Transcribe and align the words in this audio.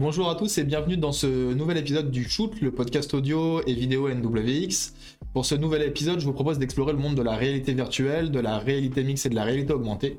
Bonjour 0.00 0.30
à 0.30 0.34
tous 0.34 0.56
et 0.56 0.64
bienvenue 0.64 0.96
dans 0.96 1.12
ce 1.12 1.26
nouvel 1.52 1.76
épisode 1.76 2.10
du 2.10 2.26
Shoot, 2.26 2.58
le 2.62 2.70
podcast 2.70 3.12
audio 3.12 3.60
et 3.66 3.74
vidéo 3.74 4.08
NWX. 4.08 4.94
Pour 5.34 5.44
ce 5.44 5.54
nouvel 5.54 5.82
épisode, 5.82 6.20
je 6.20 6.24
vous 6.24 6.32
propose 6.32 6.58
d'explorer 6.58 6.94
le 6.94 6.98
monde 6.98 7.16
de 7.16 7.22
la 7.22 7.36
réalité 7.36 7.74
virtuelle, 7.74 8.30
de 8.30 8.40
la 8.40 8.58
réalité 8.58 9.04
mixte 9.04 9.26
et 9.26 9.28
de 9.28 9.34
la 9.34 9.44
réalité 9.44 9.74
augmentée. 9.74 10.18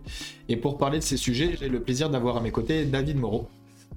Et 0.50 0.56
pour 0.56 0.78
parler 0.78 1.00
de 1.00 1.04
ces 1.04 1.18
sujets, 1.18 1.58
j'ai 1.60 1.68
le 1.68 1.80
plaisir 1.80 2.12
d'avoir 2.12 2.38
à 2.38 2.42
mes 2.42 2.52
côtés 2.52 2.86
David 2.86 3.18
Moreau. 3.18 3.48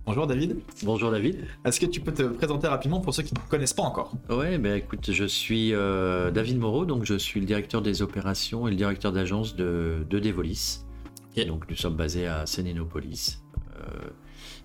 Bonjour 0.06 0.26
David. 0.26 0.56
Bonjour 0.84 1.10
David. 1.10 1.44
Est-ce 1.66 1.78
que 1.78 1.84
tu 1.84 2.00
peux 2.00 2.14
te 2.14 2.22
présenter 2.22 2.66
rapidement 2.66 3.00
pour 3.00 3.12
ceux 3.12 3.22
qui 3.22 3.34
ne 3.34 3.40
te 3.40 3.50
connaissent 3.50 3.74
pas 3.74 3.82
encore? 3.82 4.14
Ouais, 4.30 4.56
ben 4.56 4.76
écoute, 4.76 5.10
je 5.12 5.26
suis 5.26 5.74
euh, 5.74 6.30
David 6.30 6.56
Moreau, 6.56 6.86
donc 6.86 7.04
je 7.04 7.18
suis 7.18 7.40
le 7.40 7.46
directeur 7.46 7.82
des 7.82 8.00
opérations 8.00 8.66
et 8.66 8.70
le 8.70 8.76
directeur 8.78 9.12
d'agence 9.12 9.54
de, 9.54 10.06
de 10.08 10.18
Devolis. 10.18 10.78
Et 11.36 11.44
donc 11.44 11.68
nous 11.68 11.76
sommes 11.76 11.96
basés 11.96 12.26
à 12.26 12.46
Sénénopolis. 12.46 13.43
Euh, 13.84 14.10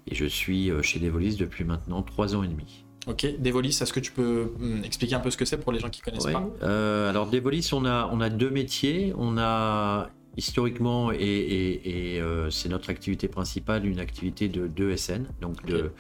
et 0.08 0.16
je 0.16 0.26
suis 0.26 0.72
euh, 0.72 0.82
chez 0.82 1.00
Devolis 1.00 1.36
depuis 1.36 1.64
maintenant 1.64 2.02
trois 2.02 2.36
ans 2.36 2.44
et 2.44 2.48
demi. 2.48 2.84
Ok, 3.08 3.26
Devolis, 3.40 3.70
est-ce 3.82 3.94
que 3.94 4.00
tu 4.00 4.12
peux 4.12 4.52
hum, 4.59 4.84
expliquer 4.84 5.16
un 5.16 5.20
peu 5.20 5.32
ce 5.32 5.38
que 5.38 5.45
c'est 5.45 5.58
pour 5.58 5.72
les 5.72 5.80
gens 5.80 5.90
qui 5.90 6.02
connaissent 6.02 6.26
pas 6.26 6.48
euh, 6.64 7.09
Alors 7.09 7.30
Devolis, 7.30 7.70
on 7.73 7.86
a, 7.86 8.09
on 8.12 8.22
a 8.22 8.30
deux 8.30 8.50
métiers. 8.50 9.14
On 9.18 9.38
a 9.38 10.09
historiquement, 10.38 11.12
et, 11.12 12.20
euh, 12.22 12.50
c'est 12.50 12.70
notre 12.70 12.90
activité 12.90 13.28
principale, 13.28 13.86
une 13.86 14.00
activité 14.00 14.48
de, 14.48 14.68
de 14.68 14.95
SN, 14.95 15.26
donc 15.42 15.66
de, 15.66 15.92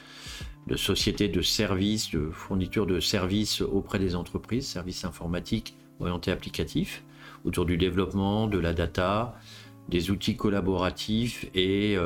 de 0.67 0.75
société 0.77 1.27
de 1.27 1.41
services, 1.41 2.11
de 2.11 2.29
fourniture 2.31 2.85
de 2.85 2.99
services 2.99 3.61
auprès 3.61 3.99
des 3.99 4.15
entreprises, 4.15 4.67
services 4.67 5.03
informatiques 5.03 5.75
orientés 5.99 6.31
applicatifs, 6.31 7.03
autour 7.43 7.65
du 7.65 7.75
développement, 7.75 8.47
de 8.47 8.59
la 8.59 8.73
data, 8.73 9.35
des 9.89 10.11
outils 10.11 10.37
collaboratifs 10.37 11.45
et 11.53 11.97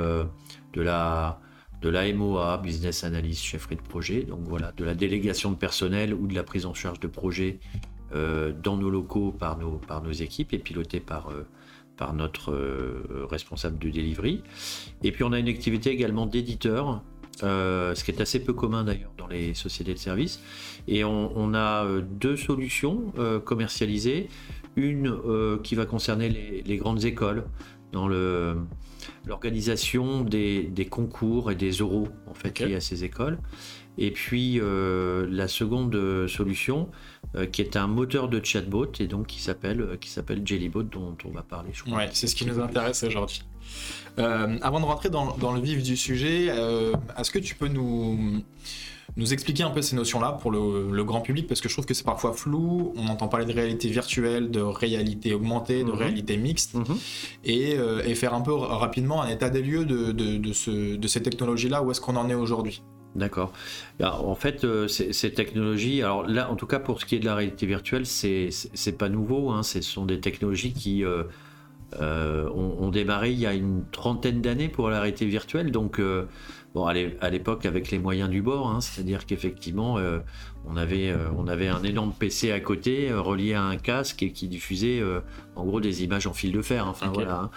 de 0.73 0.81
la 0.81 1.39
de 1.83 1.89
l'AMOA, 1.89 2.59
Business 2.59 3.03
Analyst, 3.03 3.43
chefferie 3.43 3.75
de 3.75 3.81
projet, 3.81 4.23
donc 4.23 4.39
voilà, 4.43 4.71
de 4.71 4.85
la 4.85 4.95
délégation 4.95 5.51
de 5.51 5.57
personnel 5.57 6.13
ou 6.13 6.27
de 6.27 6.33
la 6.33 6.43
prise 6.43 6.65
en 6.65 6.73
charge 6.73 7.01
de 7.01 7.07
projets 7.07 7.59
euh, 8.15 8.53
dans 8.63 8.77
nos 8.77 8.89
locaux 8.89 9.31
par 9.31 9.57
nos, 9.57 10.11
équipes 10.11 10.53
et 10.53 10.59
piloté 10.59 10.99
par, 10.99 11.29
euh, 11.29 11.45
par 11.97 12.13
notre 12.13 12.51
euh, 12.51 13.27
responsable 13.29 13.79
de 13.79 13.89
delivery. 13.89 14.43
Et 15.03 15.11
puis 15.11 15.23
on 15.23 15.33
a 15.33 15.39
une 15.39 15.49
activité 15.49 15.89
également 15.89 16.25
d'éditeur, 16.25 17.01
ce 17.41 18.03
qui 18.03 18.11
est 18.11 18.21
assez 18.21 18.41
peu 18.43 18.53
commun 18.53 18.83
d'ailleurs 18.83 19.11
dans 19.17 19.27
les 19.27 19.53
sociétés 19.53 19.93
de 19.93 19.99
services. 19.99 20.39
Et 20.87 21.03
on, 21.03 21.53
a 21.55 21.85
deux 22.01 22.37
solutions 22.37 23.11
commercialisées. 23.43 24.29
Une 24.75 25.17
qui 25.63 25.75
va 25.75 25.85
concerner 25.85 26.29
les, 26.29 26.61
les 26.61 26.77
grandes 26.77 27.03
écoles 27.03 27.43
dans 27.91 28.07
le 28.07 28.57
l'organisation 29.25 30.23
des, 30.23 30.87
concours 30.89 31.51
et 31.51 31.55
des 31.55 31.71
euros 31.71 32.07
en 32.33 32.39
fait 32.39 32.59
liés 32.59 32.75
à 32.75 32.81
ces 32.81 33.03
écoles. 33.03 33.37
Et 33.97 34.11
puis 34.11 34.59
euh, 34.59 35.27
la 35.29 35.47
seconde 35.47 35.93
euh, 35.95 36.27
solution, 36.27 36.89
euh, 37.35 37.45
qui 37.45 37.61
est 37.61 37.75
un 37.75 37.87
moteur 37.87 38.27
de 38.27 38.43
chatbot 38.43 38.91
et 38.99 39.07
donc 39.07 39.27
qui 39.27 39.39
s'appelle 39.39 39.97
qui 40.01 40.09
s'appelle 40.09 40.41
Jellybot 40.43 40.83
dont 40.83 41.15
on 41.25 41.29
va 41.29 41.43
parler. 41.43 41.71
Ouais, 41.87 42.09
c'est 42.11 42.27
ce 42.27 42.35
qui 42.35 42.45
nous 42.45 42.59
intéresse 42.59 43.03
aujourd'hui. 43.03 43.43
avant 44.17 44.79
de 44.79 44.85
rentrer 44.85 45.09
dans, 45.09 45.37
dans, 45.37 45.53
le 45.53 45.61
vif 45.61 45.83
du 45.83 45.95
sujet, 45.95 46.47
est-ce 47.17 47.31
que 47.31 47.39
tu 47.39 47.55
peux 47.55 47.67
nous 47.67 48.43
nous 49.15 49.31
expliquer 49.31 49.63
un 49.63 49.69
peu 49.69 49.81
ces 49.81 49.95
notions-là 49.95 50.31
pour 50.33 50.51
le, 50.51 51.03
grand 51.03 51.21
public? 51.21 51.47
Parce 51.47 51.61
que 51.61 51.69
je 51.69 51.73
trouve 51.73 51.85
que 51.85 51.93
c'est 51.93 52.05
parfois 52.05 52.33
flou. 52.33 52.93
On 52.95 53.07
entend 53.07 53.27
parler 53.27 53.45
de 53.45 53.53
réalité 53.53 53.89
virtuelle, 53.89 54.49
de 54.49 54.61
réalité 54.61 55.33
augmentée, 55.33 55.83
de 55.83 55.91
mhm. 55.91 55.97
réalité 55.97 56.37
mixte 56.37 56.73
mhm. 56.73 56.85
euh, 57.47 58.01
et, 58.05 58.15
faire 58.15 58.33
un 58.33 58.41
peu 58.41 58.53
rapidement 58.53 59.21
un 59.21 59.29
état 59.29 59.49
des 59.49 59.61
lieux 59.61 59.85
de, 59.85 60.11
de, 60.11 61.07
ces 61.07 61.21
technologies-là. 61.21 61.83
Où 61.83 61.91
est-ce 61.91 62.01
qu'on 62.01 62.15
en 62.15 62.22
est 62.29 62.35
aujourd'hui 62.35 62.83
D'accord. 63.15 63.53
En 64.01 64.33
fait, 64.33 64.63
euh, 64.63 64.87
ces, 64.87 65.33
technologies, 65.33 66.01
alors 66.01 66.25
là, 66.27 66.49
en 66.49 66.55
tout 66.55 66.65
cas 66.65 66.79
pour 66.79 66.99
ce 66.99 67.05
qui 67.05 67.15
est 67.15 67.19
de 67.19 67.25
la 67.25 67.35
réalité 67.35 67.67
virtuelle, 67.67 68.07
c'est 68.07 68.97
pas 68.97 69.09
nouveau. 69.09 69.51
Hein, 69.51 69.61
ce 69.61 69.81
sont 69.81 70.05
des 70.05 70.19
technologies 70.19 70.73
qui 70.73 71.03
euh, 71.03 71.23
ont, 72.49 72.89
démarré 72.89 73.31
il 73.31 73.39
y 73.39 73.45
a 73.45 73.53
une 73.53 73.83
trentaine 73.91 74.41
d'années 74.41 74.67
pour 74.67 74.89
la 74.89 74.99
réalité 74.99 75.27
virtuelle. 75.27 75.71
Donc, 75.71 76.01
Bon, 76.73 76.87
à 76.87 77.29
l'époque, 77.29 77.67
avec 77.67 77.91
les 77.91 77.99
moyens 77.99 78.31
du 78.31 78.41
bord, 78.41 78.67
hein, 78.67 78.81
c'est-à-dire 78.81 79.27
qu'effectivement, 79.27 79.99
euh, 79.99 80.17
on, 80.65 80.75
avait, 80.75 81.11
euh, 81.11 81.29
on 81.37 81.47
avait 81.47 81.67
un 81.67 81.83
énorme 81.83 82.13
PC 82.17 82.51
à 82.51 82.59
côté, 82.59 83.11
euh, 83.11 83.21
relié 83.21 83.53
à 83.53 83.61
un 83.61 83.77
casque 83.77 84.23
et 84.23 84.31
qui 84.31 84.47
diffusait 84.47 85.03
en 85.55 85.65
gros 85.65 85.79
des 85.79 86.03
images 86.03 86.25
en 86.25 86.33
fil 86.33 86.51
de 86.51 86.63
fer. 86.63 86.87
Enfin 86.87 87.11
voilà. 87.13 87.51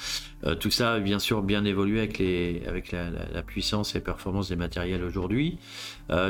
Hein. 0.45 0.57
tout 0.57 0.71
ça, 0.71 1.01
bien 1.01 1.19
sûr, 1.19 1.43
bien 1.43 1.65
évolué 1.65 2.01
avec, 2.01 2.19
les, 2.19 2.63
avec 2.69 2.93
la, 2.93 3.43
puissance 3.43 3.95
et 3.95 4.01
performance 4.01 4.51
des 4.51 4.57
matériels 4.57 5.03
aujourd'hui. 5.03 5.59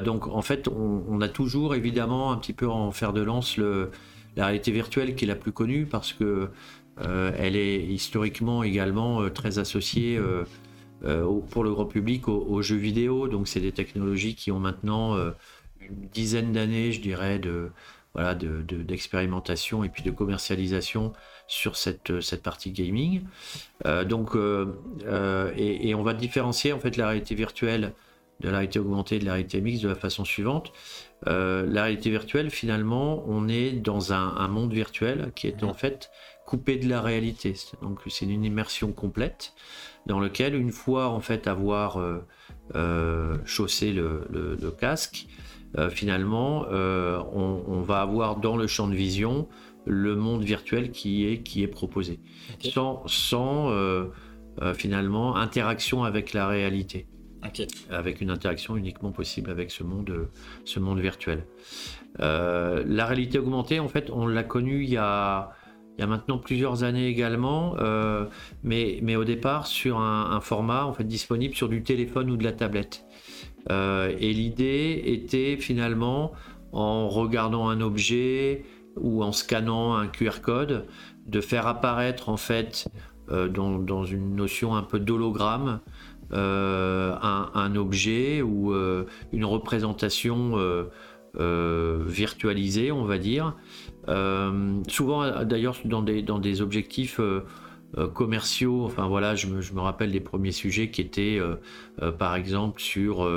donc, 0.05 0.29
en 0.29 0.43
fait, 0.43 0.69
on, 0.69 1.21
a 1.21 1.29
toujours 1.29 1.75
évidemment 1.75 2.31
un 2.31 2.37
petit 2.37 2.53
peu 2.53 2.69
en 2.69 2.93
fer 2.93 3.13
de 3.13 3.23
lance 3.23 3.57
le, 3.57 3.91
la 4.37 4.47
réalité 4.47 4.71
virtuelle 4.71 5.17
qui 5.17 5.25
est 5.25 5.29
la 5.29 5.35
plus 5.35 5.53
connue 5.53 5.87
parce 5.87 6.13
que 6.13 6.51
elle 6.99 7.57
est 7.57 7.85
historiquement 7.85 8.63
également 8.63 9.29
très 9.31 9.59
associée 9.59 10.21
euh, 11.05 11.41
pour 11.51 11.63
le 11.63 11.73
grand 11.73 11.85
public 11.85 12.27
aux, 12.29 12.63
jeux 12.63 12.77
vidéo. 12.77 13.29
Donc 13.29 13.49
c'est 13.49 13.61
des 13.61 13.73
technologies 13.73 14.35
qui 14.35 14.51
ont 14.51 14.59
maintenant 14.59 15.15
euh, 15.15 15.33
une 15.81 16.09
dizaine 16.13 16.53
d'années, 16.53 16.93
je 16.93 17.01
dirais, 17.01 17.39
de 17.39 17.71
voilà 18.15 18.35
d'expérimentation 18.35 19.85
et 19.85 19.91
puis 19.91 20.03
de 20.03 20.11
commercialisation 20.11 21.13
sur 21.49 21.77
cette, 21.77 22.23
cette 22.23 22.43
partie 22.43 22.71
gaming. 22.71 23.25
Euh, 23.85 24.05
donc 24.05 24.35
et, 25.57 25.95
on 25.95 26.03
va 26.03 26.15
différencier 26.15 26.73
en 26.73 26.81
fait 26.81 26.97
la 26.97 27.09
réalité 27.09 27.35
virtuelle 27.35 27.93
de 28.41 28.49
la 28.49 28.59
réalité 28.59 28.79
augmentée 28.79 29.17
et 29.17 29.19
de 29.19 29.27
la 29.27 29.33
réalité 29.33 29.61
mixte 29.61 29.83
de 29.83 29.89
la 29.89 29.95
façon 29.95 30.25
suivante. 30.25 30.73
la 31.27 31.83
réalité 31.83 32.09
virtuelle, 32.09 32.51
finalement, 32.51 33.23
on 33.27 33.49
est 33.49 33.73
dans 33.73 34.15
un 34.15 34.49
monde 34.49 34.73
virtuel 34.73 35.31
qui 35.35 35.47
est 35.47 35.63
en 35.63 35.75
fait 35.75 36.11
coupé 36.47 36.77
de 36.77 36.89
la 36.89 37.03
réalité. 37.03 37.55
Donc 37.83 38.01
c'est 38.09 38.25
une 38.25 38.45
immersion 38.45 38.93
complète 38.93 39.53
dans 40.07 40.21
lequel, 40.21 40.55
une 40.55 40.71
fois 40.71 41.09
en 41.09 41.21
fait 41.21 41.47
avoir 41.47 41.99
euh, 41.99 42.25
euh, 42.75 43.37
chaussé 43.45 43.93
le, 43.93 44.71
casque, 44.79 45.27
euh, 45.77 45.91
finalement, 45.91 46.67
on, 46.71 47.83
va 47.83 48.01
avoir 48.01 48.37
dans 48.37 48.57
le 48.57 48.67
champ 48.67 48.89
de 48.89 48.95
vision 48.95 49.49
le 49.85 50.17
monde 50.17 50.43
virtuel 50.43 50.91
qui 50.91 51.27
est, 51.27 51.43
qui 51.43 51.63
est 51.63 51.69
proposé, 51.69 52.21
sans, 52.61 53.03
sans 53.07 53.73
finalement 54.75 55.37
interaction 55.37 56.05
avec 56.05 56.33
la 56.33 56.49
réalité. 56.49 57.07
Avec 57.91 58.21
une 58.21 58.31
interaction 58.31 58.77
uniquement 58.77 59.13
possible 59.13 59.51
avec 59.53 59.71
ce 59.71 59.85
monde, 59.85 60.29
ce 60.65 60.81
monde 60.81 60.99
virtuel. 60.99 61.47
la 62.19 63.07
réalité 63.07 63.39
augmentée, 63.39 63.79
en 63.79 63.89
fait, 63.89 64.11
on 64.11 64.27
l'a 64.27 64.43
connue 64.43 64.83
il 64.83 64.91
y 64.91 64.97
a, 64.97 65.53
il 65.97 66.03
y 66.03 66.05
a 66.05 66.07
maintenant 66.07 66.39
plusieurs 66.39 66.85
années 66.85 67.07
également, 67.09 67.75
euh, 67.79 68.27
mais, 68.63 69.17
au 69.17 69.25
départ 69.25 69.67
sur 69.67 69.99
un, 69.99 70.41
format 70.41 70.93
disponible 71.01 71.55
sur 71.55 71.69
du 71.69 71.83
téléphone 71.83 72.31
ou 72.31 72.37
de 72.37 72.45
la 72.45 72.53
tablette. 72.53 73.05
Euh, 73.71 74.15
et 74.19 74.33
l'idée 74.33 75.03
était 75.07 75.57
finalement 75.57 76.33
en 76.73 77.09
regardant 77.09 77.69
un 77.69 77.81
objet 77.81 78.65
ou 78.97 79.23
en 79.23 79.33
scannant 79.33 79.97
un 79.97 80.07
QR 80.07 80.41
code 80.43 80.87
de 81.27 81.41
faire 81.41 81.67
apparaître 81.67 82.29
en 82.29 82.37
fait 82.37 82.89
euh, 83.31 83.49
dans, 83.49 84.05
une 84.05 84.37
notion 84.37 84.77
un 84.77 84.83
peu 84.83 85.01
d'hologramme 85.01 85.81
un, 86.33 87.73
objet 87.77 88.43
ou 88.43 88.75
une 89.33 89.45
représentation 89.45 90.59
virtualisée 91.35 92.91
on 92.93 93.05
va 93.05 93.19
dire 93.19 93.55
souvent, 94.89 95.45
d'ailleurs, 95.45 95.77
dans 95.85 96.03
des, 96.03 96.23
dans 96.23 96.39
des 96.39 96.63
objectifs 96.63 97.21
euh, 97.21 97.45
euh, 97.99 98.09
commerciaux. 98.09 98.85
Enfin 98.85 99.07
voilà, 99.07 99.35
je 99.35 99.47
me, 99.47 99.61
je 99.61 99.73
me, 99.73 99.81
rappelle 99.81 100.13
des 100.13 100.21
premiers 100.21 100.53
sujets 100.53 100.91
qui 100.91 101.01
étaient, 101.01 101.41
par 102.19 102.35
exemple, 102.35 102.81
sur 102.81 103.29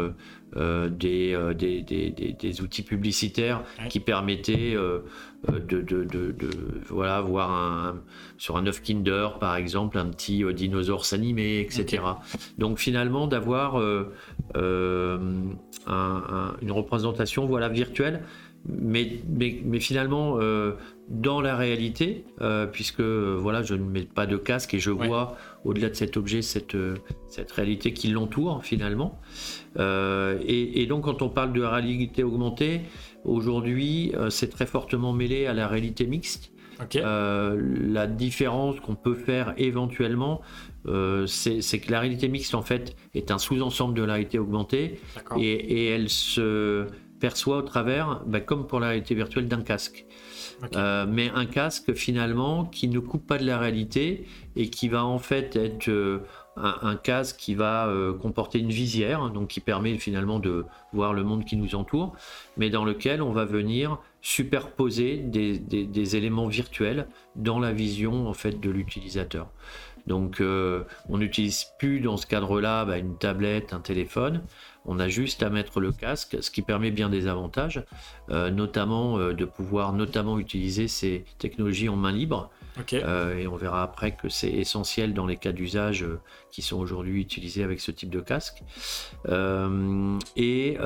des, 0.55 1.53
des, 1.55 1.81
des, 1.81 2.11
des, 2.11 2.61
outils 2.61 2.81
publicitaires 2.81 3.63
qui 3.89 3.99
permettaient 3.99 4.75
de, 5.47 5.81
de, 5.81 6.03
de, 6.03 6.33
voilà, 6.87 7.21
voir 7.21 7.51
un, 7.51 8.01
sur 8.37 8.57
un 8.57 8.65
œuf 8.65 8.81
Kinder, 8.81 9.37
par 9.39 9.55
exemple, 9.55 9.99
un 9.99 10.07
petit 10.07 10.43
dinosaure 10.53 11.05
s'animer, 11.05 11.59
etc. 11.59 12.01
Donc 12.57 12.79
finalement, 12.79 13.27
d'avoir 13.27 13.79
une 14.55 15.51
représentation 16.71 17.45
voilà, 17.45 17.69
virtuelle 17.69 18.23
mais, 18.67 19.21
mais, 19.27 19.79
finalement, 19.79 20.35
euh, 20.37 20.73
dans 21.07 21.41
la 21.41 21.55
réalité, 21.55 22.25
euh, 22.41 22.65
puisque 22.65 23.01
voilà, 23.01 23.63
je 23.63 23.73
ne 23.73 23.83
mets 23.83 24.03
pas 24.03 24.25
de 24.25 24.37
casque 24.37 24.73
et 24.73 24.79
je 24.79 24.91
vois 24.91 25.37
au-delà 25.63 25.89
de 25.89 25.95
cet 25.95 26.17
objet 26.17 26.41
cette, 26.41 26.77
cette 27.27 27.51
réalité 27.51 27.93
qui 27.93 28.09
l'entoure 28.09 28.63
finalement. 28.63 29.19
Euh, 29.77 30.37
et, 30.45 30.85
donc, 30.87 31.05
quand 31.05 31.21
on 31.21 31.29
parle 31.29 31.53
de 31.53 31.61
réalité 31.61 32.23
augmentée, 32.23 32.81
aujourd'hui, 33.23 34.13
c'est 34.29 34.49
très 34.49 34.65
fortement 34.65 35.13
mêlé 35.13 35.45
à 35.45 35.53
la 35.53 35.67
réalité 35.67 36.05
mixte. 36.05 36.51
la 36.93 38.07
différence 38.07 38.79
qu'on 38.81 38.95
peut 38.95 39.15
faire 39.15 39.53
éventuellement, 39.57 40.41
c'est 40.85 41.79
que 41.79 41.91
la 41.91 42.01
réalité 42.01 42.27
mixte 42.27 42.55
en 42.55 42.61
fait 42.61 42.95
est 43.13 43.31
un 43.31 43.37
sous-ensemble 43.37 43.93
de 43.93 44.03
la 44.03 44.13
réalité 44.13 44.37
augmentée 44.37 44.99
et, 45.37 45.51
et, 45.51 45.85
elle 45.87 46.09
se 46.09 46.87
perçoit 47.19 47.57
au 47.57 47.61
travers, 47.61 48.21
bah, 48.25 48.39
comme 48.39 48.67
pour 48.67 48.79
la 48.79 48.87
réalité 48.89 49.15
virtuelle, 49.15 49.47
d'un 49.47 49.61
casque. 49.61 50.05
Euh, 50.75 51.05
mais 51.07 51.29
un 51.33 51.45
casque 51.45 51.93
finalement 51.93 52.65
qui 52.65 52.87
ne 52.87 52.99
coupe 52.99 53.25
pas 53.25 53.37
de 53.37 53.45
la 53.45 53.57
réalité 53.57 54.25
et 54.55 54.69
qui 54.69 54.89
va 54.89 55.05
en 55.05 55.19
fait 55.19 55.55
être 55.55 55.87
euh, 55.87 56.19
un, 56.57 56.95
casque 56.95 57.37
qui 57.37 57.55
va 57.55 57.87
euh, 57.87 58.13
comporter 58.13 58.59
une 58.59 58.69
visière, 58.69 59.21
hein, 59.21 59.29
donc 59.29 59.49
qui 59.49 59.61
permet 59.61 59.97
finalement 59.97 60.39
de 60.39 60.65
voir 60.91 61.13
le 61.13 61.23
monde 61.23 61.45
qui 61.45 61.55
nous 61.55 61.75
entoure, 61.75 62.13
mais 62.57 62.69
dans 62.69 62.83
lequel 62.83 63.21
on 63.21 63.31
va 63.31 63.45
venir 63.45 63.99
superposer 64.21 65.17
des, 65.17 66.15
éléments 66.17 66.47
virtuels 66.47 67.07
dans 67.37 67.59
la 67.59 67.71
vision 67.71 68.27
en 68.27 68.33
fait 68.33 68.59
de 68.59 68.69
l'utilisateur. 68.69 69.49
Donc 70.07 70.41
on 70.41 71.17
n'utilise 71.17 71.67
plus 71.77 72.01
dans 72.01 72.17
ce 72.17 72.25
cadre-là 72.25 72.83
bah, 72.83 72.97
une 72.97 73.17
tablette, 73.17 73.71
un 73.73 73.79
téléphone, 73.79 74.41
on 74.85 74.99
a 74.99 75.07
juste 75.07 75.43
à 75.43 75.49
mettre 75.49 75.79
le 75.79 75.91
casque, 75.91 76.37
ce 76.41 76.51
qui 76.51 76.61
permet 76.61 76.91
bien 76.91 77.09
des 77.09 77.27
avantages, 77.27 77.83
euh, 78.29 78.49
notamment 78.49 79.17
euh, 79.17 79.33
de 79.33 79.45
pouvoir 79.45 79.93
notamment 79.93 80.39
utiliser 80.39 80.87
ces 80.87 81.25
technologies 81.37 81.89
en 81.89 81.95
main 81.95 82.11
libre. 82.11 82.49
Euh, 82.93 83.37
et 83.37 83.45
on 83.45 83.57
verra 83.57 83.83
après 83.83 84.15
que 84.15 84.29
c'est 84.29 84.51
essentiel 84.51 85.13
dans 85.13 85.25
les 85.25 85.35
cas 85.35 85.51
d'usage 85.51 86.05
qui 86.49 86.61
sont 86.61 86.79
aujourd'hui 86.79 87.21
utilisés 87.21 87.63
avec 87.63 87.81
ce 87.81 87.91
type 87.91 88.09
de 88.09 88.21
casque. 88.21 88.63
Et, 90.37 90.77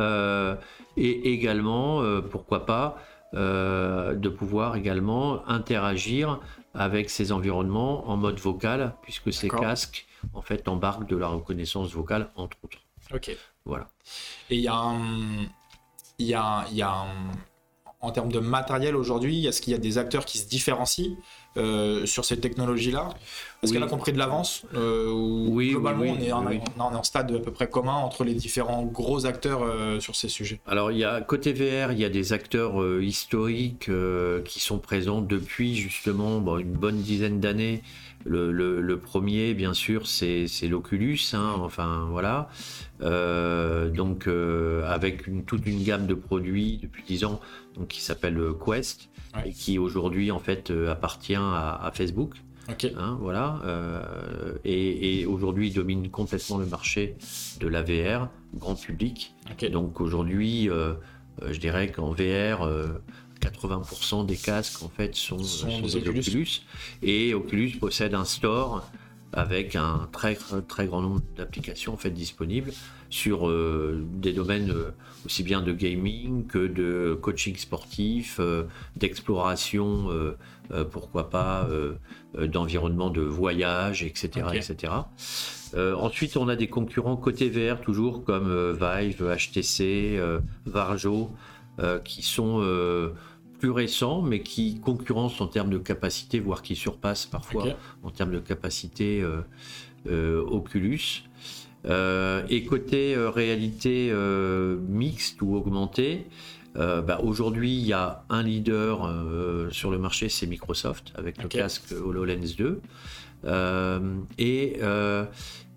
et, 0.98 1.34
également, 1.34 2.22
pourquoi 2.32 2.66
pas, 2.66 2.98
de 3.34 4.30
pouvoir 4.30 4.76
également 4.76 5.48
interagir 5.48 6.40
avec 6.74 7.12
ces 7.12 7.32
environnements 7.32 8.10
en 8.10 8.18
mode 8.18 8.40
vocal, 8.40 8.96
puisque 9.04 9.32
ces 9.32 9.50
casques 9.50 10.08
en 10.34 10.42
fait 10.42 10.68
embarquent 10.68 11.08
de 11.08 11.18
la 11.18 11.28
reconnaissance 11.28 11.94
vocale 11.94 12.30
entre 12.36 12.58
autres. 12.64 12.80
Ok. 13.14 13.38
Voilà. 13.66 13.88
Et 14.50 14.58
il 14.58 14.62
y 14.62 14.68
a 14.68 14.96
Il 16.18 16.28
y 16.28 16.34
a, 16.34 16.66
y 16.72 16.82
a 16.82 17.06
En 18.02 18.12
termes 18.12 18.32
de 18.32 18.40
matériel 18.40 18.96
aujourd'hui, 18.96 19.46
est-ce 19.46 19.62
qu'il 19.62 19.72
y 19.72 19.76
a 19.76 19.80
des 19.80 19.98
acteurs 19.98 20.26
qui 20.26 20.38
se 20.38 20.48
différencient 20.48 21.16
euh, 21.56 22.08
sur 22.08 22.26
ces 22.26 22.40
technologies-là 22.40 23.10
Est-ce 23.62 23.72
qu'elle 23.72 23.84
a 23.84 23.88
compris 23.88 24.12
de 24.12 24.18
l'avance 24.18 24.66
euh, 24.74 25.12
Oui, 25.12 25.70
globalement, 25.70 26.06
on, 26.06 26.20
est 26.20 26.32
en, 26.32 26.44
on, 26.80 26.82
en, 26.82 27.04
stade 27.04 27.32
à 27.32 27.40
peu 27.40 27.52
près 27.52 27.70
commun 27.70 27.94
entre 27.94 28.24
les 28.24 28.34
différents 28.34 28.84
gros 28.84 29.28
acteurs 29.28 29.62
euh, 29.62 30.00
sur 30.00 30.16
ces 30.16 30.30
sujets? 30.30 30.60
Alors, 30.66 30.92
il 30.92 30.98
y 30.98 31.04
a, 31.04 31.22
côté 31.22 31.54
VR, 31.54 31.92
il 31.92 32.00
y 32.00 32.06
a 32.06 32.10
des 32.10 32.34
acteurs 32.34 32.84
historiques 33.00 33.92
qui 34.46 34.60
sont 34.60 34.80
présents 34.80 35.22
depuis 35.22 35.76
justement 35.76 36.58
une 36.58 36.74
bonne 36.74 37.02
dizaine 37.02 37.40
d'années 37.40 37.84
le, 38.26 38.96
premier, 38.96 39.54
bien 39.54 39.74
sûr, 39.74 40.08
c'est 40.08 40.48
l'Oculus, 40.68 41.20
hein, 41.34 41.56
enfin 41.60 42.08
voilà. 42.10 42.50
Euh, 43.02 43.90
donc 43.90 44.28
euh, 44.28 44.88
avec 44.90 45.46
toute 45.46 45.66
une 45.66 45.84
gamme 45.84 46.08
de 46.08 46.14
produits 46.14 46.80
depuis 46.82 47.04
10 47.04 47.26
ans, 47.26 47.42
donc 47.76 47.90
qui 47.90 48.02
s'appelle 48.02 48.40
Quest 48.64 49.10
et 49.46 49.52
qui 49.52 49.78
aujourd'hui 49.80 50.32
en 50.32 50.40
fait 50.40 50.72
euh, 50.72 50.92
appartient 50.92 51.36
à, 51.36 51.92
Facebook. 51.94 52.36
Hein, 52.98 53.18
voilà, 53.20 53.62
et, 54.64 55.26
aujourd'hui 55.26 55.70
domine 55.72 56.10
complètement 56.10 56.58
le 56.58 56.66
marché 56.66 57.18
de 57.60 57.68
la 57.68 57.84
VR 57.84 58.30
grand 58.54 58.76
public. 58.76 59.36
Donc 59.70 60.00
aujourd'hui, 60.00 60.70
je 61.42 61.60
dirais 61.60 61.92
qu'en 61.92 62.14
VR 62.14 62.70
80% 63.44 64.26
des 64.26 64.38
casques 64.38 64.84
en 64.84 64.90
fait 64.90 65.16
sont, 65.16 65.38
des, 65.38 65.96
Oculus. 66.08 66.62
Et 67.02 67.34
Oculus 67.34 67.72
possède 67.80 68.14
un 68.14 68.26
store 68.26 68.90
avec 69.34 69.76
un 69.76 70.08
très 70.12 70.38
très 70.68 70.86
grand 70.86 71.02
nombre 71.02 71.22
d'applications 71.36 71.94
en 71.94 71.98
fait 71.98 72.12
disponibles 72.12 72.72
sur 73.14 73.48
euh, 73.48 74.04
des 74.14 74.34
domaines 74.34 74.72
euh, 74.72 74.92
aussi 75.24 75.44
bien 75.44 75.62
de 75.62 75.72
gaming 75.72 76.48
que 76.48 76.66
de 76.66 77.18
coaching 77.22 77.56
sportif, 77.56 78.38
euh, 78.40 78.64
d'exploration, 78.96 80.10
pourquoi 80.92 81.30
pas, 81.30 81.68
d'environnement 82.36 83.10
de 83.10 83.22
voyage, 83.22 84.02
etc. 84.04 84.48
etc. 84.54 84.94
ensuite, 85.76 86.36
on 86.36 86.48
a 86.48 86.56
des 86.56 86.68
concurrents 86.68 87.16
côté 87.16 87.50
VR 87.50 87.82
toujours 87.82 88.24
comme 88.24 88.50
Vive, 88.72 89.24
HTC, 89.24 90.20
Varjo, 90.66 91.32
qui 92.04 92.24
sont 92.24 92.62
plus 93.64 93.72
récents, 93.72 94.22
mais 94.22 94.42
qui 94.42 94.82
concurrencent 94.82 95.40
en 95.40 95.48
termes 95.48 95.70
de 95.70 95.78
capacité, 95.78 96.42
voire 96.42 96.62
qui 96.62 96.76
surpassent 96.76 97.26
parfois 97.26 97.66
en 98.04 98.10
termes 98.10 98.34
de 98.34 98.40
capacité 98.40 99.22
euh, 99.22 99.40
euh, 100.10 100.42
Oculus. 100.42 101.24
Euh, 101.86 102.44
et 102.50 102.66
côté 102.66 103.16
réalité 103.16 104.12
mixte 104.90 105.42
ou 105.42 105.56
augmentée, 105.56 106.28
bah, 106.76 107.22
aujourd'hui 107.24 107.72
il 107.72 107.86
y 107.86 107.94
a 107.94 108.26
un 108.30 108.44
leader 108.44 109.10
sur 109.72 109.92
le 109.92 109.98
marché, 109.98 110.28
c'est 110.28 110.46
Microsoft 110.46 111.14
avec 111.16 111.42
le 111.42 111.48
casque 111.48 111.94
HoloLens 111.94 112.58
2. 112.58 112.82
Et, 114.40 114.80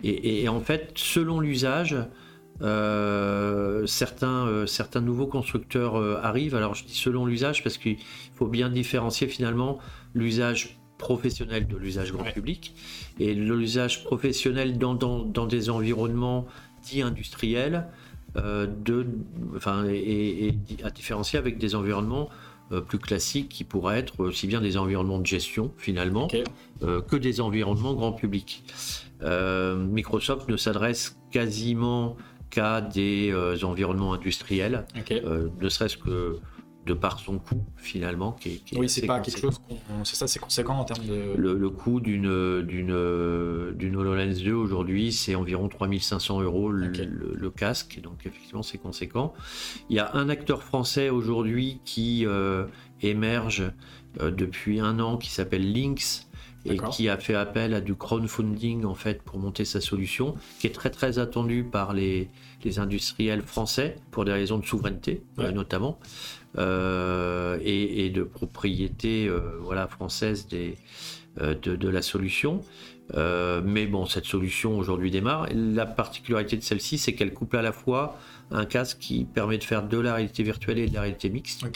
et, 0.02 0.42
et, 0.42 0.48
en 0.48 0.60
fait, 0.60 0.90
selon 0.96 1.38
l'usage, 1.38 1.94
euh, 2.62 3.86
certains, 3.86 4.46
euh, 4.46 4.66
certains 4.66 5.00
nouveaux 5.00 5.26
constructeurs 5.26 5.96
euh, 5.96 6.18
arrivent. 6.22 6.54
Alors 6.54 6.74
je 6.74 6.84
dis 6.84 6.94
selon 6.94 7.26
l'usage 7.26 7.62
parce 7.62 7.76
qu'il 7.76 7.98
faut 8.34 8.46
bien 8.46 8.70
différencier 8.70 9.28
finalement 9.28 9.78
l'usage 10.14 10.78
professionnel 10.98 11.66
de 11.66 11.76
l'usage 11.76 12.12
grand 12.12 12.24
public 12.24 12.74
et 13.20 13.34
l'usage 13.34 14.04
professionnel 14.04 14.78
dans, 14.78 14.94
dans, 14.94 15.46
des 15.46 15.68
environnements 15.68 16.46
dits 16.82 17.02
industriels 17.02 17.86
de, 18.34 19.06
enfin, 19.54 19.84
et, 19.88 20.54
à 20.82 20.90
différencier 20.90 21.38
avec 21.38 21.58
des 21.58 21.74
environnements 21.74 22.30
plus 22.88 22.98
classiques 22.98 23.50
qui 23.50 23.64
pourraient 23.64 23.98
être 23.98 24.20
aussi 24.20 24.46
bien 24.46 24.62
des 24.62 24.78
environnements 24.78 25.18
de 25.18 25.26
gestion 25.26 25.70
finalement 25.76 26.28
que 26.80 27.16
des 27.16 27.40
environnements 27.42 27.92
grand 27.92 28.12
public. 28.12 28.64
Microsoft 29.22 30.48
ne 30.48 30.56
s'adresse 30.56 31.18
quasiment 31.30 32.16
qu'à 32.50 32.80
des 32.80 33.30
euh, 33.32 33.56
environnements 33.64 34.14
industriels, 34.14 34.86
euh, 35.10 35.48
ne 35.60 35.68
serait-ce 35.68 35.96
que 35.96 36.38
de 36.86 36.94
par 36.94 37.18
son 37.18 37.38
coût 37.38 37.66
finalement 37.76 38.30
qui 38.30 38.48
est, 38.48 38.78
oui 38.78 38.88
c'est 38.88 39.06
pas 39.06 39.18
quelque 39.18 39.40
chose 39.40 39.60
c'est 40.04 40.14
ça 40.14 40.28
c'est 40.28 40.38
conséquent 40.38 40.78
en 40.78 40.84
termes 40.84 41.04
de 41.04 41.34
le, 41.36 41.68
coût 41.68 41.98
d'une 41.98 42.62
d'une 42.62 43.72
d'une 43.74 43.96
HoloLens 43.96 44.40
2 44.44 44.52
aujourd'hui 44.52 45.10
c'est 45.10 45.34
environ 45.34 45.68
3500 45.68 46.42
euros 46.42 46.70
le, 46.70 47.50
casque 47.50 48.00
donc 48.00 48.24
effectivement 48.24 48.62
c'est 48.62 48.78
conséquent. 48.78 49.34
Il 49.90 49.96
y 49.96 49.98
a 49.98 50.14
un 50.14 50.28
acteur 50.28 50.62
français 50.62 51.10
aujourd'hui 51.10 51.80
qui 51.84 52.24
euh, 52.24 52.66
émerge 53.02 53.64
depuis 54.20 54.78
un 54.78 55.00
an 55.00 55.16
qui 55.16 55.30
s'appelle 55.30 55.72
Lynx 55.72 56.25
et 56.68 56.78
qui 56.90 57.08
a 57.08 57.16
fait 57.16 57.34
appel 57.34 57.74
à 57.74 57.80
du 57.80 57.94
crowdfunding 57.94 58.84
en 58.84 58.94
fait 58.94 59.22
pour 59.22 59.38
monter 59.38 59.64
sa 59.64 59.80
solution, 59.80 60.34
qui 60.60 60.66
est 60.66 60.74
très 60.74 60.90
très 60.90 61.18
attendu 61.18 61.64
par 61.64 61.92
les, 61.92 62.28
les 62.64 62.78
industriels 62.78 63.42
français 63.42 63.96
pour 64.10 64.24
des 64.24 64.32
raisons 64.32 64.58
de 64.58 64.66
souveraineté 64.66 65.22
euh, 65.38 65.52
notamment 65.52 65.98
euh, 66.58 67.58
et, 67.62 68.10
de 68.10 68.22
propriété 68.22 69.26
euh, 69.26 69.58
voilà 69.60 69.86
française 69.86 70.46
des, 70.46 70.76
de, 71.38 71.76
de, 71.76 71.88
la 71.88 72.02
solution. 72.02 72.62
mais 73.14 73.86
bon, 73.86 74.06
cette 74.06 74.24
solution 74.24 74.78
aujourd'hui 74.78 75.10
démarre. 75.10 75.48
La 75.54 75.84
particularité 75.86 76.56
de 76.56 76.62
celle-ci, 76.62 76.96
c'est 76.98 77.12
qu'elle 77.14 77.34
couple 77.34 77.58
à 77.58 77.62
la 77.62 77.72
fois 77.72 78.18
un 78.50 78.64
casque 78.64 78.98
qui 79.00 79.24
permet 79.24 79.58
de 79.58 79.64
faire 79.64 79.86
de 79.86 79.98
la 79.98 80.14
réalité 80.14 80.42
virtuelle 80.42 80.78
et 80.78 80.88
de 80.88 80.94
la 80.94 81.02
réalité 81.02 81.28
mixte. 81.28 81.66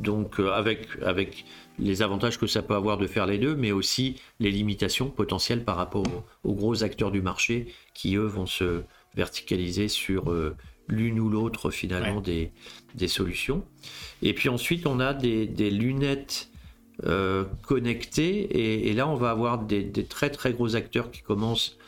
Donc 0.00 0.40
avec, 0.40 0.88
avec 1.04 1.44
les 1.80 2.02
avantages 2.02 2.38
que 2.38 2.46
ça 2.46 2.62
peut 2.62 2.74
avoir 2.74 2.98
de 2.98 3.06
faire 3.06 3.26
les 3.26 3.38
deux, 3.38 3.56
mais 3.56 3.72
aussi 3.72 4.16
les 4.38 4.50
limitations 4.50 5.10
potentielles 5.10 5.64
par 5.64 5.76
rapport 5.76 6.04
aux, 6.44 6.54
gros 6.54 6.84
acteurs 6.84 7.10
du 7.10 7.22
marché 7.22 7.66
qui, 7.94 8.16
eux, 8.16 8.26
vont 8.26 8.46
se 8.46 8.82
verticaliser 9.14 9.88
sur 9.88 10.30
euh, 10.30 10.56
l'une 10.88 11.18
ou 11.18 11.28
l'autre, 11.28 11.70
finalement, 11.70 12.20
des, 12.20 12.52
des, 12.94 13.08
solutions. 13.08 13.64
Et 14.22 14.34
puis 14.34 14.48
ensuite, 14.48 14.86
on 14.86 15.00
a 15.00 15.14
des, 15.14 15.46
lunettes 15.70 16.48
euh, 17.04 17.44
connectées, 17.62 18.88
et, 18.88 18.92
là, 18.92 19.08
on 19.08 19.14
va 19.14 19.30
avoir 19.30 19.58
des, 19.58 19.90
très, 20.04 20.30
très 20.30 20.52
gros 20.52 20.76
acteurs 20.76 21.10
qui 21.10 21.22
commencent 21.22 21.78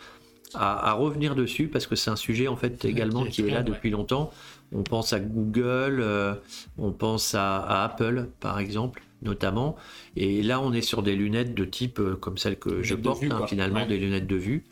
à, 0.54 0.92
revenir 0.92 1.34
dessus, 1.34 1.68
parce 1.68 1.86
que 1.86 1.96
c'est 1.96 2.10
un 2.10 2.16
sujet, 2.16 2.48
en 2.48 2.56
fait, 2.56 2.84
également 2.84 3.24
qui 3.24 3.42
est 3.42 3.50
là 3.50 3.62
depuis 3.62 3.90
longtemps. 3.90 4.30
On 4.74 4.82
pense 4.82 5.12
à 5.12 5.20
Google, 5.20 6.00
euh, 6.00 6.34
on 6.78 6.92
pense 6.92 7.34
à 7.34 7.84
Apple, 7.84 8.28
par 8.40 8.58
exemple 8.58 9.02
notamment. 9.22 9.76
Et 10.16 10.42
là, 10.42 10.60
on 10.60 10.72
est 10.72 10.82
sur 10.82 11.04
des 11.04 11.14
lunettes 11.14 11.54
de 11.54 11.64
type 11.64 12.00
euh, 12.00 12.16
comme 12.16 12.38
celle 12.38 12.58
que 12.58 12.82
je 12.82 12.96
porte, 12.96 13.22
hein, 13.22 13.46
finalement, 13.46 13.86
des 13.86 13.96
lunettes 13.96 14.26
de 14.26 14.34
vue. 14.34 14.64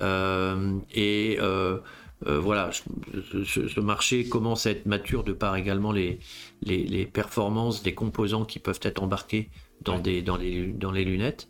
Euh, 0.00 0.76
et 0.92 1.38
voilà, 2.24 2.70
ce, 2.72 3.80
marché 3.80 4.28
commence 4.28 4.66
à 4.66 4.72
être 4.72 4.86
mature 4.86 5.22
de 5.22 5.32
par 5.32 5.54
également 5.54 5.92
les, 5.92 6.18
les, 6.64 7.06
performances 7.06 7.84
des 7.84 7.94
composants 7.94 8.44
qui 8.44 8.58
peuvent 8.58 8.80
être 8.82 9.00
embarqués 9.02 9.50
dans, 9.82 10.00
des, 10.00 10.20
dans, 10.20 10.36
les, 10.36 10.66
dans 10.66 10.90
les 10.90 11.04
lunettes. 11.04 11.48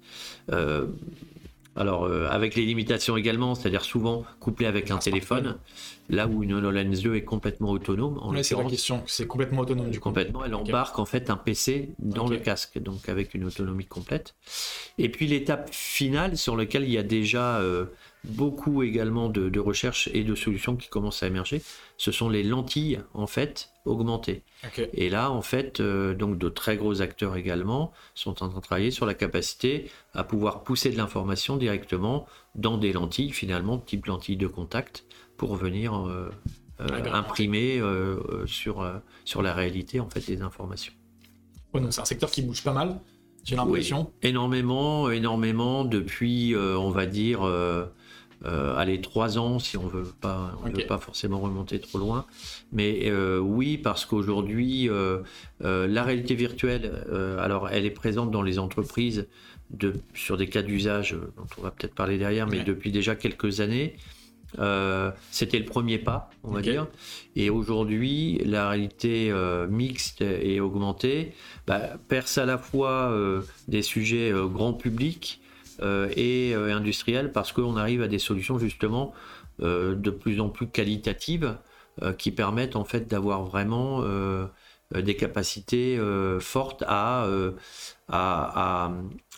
alors, 1.75 2.07
avec 2.31 2.55
les 2.55 2.67
limitations 2.67 3.17
également, 3.17 3.55
c'est-à-dire 3.55 3.85
souvent 3.85 4.25
couplé 4.41 4.67
avec 4.67 4.91
un 4.91 4.99
téléphone, 4.99 5.57
là 6.09 6.27
où 6.27 6.43
une 6.43 6.53
HoloLens 6.53 7.03
2 7.03 7.15
est 7.15 7.25
complètement 7.25 7.71
autonome. 7.71 8.19
En 8.19 8.35
c'est 8.43 8.57
la 8.57 8.65
question, 8.65 9.03
c'est 9.07 9.27
complètement 9.27 9.61
autonome 9.63 9.91
du 9.91 9.99
coup. 9.99 10.11
Complètement, 10.11 10.45
elle 10.45 10.55
embarque 10.55 10.99
en 10.99 11.07
fait 11.07 11.31
un 11.31 11.37
PC 11.37 11.91
dans 11.99 12.29
le 12.29 12.37
casque, 12.37 12.79
donc 12.79 13.09
avec 13.09 13.35
une 13.35 13.45
autonomie 13.45 13.87
complète. 13.87 14.35
Et 14.99 15.09
puis 15.09 15.27
l'étape 15.27 15.71
finale 15.73 16.37
sur 16.37 16.57
laquelle 16.57 16.85
il 16.85 16.91
y 16.91 16.99
a 16.99 17.03
déjà 17.03 17.61
beaucoup 18.25 18.83
également 18.83 19.29
de, 19.29 19.61
recherches 19.61 20.09
et 20.13 20.25
de 20.25 20.35
solutions 20.35 20.77
qui 20.77 20.89
commencent 20.89 21.23
à 21.23 21.27
émerger. 21.27 21.63
Ce 21.97 22.13
sont 22.13 22.29
les 22.29 22.43
lentilles 22.43 23.01
en 23.15 23.27
fait 23.27 23.71
augmentées. 23.85 24.43
Et 24.93 25.09
là 25.11 25.31
en 25.31 25.43
fait, 25.43 25.81
euh, 25.81 26.15
donc 26.15 26.39
de 26.39 26.49
très 26.49 26.77
gros 26.77 27.03
acteurs 27.03 27.37
également 27.37 27.93
sont 28.15 28.31
en 28.43 28.49
train 28.49 28.61
de 28.61 28.61
travailler 28.61 28.91
sur 28.91 29.07
la 29.07 29.15
capacité 29.15 29.91
à 30.15 30.25
pouvoir 30.25 30.63
pousser 30.63 30.91
de 30.91 30.97
l'information 30.97 31.57
directement 31.57 32.27
dans 32.55 32.77
des 32.79 32.93
lentilles 32.93 33.33
finalement 33.33 33.79
type 33.79 34.07
lentilles 34.07 34.37
de 34.37 34.47
contact 34.47 35.05
pour 35.43 35.57
venir 35.57 35.93
euh, 35.93 36.31
euh, 36.79 37.13
imprimer 37.13 37.83
sur 38.47 38.89
sur 39.25 39.43
la 39.43 39.53
réalité 39.53 39.99
en 39.99 40.09
fait 40.09 40.25
des 40.25 40.41
informations. 40.41 40.93
c'est 41.91 42.01
un 42.01 42.05
secteur 42.05 42.31
qui 42.31 42.43
bouge 42.43 42.63
pas 42.63 42.73
mal. 42.73 43.01
J'ai 43.43 43.57
l'impression. 43.57 44.13
énormément, 44.23 45.11
énormément 45.11 45.85
depuis, 45.85 46.55
on 46.55 46.91
va 46.91 47.07
dire, 47.07 47.43
euh, 48.45 48.77
allez, 48.77 49.01
trois 49.01 49.37
ans 49.37 49.59
si 49.59 49.77
on 49.77 49.89
veut 49.89 50.07
pas, 50.21 50.57
on 50.63 50.69
veut 50.69 50.87
pas 50.87 50.99
forcément 50.99 51.41
remonter 51.41 51.81
trop 51.81 51.99
loin. 51.99 52.25
Mais 52.71 53.11
euh, 53.11 53.41
oui, 53.41 53.79
parce 53.79 54.05
qu'aujourd'hui, 54.05 54.89
euh, 54.89 55.23
la 55.61 56.05
réalité 56.05 56.37
virtuelle, 56.37 57.05
alors 57.41 57.69
elle 57.69 57.85
est 57.85 57.91
présente 57.91 58.31
dans 58.31 58.43
les 58.43 58.61
entreprises 58.61 59.27
de, 59.71 59.95
sur 60.15 60.37
des 60.37 60.49
cas 60.49 60.63
d'usage 60.63 61.17
dont 61.37 61.47
on 61.59 61.63
va 61.63 61.73
peut-être 61.73 61.97
parler 61.97 62.17
derrière, 62.17 62.47
mais 62.47 62.63
depuis 62.63 62.93
déjà 62.93 63.17
quelques 63.17 63.61
années. 63.61 63.97
C'était 65.31 65.59
le 65.59 65.65
premier 65.65 65.99
pas, 65.99 66.31
on 66.45 66.53
va 66.53 66.61
dire. 66.61 66.87
Et 67.37 67.51
aujourd'hui, 67.51 68.41
la 68.45 68.69
réalité 68.69 69.33
mixte 69.69 70.21
et 70.23 70.61
augmentée 70.61 71.33
bah, 71.67 71.91
perce 72.09 72.39
à 72.39 72.45
la 72.45 72.59
fois 72.59 73.15
des 73.69 73.83
sujets 73.83 74.33
grand 74.53 74.75
public, 74.75 75.43
euh, 75.81 76.09
et 76.17 76.55
euh, 76.55 76.75
industriel 76.75 77.33
parce 77.33 77.51
qu'on 77.53 77.77
arrive 77.77 78.03
à 78.03 78.09
des 78.09 78.19
solutions 78.19 78.59
justement 78.59 79.13
euh, 79.63 79.95
de 79.95 80.11
plus 80.11 80.41
en 80.41 80.49
plus 80.49 80.69
qualitatives 80.69 81.57
qui 82.17 82.31
permettent 82.31 82.75
en 82.75 82.85
fait 82.85 83.07
d'avoir 83.07 83.45
vraiment 83.45 84.03
des 84.95 85.15
capacités 85.15 86.01
fortes 86.41 86.83
à, 86.89 87.27
à, 88.09 88.93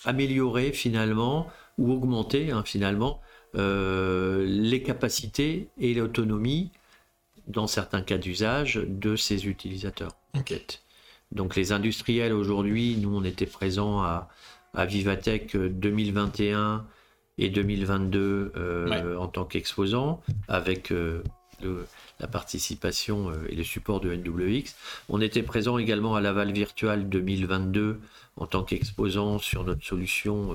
améliorer 0.04 0.71
finalement 0.71 1.49
ou 1.78 1.92
augmenter 1.92 2.52
hein, 2.52 2.62
finalement 2.64 3.21
les 3.54 4.82
capacités 4.82 5.68
et 5.78 5.94
l'autonomie 5.94 6.70
dans 7.46 7.66
certains 7.66 8.02
cas 8.02 8.18
d'usage 8.18 8.80
de 8.87 9.16
ces 9.16 9.46
utilisateurs. 9.46 10.16
Donc 11.32 11.56
les 11.56 11.73
industriels 11.73 12.32
aujourd'hui, 12.32 12.96
nous 12.96 13.14
on 13.14 13.25
était 13.25 13.46
présents 13.46 14.02
à, 14.02 14.28
à 14.75 14.84
Vivatech 14.87 15.56
2021 15.56 16.58
euh, 16.58 16.78
et 17.38 17.50
2022 17.50 18.52
euh, 18.56 19.16
en 19.16 19.26
tant 19.26 19.44
qu'exposant, 19.44 20.20
avec 20.46 20.92
euh, 20.92 21.23
la 22.20 22.26
participation 22.26 23.32
et 23.49 23.56
le 23.56 23.64
support 23.64 24.00
de 24.00 24.14
NWX. 24.14 24.75
On 25.08 25.20
était 25.20 25.42
présent 25.42 25.78
également 25.78 26.14
à 26.14 26.20
Laval 26.20 26.52
Virtual 26.52 27.08
2022 27.08 28.00
en 28.37 28.46
tant 28.46 28.62
qu'exposant 28.62 29.38
sur 29.38 29.64
notre 29.64 29.84
solution 29.84 30.54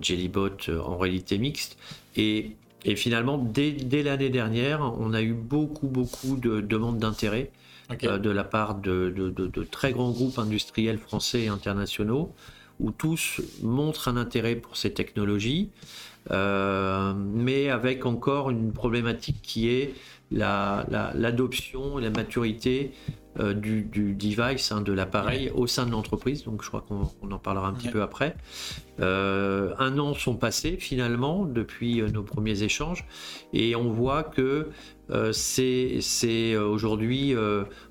Jellybot 0.00 0.70
en 0.84 0.98
réalité 0.98 1.38
mixte. 1.38 1.78
Et, 2.16 2.56
finalement, 2.96 3.38
dès, 3.38 4.02
l'année 4.02 4.30
dernière, 4.30 4.80
on 4.98 5.12
a 5.12 5.22
eu 5.22 5.34
beaucoup, 5.34 5.86
beaucoup 5.86 6.36
de 6.36 6.60
demandes 6.60 6.98
d'intérêt 6.98 7.50
de 7.90 8.30
la 8.30 8.44
part 8.44 8.74
de, 8.74 9.08
de, 9.10 9.64
très 9.64 9.92
grands 9.92 10.10
groupes 10.10 10.38
industriels 10.38 10.98
français 10.98 11.42
et 11.42 11.48
internationaux 11.48 12.34
où 12.80 12.90
tous 12.90 13.40
montrent 13.62 14.08
un 14.08 14.16
intérêt 14.16 14.56
pour 14.56 14.76
ces 14.76 14.92
technologies, 14.92 15.70
euh, 16.30 17.12
mais 17.14 17.70
avec 17.70 18.04
encore 18.04 18.50
une 18.50 18.72
problématique 18.72 19.42
qui 19.42 19.68
est 19.68 19.94
l'adoption 20.30 21.96
la, 21.96 22.02
et 22.02 22.04
la 22.04 22.10
maturité 22.10 22.92
euh, 23.40 23.54
du, 23.54 23.82
device, 24.14 24.72
hein, 24.72 24.80
de 24.80 24.92
l'appareil 24.92 25.50
au 25.54 25.66
sein 25.66 25.86
de 25.86 25.90
l'entreprise. 25.90 26.44
Donc 26.44 26.62
je 26.62 26.68
crois 26.68 26.84
qu'on 26.86 27.30
en 27.30 27.38
parlera 27.38 27.68
un 27.68 27.72
petit 27.72 27.88
peu 27.88 28.02
après. 28.02 28.36
Euh, 29.00 29.74
un 29.78 29.98
an 29.98 30.14
sont 30.14 30.34
passés 30.34 30.76
finalement 30.78 31.44
depuis 31.44 32.02
nos 32.12 32.22
premiers 32.22 32.62
échanges 32.62 33.06
et 33.52 33.76
on 33.76 33.90
voit 33.90 34.24
que 34.24 34.68
c'est 35.32 36.56
aujourd'hui 36.56 37.34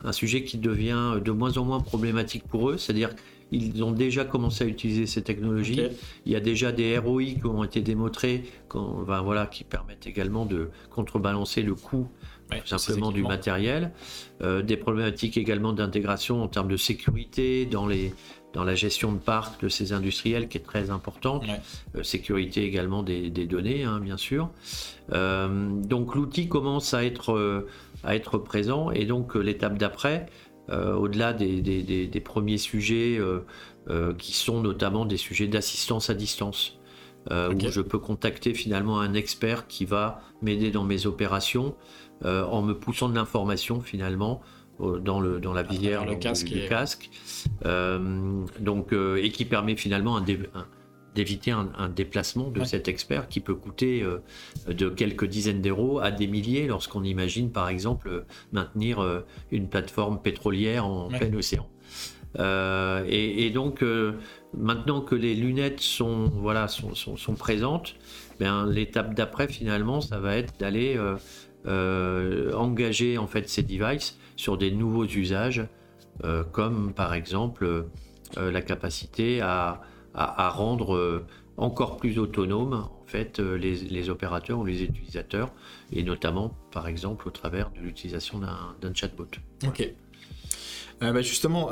un 0.04 0.12
sujet 0.12 0.44
qui 0.44 0.58
devient 0.58 1.20
de 1.24 1.32
moins 1.32 1.58
en 1.58 1.66
moins 1.66 1.80
problématique 1.80 2.44
pour 2.48 2.70
eux, 2.70 2.78
c'est-à-dire 2.78 3.10
ils 3.52 3.84
ont 3.84 3.92
déjà 3.92 4.26
commencé 4.26 4.64
à 4.64 4.68
utiliser 4.68 5.06
ces 5.06 5.22
technologies. 5.24 5.82
Il 6.26 6.32
y 6.32 6.36
a 6.36 6.40
déjà 6.40 6.72
des 6.72 6.98
ROI 6.98 7.24
qui 7.24 7.46
ont 7.46 7.64
été 7.64 7.82
démontrés, 7.82 8.44
voilà, 8.74 9.46
qui 9.48 9.64
permettent 9.64 10.08
également 10.08 10.46
de 10.46 10.70
contrebalancer 10.90 11.62
le 11.62 11.76
coût 11.76 12.08
simplement 12.66 13.12
du 13.12 13.24
matériel. 13.24 13.92
Euh, 14.44 14.62
des 14.62 14.78
problématiques 14.78 15.38
également 15.38 15.74
d'intégration 15.74 16.44
en 16.44 16.48
termes 16.48 16.68
de 16.68 16.78
sécurité 16.78 17.66
dans, 17.66 17.88
les, 17.88 18.14
dans 18.54 18.64
la 18.64 18.76
gestion 18.76 19.12
de 19.12 19.18
parc 19.18 19.62
de 19.64 19.70
ces 19.70 19.94
industriels 19.94 20.48
qui 20.48 20.58
est 20.58 20.66
très 20.66 20.90
importante. 20.92 21.44
Euh, 21.96 22.04
sécurité 22.04 22.64
également 22.64 23.02
des, 23.02 23.30
données, 23.30 23.84
hein, 23.84 24.00
bien 24.00 24.18
sûr. 24.18 24.50
Euh, 25.14 25.70
donc 25.72 26.14
l'outil 26.16 26.48
commence 26.48 26.94
à 26.94 27.04
être, 27.04 27.66
à 28.04 28.16
être 28.16 28.38
présent 28.38 28.92
et 28.92 29.06
donc 29.06 29.36
l'étape 29.36 29.78
d'après, 29.78 30.28
au-delà 30.70 31.34
des, 31.34 32.22
premiers 32.24 32.58
sujets 32.58 33.20
qui 34.18 34.34
sont 34.34 34.62
notamment 34.62 35.06
des 35.06 35.18
sujets 35.18 35.48
d'assistance 35.48 36.10
à 36.10 36.14
distance. 36.14 36.78
où 37.32 37.60
je 37.70 37.82
peux 37.82 38.00
contacter 38.00 38.54
finalement 38.54 39.00
un 39.00 39.14
expert 39.14 39.68
qui 39.68 39.86
va 39.86 40.22
m'aider 40.42 40.70
dans 40.70 40.84
mes 40.84 41.08
opérations 41.08 41.76
en 42.24 42.62
me 42.62 42.74
poussant 42.74 43.10
de 43.10 43.16
l'information 43.16 43.82
finalement 43.82 44.42
dans, 44.80 45.20
le, 45.20 45.40
dans 45.40 45.54
la 45.54 45.64
visière 45.64 46.06
le 46.06 46.16
casque, 46.16 46.48
du, 46.48 46.68
casque. 46.68 47.10
donc, 48.60 48.94
et 48.94 49.32
qui 49.32 49.46
permet 49.46 49.76
finalement 49.76 50.18
un, 50.18 50.26
d'éviter 51.18 51.50
un, 51.50 51.90
déplacement 51.90 52.52
de 52.52 52.64
cet 52.64 52.88
expert 52.88 53.28
qui 53.28 53.40
peut 53.40 53.56
coûter 53.56 54.04
euh, 54.04 54.20
de 54.72 54.88
quelques 54.88 55.26
dizaines 55.26 55.64
d'euros 55.64 56.00
à 56.00 56.12
des 56.12 56.28
milliers 56.28 56.68
lorsqu'on 56.68 57.04
imagine 57.04 57.52
par 57.52 57.70
exemple 57.70 58.26
maintenir 58.52 59.00
euh, 59.00 59.22
une 59.52 59.68
plateforme 59.68 60.22
pétrolière 60.22 60.86
en 60.86 61.08
plein 61.08 61.34
océan. 61.34 61.68
Euh, 62.38 63.04
et, 63.08 63.50
donc 63.50 63.84
maintenant 64.54 65.02
que 65.02 65.16
les 65.16 65.34
lunettes 65.34 65.80
sont, 65.80 66.30
voilà, 66.36 66.68
sont, 66.68 66.94
sont, 66.94 67.34
présentes, 67.34 67.96
ben, 68.40 68.68
l'étape 68.68 69.16
d'après 69.16 69.48
finalement 69.48 70.02
ça 70.02 70.20
va 70.20 70.36
être 70.36 70.54
d'aller 70.60 71.00
engager 71.68 73.18
en 73.18 73.28
fait 73.28 73.50
ces 73.50 73.64
devices 73.64 74.18
sur 74.36 74.58
des 74.58 74.72
nouveaux 74.72 75.06
usages 75.06 75.68
comme 76.52 76.94
par 76.94 77.14
exemple 77.14 77.86
la 78.36 78.62
capacité 78.62 79.42
à 79.42 79.80
rendre 80.50 80.96
euh, 80.96 81.26
encore 81.58 81.98
plus 81.98 82.20
autonome 82.20 82.74
en 82.74 83.06
fait 83.06 83.40
euh, 83.40 83.56
les, 83.56 84.10
opérateurs 84.10 84.60
ou 84.60 84.66
les 84.66 84.84
utilisateurs 84.84 85.52
et 85.92 86.04
notamment 86.04 86.54
par 86.72 86.88
exemple 86.88 87.28
au 87.28 87.32
travers 87.32 87.72
de 87.72 87.80
l'utilisation 87.80 88.40
d'un 88.40 88.94
chatbot. 88.94 89.28
Ok. 89.66 89.90
Euh, 91.04 91.12
bah, 91.12 91.22
justement, 91.22 91.70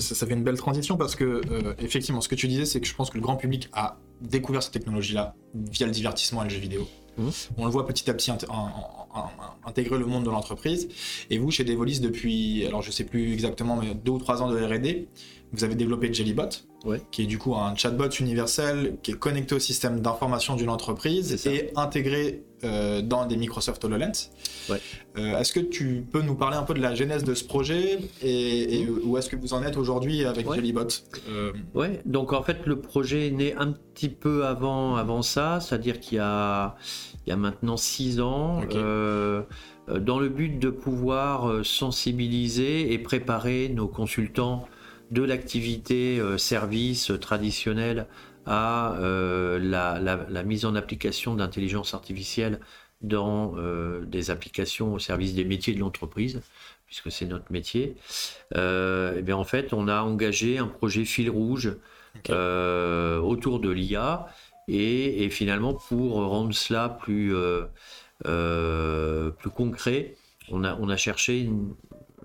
ça, 0.00 0.26
fait 0.26 0.34
une 0.34 0.42
belle 0.42 0.56
transition 0.56 0.96
parce 0.96 1.14
que 1.14 1.40
effectivement, 1.78 2.20
ce 2.20 2.28
que 2.28 2.34
tu 2.34 2.48
disais, 2.48 2.64
c'est 2.64 2.80
que 2.80 2.86
je 2.86 2.94
pense 2.94 3.10
que 3.10 3.16
le 3.16 3.22
grand 3.22 3.36
public 3.36 3.68
a 3.72 3.98
découvert 4.20 4.62
cette 4.62 4.72
technologie-là 4.72 5.34
via 5.54 5.86
le 5.86 5.92
divertissement 5.92 6.42
et 6.42 6.44
le 6.44 6.50
jeu 6.50 6.60
vidéo. 6.60 6.88
Mmh. 7.16 7.28
On 7.58 7.64
le 7.64 7.70
voit 7.70 7.86
petit 7.86 8.10
à 8.10 8.14
petit 8.14 8.30
intégrer 9.64 9.98
le 9.98 10.06
monde 10.06 10.24
de 10.24 10.30
l'entreprise. 10.30 10.88
Et 11.30 11.38
vous, 11.38 11.50
chez 11.50 11.64
Devolis, 11.64 12.00
depuis, 12.00 12.66
alors 12.66 12.82
je 12.82 12.90
sais 12.90 13.04
plus 13.04 13.32
exactement, 13.32 13.76
mais 13.76 13.94
deux 13.94 14.12
ou 14.12 14.18
trois 14.18 14.42
ans 14.42 14.50
de 14.50 14.58
R&D, 14.58 15.08
vous 15.54 15.64
avez 15.64 15.74
développé 15.74 16.12
Jellybot 16.12 16.50
qui 17.10 17.22
est 17.22 17.26
du 17.26 17.38
coup 17.38 17.54
un 17.54 17.74
chatbot 17.74 18.08
universel 18.08 18.96
qui 19.02 19.12
est 19.12 19.18
connecté 19.18 19.54
au 19.54 19.58
système 19.58 20.00
d'information 20.00 20.54
d'une 20.54 20.68
entreprise 20.68 21.46
et 21.46 21.70
intégré 21.76 22.44
euh, 22.62 23.00
dans 23.02 23.26
des 23.26 23.36
Microsoft 23.36 23.84
HoloLens. 23.84 24.30
Euh, 24.70 25.38
est-ce 25.38 25.52
que 25.52 25.60
tu 25.60 26.04
peux 26.10 26.22
nous 26.22 26.34
parler 26.34 26.56
un 26.56 26.62
peu 26.62 26.74
de 26.74 26.80
la 26.80 26.94
genèse 26.94 27.24
de 27.24 27.34
ce 27.34 27.44
projet 27.44 27.98
et, 28.22 28.86
où 29.04 29.16
est-ce 29.16 29.30
que 29.30 29.36
vous 29.36 29.54
en 29.54 29.62
êtes 29.62 29.76
aujourd'hui 29.76 30.24
avec 30.24 30.50
Jellybot 30.52 30.88
euh, 31.30 31.52
Ouais, 31.74 32.00
donc 32.04 32.32
en 32.32 32.42
fait 32.42 32.66
le 32.66 32.80
projet 32.80 33.28
est 33.28 33.32
né 33.32 33.54
un 33.56 33.72
petit 33.72 34.08
peu 34.10 34.44
avant, 34.46 34.96
avant 34.96 35.22
ça, 35.22 35.60
c'est-à-dire 35.60 36.00
qu'il 36.00 36.18
y 36.18 36.20
a, 36.20 36.76
il 37.26 37.30
y 37.30 37.32
a 37.32 37.36
maintenant 37.36 37.76
six 37.76 38.20
ans. 38.20 38.60
dans 39.86 40.18
le 40.18 40.28
but 40.30 40.58
de 40.58 40.70
pouvoir 40.70 41.64
sensibiliser 41.64 42.92
et 42.92 42.98
préparer 42.98 43.68
nos 43.68 43.86
consultants 43.86 44.66
de 45.14 45.22
l'activité 45.22 46.20
service 46.36 47.12
traditionnelle 47.20 48.06
à 48.46 48.96
la, 49.00 50.42
mise 50.44 50.64
en 50.66 50.74
application 50.74 51.34
d'intelligence 51.34 51.94
artificielle 51.94 52.60
dans 53.00 53.54
des 54.02 54.30
applications 54.30 54.92
au 54.92 54.98
service 54.98 55.34
des 55.34 55.44
métiers 55.44 55.74
de 55.74 55.80
l'entreprise, 55.80 56.42
puisque 56.86 57.10
c'est 57.10 57.26
notre 57.26 57.50
métier. 57.50 57.96
et 58.54 58.58
eh 59.16 59.22
bien 59.22 59.36
en 59.36 59.44
fait, 59.44 59.72
on 59.72 59.88
a 59.88 60.02
engagé 60.02 60.58
un 60.58 60.66
projet 60.66 61.04
fil 61.04 61.30
rouge 61.30 61.76
autour 62.28 63.60
de 63.60 63.70
l'IA 63.70 64.26
et, 64.68 65.28
finalement, 65.30 65.74
pour 65.74 66.14
rendre 66.14 66.54
cela 66.54 66.88
plus, 66.88 67.34
euh, 67.34 67.64
euh, 68.26 69.30
plus 69.30 69.50
concret, 69.50 70.14
on 70.50 70.64
a, 70.64 70.74
on 70.76 70.88
a 70.88 70.96
cherché 70.96 71.40
une, 71.40 71.74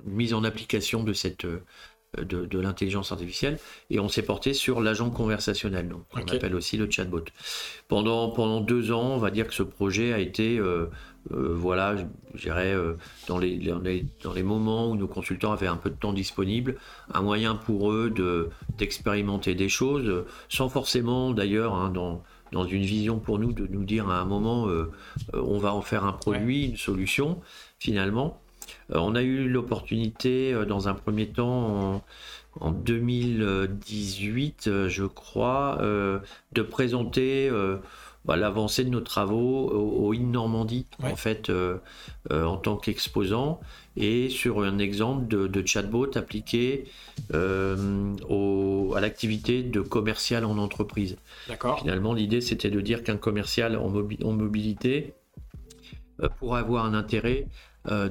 mise 0.05 0.33
en 0.33 0.45
application 0.45 1.03
de 1.03 1.11
cette 1.11 1.45
de, 2.17 2.45
de 2.45 2.59
l'intelligence 2.59 3.11
artificielle 3.11 3.59
et 3.89 3.99
on 3.99 4.09
s'est 4.09 4.23
porté 4.23 4.53
sur 4.53 4.81
l'agent 4.81 5.09
conversationnel, 5.09 5.89
donc 5.89 6.03
on 6.13 6.27
appelle 6.27 6.55
aussi 6.55 6.77
le 6.77 6.89
chatbot. 6.89 7.25
Pendant, 7.87 8.29
pendant 8.29 8.61
deux 8.61 8.91
ans, 8.91 9.13
on 9.13 9.17
va 9.17 9.31
dire 9.31 9.47
que 9.47 9.53
ce 9.53 9.63
projet 9.63 10.13
a 10.13 10.19
été, 10.19 10.57
euh, 10.57 10.87
voilà, 11.29 11.95
je 12.33 12.41
dirais, 12.41 12.75
dans, 13.27 13.37
les, 13.37 13.57
dans, 13.57 14.33
les, 14.33 14.43
moments 14.43 14.89
où 14.89 14.95
nos 14.95 15.07
consultants 15.07 15.51
avaient 15.51 15.67
un 15.67 15.77
peu 15.77 15.89
de 15.89 15.95
temps 15.95 16.13
disponible, 16.13 16.77
un 17.13 17.21
moyen 17.21 17.55
pour 17.55 17.91
eux 17.91 18.09
de, 18.09 18.49
d'expérimenter 18.77 19.53
des 19.53 19.69
choses, 19.69 20.25
sans 20.49 20.69
forcément 20.69 21.31
d'ailleurs, 21.31 21.75
hein, 21.75 21.89
dans, 21.89 22.23
dans 22.51 22.65
une 22.65 22.83
vision 22.83 23.19
pour 23.19 23.39
nous 23.39 23.53
de 23.53 23.67
nous 23.67 23.83
dire 23.83 24.09
à 24.09 24.19
un 24.19 24.25
moment 24.25 24.67
euh, 24.67 24.91
euh, 25.33 25.41
on 25.41 25.57
va 25.57 25.73
en 25.73 25.81
faire 25.81 26.03
un 26.05 26.13
produit, 26.13 26.65
une 26.65 26.77
solution 26.77 27.41
finalement. 27.79 28.41
Euh, 28.91 28.99
on 28.99 29.15
a 29.15 29.21
eu 29.21 29.47
l'opportunité 29.47 30.53
dans 30.67 30.87
un 30.87 30.93
premier 30.93 31.27
temps 31.27 32.03
en, 32.59 32.71
2018 32.71 34.87
je 34.87 35.05
crois 35.05 35.77
de 35.81 36.61
présenter 36.61 37.49
bah, 38.25 38.35
l'avancée 38.35 38.83
de 38.83 38.89
nos 38.89 38.99
travaux 38.99 39.69
au, 39.69 40.13
IN 40.13 40.31
Normandie 40.31 40.85
en 41.01 41.15
fait 41.15 41.49
en 42.29 42.57
tant 42.57 42.75
qu'exposant 42.75 43.61
et 43.99 44.29
sur 44.29 44.63
un 44.63 44.79
exemple 44.79 45.27
de, 45.27 45.65
chatbot 45.65 46.09
appliqué 46.15 46.85
euh, 47.33 48.15
à 48.95 49.01
l'activité 49.01 49.61
de 49.61 49.81
commercial 49.81 50.45
en 50.45 50.57
entreprise. 50.57 51.17
D'accord. 51.47 51.79
Finalement, 51.79 52.13
l'idée, 52.13 52.41
c'était 52.41 52.69
de 52.69 52.79
dire 52.79 53.03
qu'un 53.03 53.17
commercial 53.17 53.75
en, 53.75 53.89
mobilité 53.89 55.13
euh, 56.21 56.29
pourrait 56.39 56.61
avoir 56.61 56.85
un 56.85 56.93
intérêt 56.93 57.47
euh, 57.87 58.09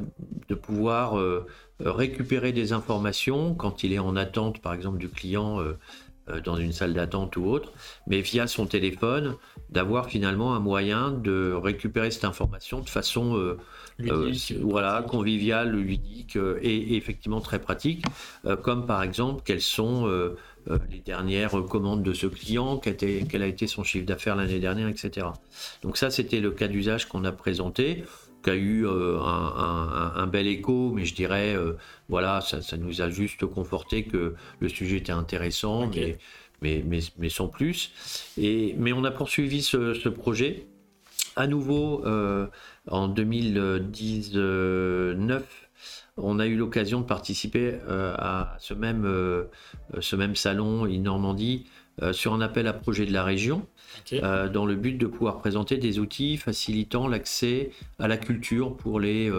de 0.48 0.54
pouvoir 0.54 1.16
récupérer 1.80 2.52
des 2.52 2.72
informations 2.72 3.54
quand 3.54 3.84
il 3.84 3.92
est 3.92 3.98
en 3.98 4.16
attente, 4.16 4.60
par 4.60 4.74
exemple, 4.74 4.98
du 4.98 5.08
client 5.08 5.60
dans 6.44 6.56
une 6.56 6.72
salle 6.72 6.92
d'attente 6.92 7.36
ou 7.36 7.46
autre, 7.46 7.72
mais 8.06 8.20
via 8.20 8.46
son 8.46 8.66
téléphone, 8.66 9.36
d'avoir 9.70 10.06
finalement 10.06 10.54
un 10.54 10.60
moyen 10.60 11.10
de 11.10 11.52
récupérer 11.52 12.10
cette 12.10 12.24
information 12.24 12.80
de 12.80 12.88
façon 12.88 13.56
euh, 14.06 14.32
voilà, 14.60 15.02
convivial, 15.02 15.72
ludique 15.72 16.36
euh, 16.36 16.58
et, 16.62 16.96
effectivement 16.96 17.40
très 17.40 17.58
pratique, 17.58 18.04
euh, 18.46 18.56
comme 18.56 18.86
par 18.86 19.02
exemple 19.02 19.42
quelles 19.44 19.60
sont 19.60 20.08
les 20.90 20.98
dernières 20.98 21.62
commandes 21.68 22.02
de 22.02 22.12
ce 22.12 22.26
client, 22.26 22.76
quel, 22.76 23.42
a 23.42 23.46
été 23.46 23.66
son 23.66 23.82
chiffre 23.82 24.04
d'affaires 24.04 24.36
l'année 24.36 24.60
dernière, 24.60 24.88
etc. 24.88 25.26
Donc 25.82 25.96
ça, 25.96 26.10
c'était 26.10 26.40
le 26.40 26.50
cas 26.50 26.68
d'usage 26.68 27.08
qu'on 27.08 27.24
a 27.24 27.32
présenté, 27.32 28.04
a 28.50 28.56
eu 28.56 28.86
un, 28.86 30.26
bel 30.26 30.46
écho, 30.46 30.92
mais 30.94 31.04
je 31.04 31.14
dirais, 31.14 31.56
voilà, 32.08 32.40
ça, 32.40 32.76
nous 32.76 33.02
a 33.02 33.10
juste 33.10 33.44
conforté 33.46 34.04
que 34.04 34.34
le 34.60 34.68
sujet 34.68 34.98
était 34.98 35.12
intéressant, 35.12 35.90
mais, 36.62 36.84
mais, 37.18 37.28
sans 37.28 37.48
plus. 37.48 37.92
Et, 38.36 38.74
mais 38.78 38.92
on 38.92 39.02
a 39.04 39.10
poursuivi 39.10 39.62
ce, 39.62 39.94
ce 39.94 40.08
projet 40.08 40.66
à 41.36 41.46
nouveau 41.46 42.04
en 42.90 43.08
2019, 43.08 45.68
on 46.20 46.38
a 46.38 46.46
eu 46.46 46.56
l'occasion 46.56 47.00
de 47.00 47.06
participer 47.06 47.74
euh, 47.88 48.14
à 48.18 48.56
ce 48.58 48.74
même, 48.74 49.04
euh, 49.04 49.44
ce 50.00 50.16
même 50.16 50.34
salon 50.34 50.84
in 50.84 50.98
Normandie 50.98 51.66
euh, 51.66 51.77
sur 52.12 52.34
un 52.34 52.40
appel 52.40 52.66
à 52.66 52.72
projet 52.72 53.06
de 53.06 53.12
la 53.12 53.24
région, 53.24 53.66
dans 54.12 54.66
le 54.66 54.74
but 54.74 54.98
de 54.98 55.06
pouvoir 55.06 55.38
présenter 55.38 55.76
des 55.76 55.98
outils 55.98 56.36
facilitant 56.36 57.08
l'accès 57.08 57.70
à 57.98 58.08
la 58.08 58.16
culture 58.16 58.76
pour 58.76 59.00
les, 59.00 59.30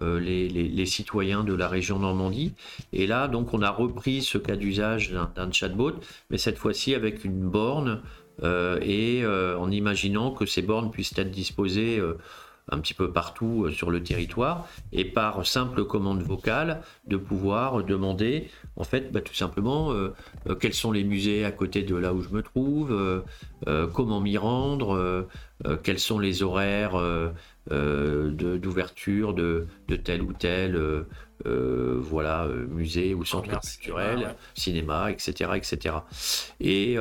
les, 0.00 0.48
les, 0.48 0.86
citoyens 0.86 1.44
de 1.44 1.54
la 1.54 1.68
région 1.68 1.98
Normandie. 1.98 2.54
Et 2.92 3.06
là, 3.06 3.28
donc, 3.28 3.52
on 3.54 3.62
a 3.62 3.70
repris 3.70 4.22
ce 4.22 4.38
cas 4.38 4.56
d'usage 4.56 5.12
d'un 5.12 5.52
chatbot, 5.52 5.94
mais 6.30 6.38
cette 6.38 6.58
fois-ci 6.58 6.94
avec 6.94 7.24
une 7.24 7.48
borne 7.48 8.00
et 8.42 9.24
en 9.24 9.70
imaginant 9.70 10.30
que 10.30 10.46
ces 10.46 10.62
bornes 10.62 10.90
puissent 10.90 11.16
être 11.18 11.30
disposées 11.30 12.00
un 12.70 12.78
petit 12.78 12.94
peu 12.94 13.10
partout 13.12 13.64
euh, 13.64 13.70
sur 13.70 13.90
le 13.90 14.02
territoire 14.02 14.68
et 14.92 15.04
par 15.04 15.46
simple 15.46 15.84
commande 15.84 16.22
vocale 16.22 16.82
de 17.06 17.16
pouvoir 17.16 17.82
demander 17.84 18.50
en 18.76 18.84
fait 18.84 19.12
bah, 19.12 19.20
tout 19.20 19.34
simplement 19.34 19.92
euh, 19.92 20.14
euh, 20.48 20.54
quels 20.54 20.74
sont 20.74 20.92
les 20.92 21.04
musées 21.04 21.44
à 21.44 21.50
côté 21.50 21.82
de 21.82 21.96
là 21.96 22.14
où 22.14 22.22
je 22.22 22.30
me 22.30 22.42
trouve, 22.42 23.22
comment 23.92 24.20
m'y 24.20 24.36
rendre, 24.36 25.26
quels 25.82 25.98
sont 25.98 26.18
les 26.18 26.42
horaires 26.42 27.00
d'ouverture 27.70 29.34
de, 29.34 29.66
de, 29.88 29.96
tel 29.96 30.22
ou 30.22 30.32
tel 30.32 31.04
voilà, 31.44 32.48
musée 32.68 33.14
ou 33.14 33.24
centre 33.24 33.48
culturel, 33.60 34.34
cinéma, 34.54 35.10
etc. 35.10 35.50
etc. 35.54 35.96
Et 36.60 36.96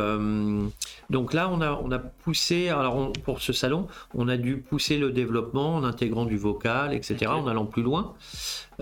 donc 1.09 1.33
là, 1.33 1.49
on 1.49 1.61
a, 1.61 1.73
on 1.73 1.91
a 1.91 1.99
poussé, 1.99 2.69
alors 2.69 3.11
pour 3.23 3.41
ce 3.41 3.53
salon, 3.53 3.87
on 4.13 4.27
a 4.27 4.37
dû 4.37 4.57
pousser 4.57 4.97
le 4.97 5.11
développement 5.11 5.75
en 5.75 5.83
intégrant 5.83 6.25
du 6.25 6.37
vocal, 6.37 6.93
etc., 6.93 7.27
en 7.27 7.47
allant 7.47 7.65
plus 7.65 7.83
loin. 7.83 8.15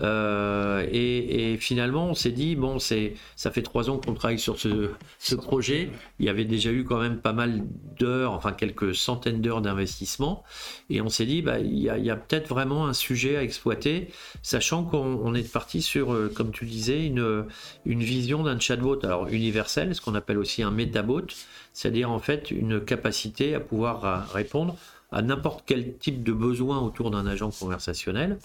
Euh, 0.01 0.85
et, 0.91 1.57
finalement, 1.57 2.07
on 2.07 2.13
s'est 2.13 2.31
dit, 2.31 2.55
bon, 2.55 2.79
c'est, 2.79 3.13
ça 3.35 3.51
fait 3.51 3.61
trois 3.61 3.89
ans 3.89 3.97
qu'on 3.97 4.13
travaille 4.13 4.39
sur 4.39 4.57
ce, 4.59 5.35
projet. 5.35 5.89
Il 6.19 6.25
y 6.25 6.29
avait 6.29 6.45
déjà 6.45 6.71
eu 6.71 6.83
quand 6.83 6.99
même 6.99 7.17
pas 7.17 7.33
mal 7.33 7.63
d'heures, 7.99 8.33
enfin 8.33 8.51
quelques 8.51 8.95
centaines 8.95 9.41
d'heures 9.41 9.61
d'investissement. 9.61 10.43
Et 10.89 11.01
on 11.01 11.09
s'est 11.09 11.25
dit, 11.25 11.41
bah, 11.41 11.59
il 11.59 11.77
y 11.79 11.89
a, 11.89 12.15
peut-être 12.15 12.47
vraiment 12.47 12.87
un 12.87 12.93
sujet 12.93 13.37
à 13.37 13.43
exploiter, 13.43 14.09
sachant 14.41 14.83
qu'on 14.83 15.33
est 15.33 15.51
parti 15.51 15.81
sur, 15.81 16.13
euh, 16.13 16.31
comme 16.33 16.51
tu 16.51 16.65
disais, 16.65 17.05
une, 17.05 17.45
une 17.85 18.03
vision 18.03 18.43
d'un 18.43 18.59
chatbot, 18.59 18.99
alors 19.03 19.27
universel, 19.27 19.95
ce 19.95 20.01
qu'on 20.01 20.15
appelle 20.15 20.37
aussi 20.37 20.63
un 20.63 20.71
métabot, 20.71 21.27
c'est-à-dire 21.73 22.11
en 22.11 22.19
fait 22.19 22.51
une 22.51 22.81
capacité 22.81 23.55
à 23.55 23.59
pouvoir 23.59 24.29
répondre 24.31 24.75
à 25.11 25.21
n'importe 25.21 25.63
quel 25.65 25.97
type 25.97 26.23
de 26.23 26.31
besoin 26.31 26.79
autour 26.79 27.11
d'un 27.11 27.25
agent 27.25 27.51
conversationnel. 27.51 28.37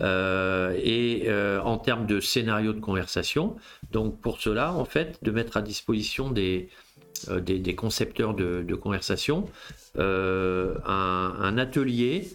Euh, 0.00 0.78
et 0.82 1.24
euh, 1.26 1.60
en 1.62 1.78
termes 1.78 2.06
de 2.06 2.20
scénario 2.20 2.72
de 2.72 2.80
conversation, 2.80 3.56
donc 3.90 4.20
pour 4.20 4.40
cela, 4.40 4.72
en 4.72 4.84
fait, 4.84 5.18
de 5.22 5.30
mettre 5.30 5.56
à 5.56 5.62
disposition 5.62 6.30
des, 6.30 6.68
euh, 7.28 7.40
des, 7.40 7.74
concepteurs 7.74 8.34
de, 8.34 8.74
conversation 8.74 9.48
un, 9.96 11.58
atelier 11.58 12.28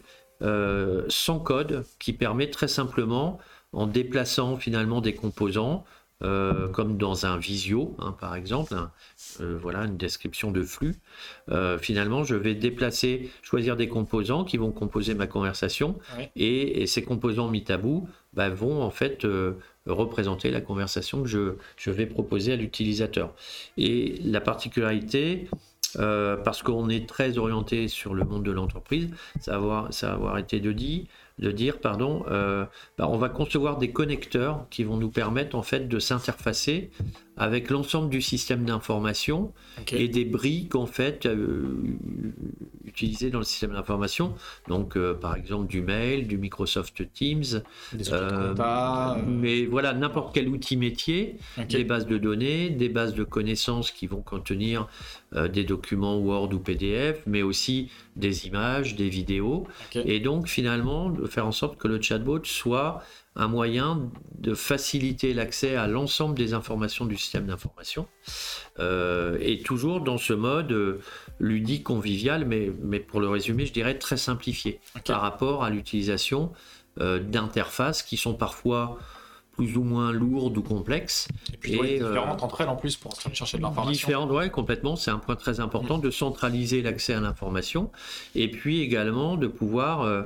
sans 1.07 1.39
code 1.39 1.85
qui 1.99 2.11
permet 2.11 2.49
très 2.49 2.67
simplement, 2.67 3.39
en 3.71 3.87
déplaçant 3.87 4.57
finalement 4.57 4.99
des 4.99 5.15
composants, 5.15 5.85
comme 6.23 6.97
dans 6.97 7.25
un 7.25 7.37
visio, 7.37 7.95
hein, 7.99 8.15
par 8.19 8.35
exemple, 8.35 8.73
euh, 9.41 9.57
voilà 9.61 9.85
une 9.85 9.97
description 9.97 10.51
de 10.51 10.63
flux. 10.63 10.95
Euh, 11.49 11.77
finalement, 11.77 12.23
je 12.23 12.35
vais 12.35 12.55
déplacer, 12.55 13.31
choisir 13.41 13.75
des 13.75 13.87
composants 13.87 14.43
qui 14.43 14.57
vont 14.57 14.71
composer 14.71 15.13
ma 15.13 15.27
conversation 15.27 15.99
et, 16.35 16.85
ces 16.87 17.03
composants 17.03 17.47
mis 17.47 17.63
à 17.69 17.77
bout 17.77 18.07
bah, 18.33 18.49
vont 18.49 18.81
en 18.81 18.91
fait 18.91 19.25
euh, 19.25 19.53
représenter 19.85 20.51
la 20.51 20.61
conversation 20.61 21.23
que 21.23 21.29
je, 21.29 21.55
je 21.77 21.91
vais 21.91 22.05
proposer 22.05 22.53
à 22.53 22.55
l'utilisateur. 22.55 23.33
Et 23.77 24.19
la 24.23 24.41
particularité, 24.41 25.47
parce 25.95 26.63
qu'on 26.63 26.89
est 26.89 27.07
très 27.07 27.37
orienté 27.37 27.87
sur 27.87 28.13
le 28.13 28.23
monde 28.23 28.43
de 28.43 28.51
l'entreprise, 28.51 29.09
ça, 29.39 29.61
ça 29.91 30.11
a 30.11 30.13
avoir 30.13 30.37
été 30.37 30.59
de 30.59 30.71
dit, 30.71 31.07
de 31.39 31.51
dire, 31.51 31.79
pardon, 31.79 32.23
euh, 32.29 32.65
bah, 32.97 33.07
on 33.09 33.17
va 33.17 33.29
concevoir 33.29 33.77
des 33.77 33.91
connecteurs 33.91 34.67
qui 34.69 34.83
vont 34.83 34.97
nous 34.97 35.09
permettre 35.09 35.55
en 35.55 35.63
fait 35.63 35.87
de 35.87 35.99
s'interfacer 35.99 36.91
avec 37.35 37.71
l'ensemble 37.71 38.11
du 38.11 38.21
système 38.21 38.63
d'information 38.63 39.53
et 39.91 40.07
des 40.07 40.23
briques 40.23 40.75
en 40.75 40.85
fait 40.85 41.25
euh, 41.25 41.97
utilisées 42.85 43.31
dans 43.31 43.39
le 43.39 43.43
système 43.43 43.71
d'information. 43.71 44.35
Donc, 44.67 44.95
euh, 44.95 45.15
par 45.15 45.35
exemple, 45.35 45.65
du 45.65 45.81
mail, 45.81 46.27
du 46.27 46.37
Microsoft 46.37 47.11
Teams, 47.11 47.63
mais 49.25 49.65
voilà 49.65 49.93
n'importe 49.93 50.35
quel 50.35 50.47
outil 50.47 50.77
métier, 50.77 51.37
des 51.67 51.83
bases 51.83 52.05
de 52.05 52.19
données, 52.19 52.69
des 52.69 52.89
bases 52.89 53.15
de 53.15 53.23
connaissances 53.23 53.89
qui 53.89 54.05
vont 54.05 54.21
contenir 54.21 54.87
des 55.51 55.63
documents 55.63 56.19
Word 56.19 56.53
ou 56.53 56.59
PDF, 56.59 57.23
mais 57.25 57.41
aussi 57.41 57.89
des 58.15 58.45
images, 58.45 58.95
des 58.95 59.09
vidéos. 59.09 59.65
Et 59.95 60.19
donc, 60.19 60.47
finalement, 60.47 61.11
faire 61.27 61.45
en 61.45 61.51
sorte 61.51 61.77
que 61.77 61.87
le 61.87 62.01
chatbot 62.01 62.43
soit 62.43 63.01
un 63.35 63.47
moyen 63.47 64.11
de 64.37 64.53
faciliter 64.53 65.33
l'accès 65.33 65.75
à 65.75 65.87
l'ensemble 65.87 66.35
des 66.35 66.53
informations 66.53 67.05
du 67.05 67.17
système 67.17 67.47
d'information, 67.47 68.07
euh, 68.79 69.37
et 69.41 69.61
toujours 69.63 70.01
dans 70.01 70.17
ce 70.17 70.33
mode 70.33 70.71
euh, 70.71 71.01
ludique, 71.39 71.83
convivial, 71.83 72.45
mais, 72.45 72.71
mais 72.81 72.99
pour 72.99 73.19
le 73.19 73.29
résumer, 73.29 73.65
je 73.65 73.73
dirais 73.73 73.97
très 73.97 74.17
simplifié 74.17 74.79
par 75.05 75.21
rapport 75.21 75.63
à 75.63 75.69
l'utilisation 75.69 76.51
euh, 76.99 77.19
d'interfaces 77.19 78.03
qui 78.03 78.17
sont 78.17 78.35
parfois 78.35 78.99
plus 79.51 79.77
ou 79.77 79.83
moins 79.83 80.11
lourdes 80.11 80.57
ou 80.57 80.63
complexes. 80.63 81.27
Et 81.53 81.57
puis 81.57 81.71
différentes 81.71 82.41
entre 82.41 82.61
elles 82.61 82.69
en 82.69 82.75
plus 82.75 82.97
pour 82.97 83.13
aller 83.25 83.35
chercher 83.35 83.57
de 83.57 83.61
l'information. 83.61 83.91
Différentes, 83.91 84.31
oui, 84.31 84.49
complètement. 84.49 84.95
C'est 84.95 85.11
un 85.11 85.19
point 85.19 85.35
très 85.35 85.59
important 85.59 85.99
de 85.99 86.09
centraliser 86.09 86.81
l'accès 86.81 87.13
à 87.13 87.19
l'information 87.19 87.91
et 88.33 88.49
puis 88.49 88.81
également 88.81 89.37
de 89.37 89.45
pouvoir 89.45 90.25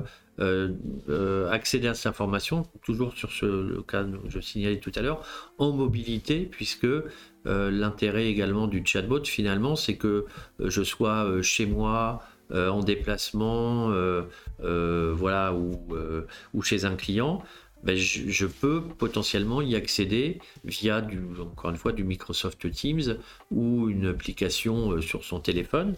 accéder 1.50 1.88
à 1.88 1.94
cette 1.94 2.06
information, 2.06 2.66
toujours 2.82 3.14
sur 3.14 3.32
ce, 3.32 3.80
cas 3.82 4.04
que 4.04 4.28
je 4.28 4.40
signalais 4.40 4.78
tout 4.78 4.92
à 4.94 5.02
l'heure, 5.02 5.22
en 5.58 5.72
mobilité, 5.72 6.48
puisque 6.50 6.84
euh, 6.84 7.04
l'intérêt 7.44 8.26
également 8.26 8.66
du 8.66 8.82
chatbot, 8.84 9.24
finalement, 9.24 9.76
c'est 9.76 9.96
que 9.96 10.26
je 10.60 10.82
sois 10.82 11.42
chez 11.42 11.66
moi, 11.66 12.22
en 12.52 12.82
déplacement, 12.82 13.92
voilà, 14.60 15.54
ou, 15.54 16.62
chez 16.62 16.84
un 16.84 16.96
client. 16.96 17.42
Ben, 17.84 17.96
je, 17.96 18.28
je, 18.28 18.46
peux 18.46 18.82
potentiellement 18.82 19.62
y 19.62 19.76
accéder 19.76 20.40
via 20.64 21.00
du, 21.00 21.20
encore 21.40 21.70
une 21.70 21.76
fois 21.76 21.92
du 21.92 22.02
Microsoft 22.02 22.68
Teams 22.72 23.18
ou 23.52 23.88
une 23.88 24.06
application 24.06 25.00
sur 25.00 25.22
son 25.24 25.38
téléphone. 25.38 25.94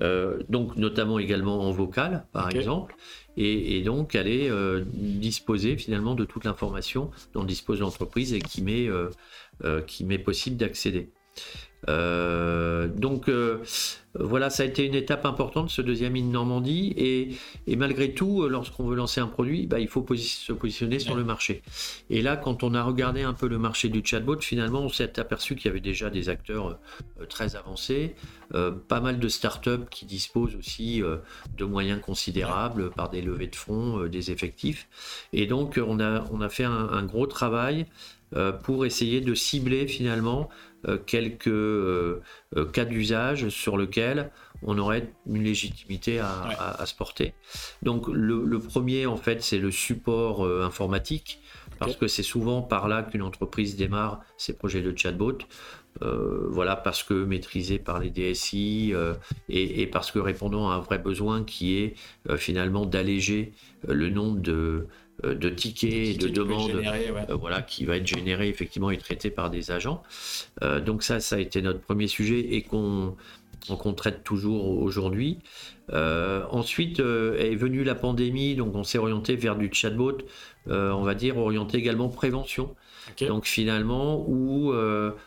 Euh, 0.00 0.38
donc 0.48 0.76
notamment 0.76 1.18
également 1.18 1.60
en 1.60 1.70
vocal, 1.72 2.24
par 2.32 2.50
exemple, 2.50 2.94
et, 3.36 3.82
donc 3.82 4.14
aller 4.14 4.48
euh, 4.48 4.84
disposer 4.94 5.76
finalement 5.76 6.14
de 6.14 6.24
toute 6.24 6.44
l'information 6.44 7.10
dont 7.32 7.44
dispose 7.44 7.80
l'entreprise 7.80 8.32
et 8.34 8.40
qui 8.40 8.62
m'est 8.62 8.88
euh, 8.88 9.82
qui 9.86 10.04
m'est 10.04 10.18
possible 10.18 10.56
d'accéder. 10.56 11.10
Euh, 11.88 12.88
donc 12.88 13.28
euh, 13.28 13.62
voilà, 14.14 14.50
ça 14.50 14.64
a 14.64 14.66
été 14.66 14.84
une 14.84 14.94
étape 14.94 15.24
importante 15.24 15.70
ce 15.70 15.80
deuxième 15.80 16.14
in 16.14 16.24
Normandie 16.24 16.92
et, 16.96 17.76
malgré 17.76 18.12
tout, 18.12 18.42
euh, 18.42 18.48
lorsqu'on 18.48 18.84
veut 18.84 18.96
lancer 18.96 19.20
un 19.20 19.26
produit, 19.26 19.66
bah, 19.66 19.80
il 19.80 19.88
faut 19.88 20.04
se 20.14 20.52
positionner 20.52 20.98
sur 20.98 21.14
le 21.14 21.24
marché. 21.24 21.62
Et 22.10 22.20
là, 22.20 22.36
quand 22.36 22.62
on 22.62 22.74
a 22.74 22.82
regardé 22.82 23.22
un 23.22 23.32
peu 23.32 23.48
le 23.48 23.58
marché 23.58 23.88
du 23.88 24.02
chatbot, 24.04 24.40
finalement, 24.40 24.80
on 24.80 24.88
s'est 24.88 25.18
aperçu 25.18 25.56
qu'il 25.56 25.66
y 25.66 25.68
avait 25.68 25.80
déjà 25.80 26.10
des 26.10 26.28
acteurs 26.28 26.78
très 27.28 27.56
avancés, 27.56 28.14
pas 28.50 29.00
mal 29.00 29.20
de 29.20 29.28
startups 29.28 29.86
qui 29.90 30.06
disposent 30.06 30.56
aussi 30.56 31.02
de 31.56 31.64
moyens 31.64 32.00
considérables 32.00 32.90
par 32.90 33.10
des 33.10 33.22
levées 33.22 33.46
de 33.46 33.56
fonds, 33.56 34.06
des 34.06 34.30
effectifs. 34.30 34.88
Et 35.32 35.46
donc, 35.46 35.80
on 35.84 36.00
a, 36.00 36.48
fait 36.48 36.64
un 36.64 37.04
gros 37.04 37.26
travail 37.26 37.86
pour 38.62 38.86
essayer 38.86 39.20
de 39.20 39.34
cibler 39.34 39.86
finalement 39.86 40.48
quelques 41.06 41.48
euh, 41.48 42.22
euh, 42.56 42.64
cas 42.64 42.84
d'usage 42.84 43.48
sur 43.48 43.76
lesquels 43.76 44.30
on 44.62 44.78
aurait 44.78 45.10
une 45.26 45.42
légitimité 45.42 46.18
à, 46.18 46.84
se 46.84 46.94
porter. 46.94 47.32
Donc 47.82 48.08
le, 48.08 48.58
premier, 48.58 49.06
en 49.06 49.16
fait, 49.16 49.42
c'est 49.42 49.58
le 49.58 49.70
support 49.70 50.46
informatique, 50.62 51.40
parce 51.78 51.96
que 51.96 52.06
c'est 52.06 52.22
souvent 52.22 52.60
par 52.60 52.86
là 52.86 53.02
qu'une 53.02 53.22
entreprise 53.22 53.76
démarre 53.76 54.20
ses 54.36 54.52
projets 54.52 54.82
de 54.82 54.94
chatbot. 54.94 55.38
voilà, 56.02 56.76
parce 56.76 57.02
que 57.02 57.24
maîtrisé 57.24 57.78
par 57.78 58.00
les 58.00 58.10
DSI 58.10 58.92
et, 59.48 59.86
parce 59.86 60.10
que 60.10 60.18
répondant 60.18 60.68
à 60.68 60.74
un 60.74 60.80
vrai 60.80 60.98
besoin 60.98 61.42
qui 61.42 61.78
est 61.78 61.94
finalement 62.36 62.84
d'alléger 62.84 63.54
le 63.88 64.10
nombre 64.10 64.40
de, 64.40 64.52
euh, 64.52 64.86
de 65.24 65.48
tickets, 65.48 65.92
et 65.92 66.14
de 66.14 66.28
demandes, 66.28 66.70
euh, 66.72 67.34
voilà, 67.34 67.62
qui 67.62 67.84
va 67.84 67.96
être 67.96 68.06
généré 68.06 68.48
effectivement 68.48 68.90
et 68.90 68.98
traité 68.98 69.30
par 69.30 69.50
des 69.50 69.70
agents. 69.70 70.02
Euh, 70.62 70.80
donc 70.80 71.02
ça, 71.02 71.20
ça 71.20 71.36
a 71.36 71.38
été 71.38 71.62
notre 71.62 71.80
premier 71.80 72.06
sujet 72.06 72.38
et 72.38 72.62
qu'on 72.62 73.16
traite 73.96 74.24
toujours 74.24 74.78
aujourd'hui. 74.78 75.38
ensuite 75.92 77.00
est 77.00 77.56
venue 77.56 77.84
la 77.84 77.94
pandémie, 77.94 78.54
donc 78.54 78.74
on 78.74 78.84
s'est 78.84 78.98
orienté 78.98 79.36
vers 79.36 79.56
du 79.56 79.70
chatbot, 79.72 80.18
on 80.66 81.02
va 81.02 81.14
dire 81.14 81.36
orienté 81.36 81.78
également 81.78 82.08
prévention. 82.08 82.74
Donc 83.20 83.46
finalement 83.46 84.24
où 84.28 84.72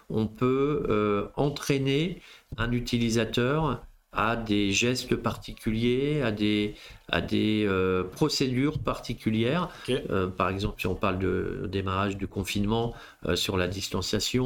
on 0.09 0.27
peut 0.27 1.29
entraîner 1.35 2.21
un 2.57 2.71
utilisateur 2.71 3.83
à 4.13 4.35
des 4.35 4.71
gestes 4.71 5.15
particuliers, 5.15 6.21
à 6.21 6.31
des, 6.31 6.75
à 7.09 7.21
des 7.21 7.65
euh, 7.67 8.03
procédures 8.03 8.79
particulières. 8.79 9.69
Euh, 9.89 10.27
par 10.27 10.49
exemple, 10.49 10.79
si 10.79 10.87
on 10.87 10.95
parle 10.95 11.19
de 11.19 11.67
démarrage 11.71 12.17
du 12.17 12.27
confinement, 12.27 12.93
euh, 13.25 13.35
sur 13.35 13.57
la 13.57 13.67
distanciation, 13.67 14.43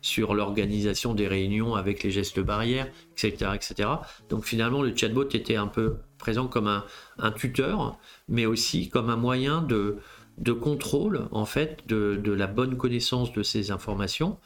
sur 0.00 0.34
l'organisation 0.34 1.14
des 1.14 1.28
réunions 1.28 1.74
avec 1.74 2.02
les 2.02 2.10
gestes 2.10 2.40
barrières, 2.40 2.88
etc., 3.12 3.52
etc. 3.54 3.88
Donc 4.28 4.44
finalement, 4.44 4.82
le 4.82 4.94
chatbot 4.96 5.28
était 5.32 5.56
un 5.56 5.66
peu 5.66 5.96
présent 6.18 6.46
comme 6.46 6.68
un, 6.68 6.84
un 7.18 7.32
tuteur, 7.32 7.98
mais 8.28 8.46
aussi 8.46 8.88
comme 8.88 9.10
un 9.10 9.16
moyen 9.16 9.60
de 9.60 9.98
de 10.38 10.52
contrôle 10.52 11.28
en 11.30 11.44
fait 11.44 11.86
de, 11.86 12.32
la 12.32 12.46
bonne 12.46 12.76
connaissance 12.76 13.32
de 13.32 13.42
ces 13.42 13.70
informations 13.70 14.38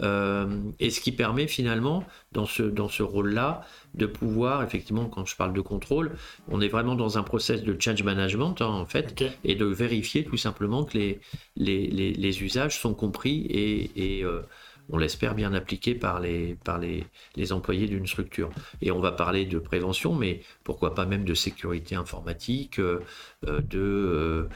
euh, 0.00 0.46
et 0.78 0.90
ce 0.90 1.00
qui 1.00 1.12
permet 1.12 1.46
finalement 1.46 2.04
dans 2.32 2.46
ce, 2.46 2.62
dans 2.62 2.88
ce 2.88 3.02
rôle-là 3.02 3.62
de 3.94 4.06
pouvoir 4.06 4.62
effectivement 4.62 5.06
quand 5.06 5.24
je 5.24 5.36
parle 5.36 5.52
de 5.52 5.60
contrôle 5.60 6.12
on 6.48 6.60
est 6.60 6.68
vraiment 6.68 6.94
dans 6.94 7.18
un 7.18 7.22
process 7.22 7.62
de 7.62 7.76
change 7.78 8.02
management 8.02 8.60
hein, 8.60 8.66
en 8.66 8.86
fait 8.86 9.24
et 9.44 9.54
de 9.54 9.66
vérifier 9.66 10.24
tout 10.24 10.36
simplement 10.36 10.84
que 10.84 10.96
les, 10.96 11.20
les, 11.56 12.42
usages 12.42 12.78
sont 12.78 12.94
compris 12.94 13.46
et, 13.50 14.24
euh, 14.24 14.42
on 14.90 14.98
l'espère 14.98 15.34
bien 15.34 15.54
appliqués 15.54 15.94
par 15.94 16.20
les, 16.20 16.56
par 16.64 16.78
les, 16.78 17.06
les 17.36 17.52
employés 17.52 17.86
d'une 17.86 18.06
structure. 18.06 18.50
Et 18.80 18.90
on 18.90 19.00
va 19.00 19.12
parler 19.12 19.46
de 19.46 19.58
prévention, 19.58 20.14
mais 20.14 20.42
pourquoi 20.64 20.94
pas 20.94 21.06
même 21.06 21.24
de 21.24 21.34
sécurité 21.34 21.94
informatique, 21.94 22.78
euh, 22.78 23.00
de 23.42 23.78
euh, 23.78 24.48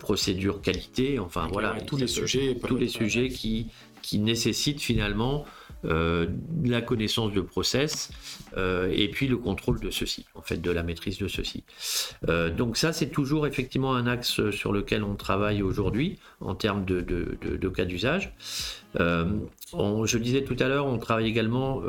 procédure 0.00 0.60
qualité, 0.60 1.18
enfin 1.18 1.48
voilà, 1.52 1.76
tous 1.86 1.96
les 1.96 2.06
sujets, 2.06 2.58
tous 2.66 2.76
les 2.76 2.88
sujets 2.88 3.28
qui, 3.28 3.68
qui 4.02 4.18
nécessitent 4.18 4.80
finalement 4.80 5.44
euh, 5.84 6.26
la 6.64 6.80
connaissance 6.80 7.32
de 7.32 7.40
process 7.40 8.10
euh, 8.56 8.90
et 8.92 9.08
puis 9.08 9.28
le 9.28 9.36
contrôle 9.36 9.78
de 9.78 9.90
ceci, 9.90 10.26
en 10.34 10.42
fait, 10.42 10.56
de 10.56 10.72
la 10.72 10.82
maîtrise 10.82 11.18
de 11.18 11.28
ceci. 11.28 11.62
Euh, 12.28 12.50
donc 12.50 12.76
ça, 12.76 12.92
c'est 12.92 13.10
toujours 13.10 13.46
effectivement 13.46 13.94
un 13.94 14.08
axe 14.08 14.50
sur 14.50 14.72
lequel 14.72 15.04
on 15.04 15.14
travaille 15.14 15.62
aujourd'hui 15.62 16.18
en 16.40 16.56
termes 16.56 16.84
de, 16.84 17.00
de, 17.00 17.68
cas 17.68 17.84
d'usage. 17.84 18.34
Je 19.72 20.18
disais 20.18 20.42
tout 20.42 20.56
à 20.58 20.68
l'heure, 20.68 20.86
on 20.86 20.98
travaille 20.98 21.28
également 21.28 21.82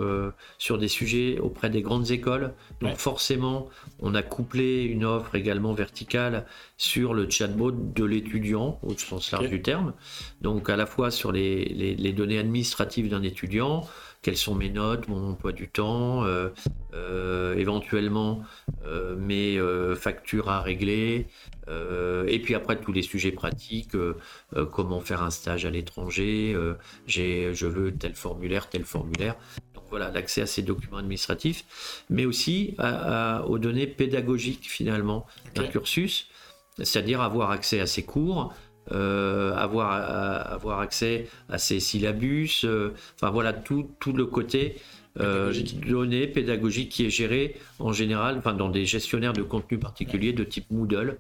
sur 0.58 0.78
des 0.78 0.88
sujets 0.88 1.40
auprès 1.40 1.70
des 1.70 1.82
grandes 1.82 2.12
écoles. 2.12 2.54
Donc 2.82 2.98
forcément, 2.98 3.70
on 4.00 4.16
a 4.16 4.22
couplé 4.22 4.84
une 4.84 5.06
offre 5.06 5.36
également 5.36 5.74
verticale 5.74 6.46
sur 6.78 7.14
le 7.14 7.30
chatbot 7.30 7.72
de 7.72 8.04
l'étudiant, 8.04 8.80
au 8.84 8.98
sens 8.98 9.32
large 9.32 9.50
du 9.50 9.62
terme. 9.62 9.94
Donc 10.42 10.70
à 10.70 10.76
la 10.76 10.86
fois 10.86 11.12
sur 11.12 11.32
les, 11.32 11.66
les 11.66 12.14
données 12.14 12.40
administratives 12.40 13.10
d'un 13.10 13.24
étudiant, 13.24 13.88
quelles 14.22 14.38
sont 14.38 14.56
mes 14.56 14.70
notes, 14.70 15.08
mon 15.08 15.32
emploi 15.32 15.52
du 15.52 15.70
temps, 15.70 16.26
euh, 16.26 16.50
euh, 16.94 17.56
éventuellement 17.56 18.44
euh, 18.86 19.16
mes 19.16 19.60
factures 19.96 20.50
à 20.50 20.62
régler, 20.62 21.28
et 22.28 22.40
puis 22.40 22.56
après 22.56 22.82
tous 22.82 22.92
les 22.92 23.04
sujets 23.04 23.32
pratiques, 23.32 23.96
comment 24.72 25.02
faire 25.02 25.22
un 25.22 25.30
stage 25.30 25.66
à 25.66 25.70
l'étranger, 25.70 26.58
je 27.06 27.66
veux 27.68 27.94
tel 27.94 28.16
formulaire, 28.16 28.70
tel 28.70 28.86
formulaire. 28.86 29.36
Donc 29.76 29.84
voilà, 29.92 30.10
l'accès 30.10 30.42
à 30.42 30.48
ces 30.48 30.64
documents 30.64 30.98
administratifs, 30.98 32.04
mais 32.10 32.26
aussi 32.26 32.76
aux 33.48 33.60
données 33.60 33.86
pédagogiques 33.86 34.68
finalement 34.68 35.28
d'un 35.54 35.68
cursus, 35.68 36.28
c'est-à-dire 36.78 37.22
avoir 37.22 37.52
accès 37.52 37.80
à 37.80 37.86
ces 37.86 38.04
cours, 38.04 38.52
euh, 38.92 39.54
avoir, 39.56 39.92
avoir 40.52 40.80
accès 40.80 41.28
à 41.48 41.58
ces 41.58 41.80
syllabus, 41.80 42.62
euh, 42.64 42.94
enfin 43.16 43.30
voilà 43.30 43.54
tout, 43.54 43.92
tout 44.00 44.14
le 44.14 44.26
côté 44.26 44.78
euh, 45.20 45.54
données 45.88 46.28
pédagogique 46.28 46.90
qui 46.90 47.06
est 47.06 47.10
géré 47.10 47.56
en 47.80 47.92
général 47.92 48.38
enfin, 48.38 48.54
dans 48.54 48.70
des 48.70 48.86
gestionnaires 48.86 49.34
de 49.34 49.42
contenu 49.42 49.78
particuliers 49.78 50.34
de 50.34 50.44
type 50.44 50.72
Moodle, 50.72 51.20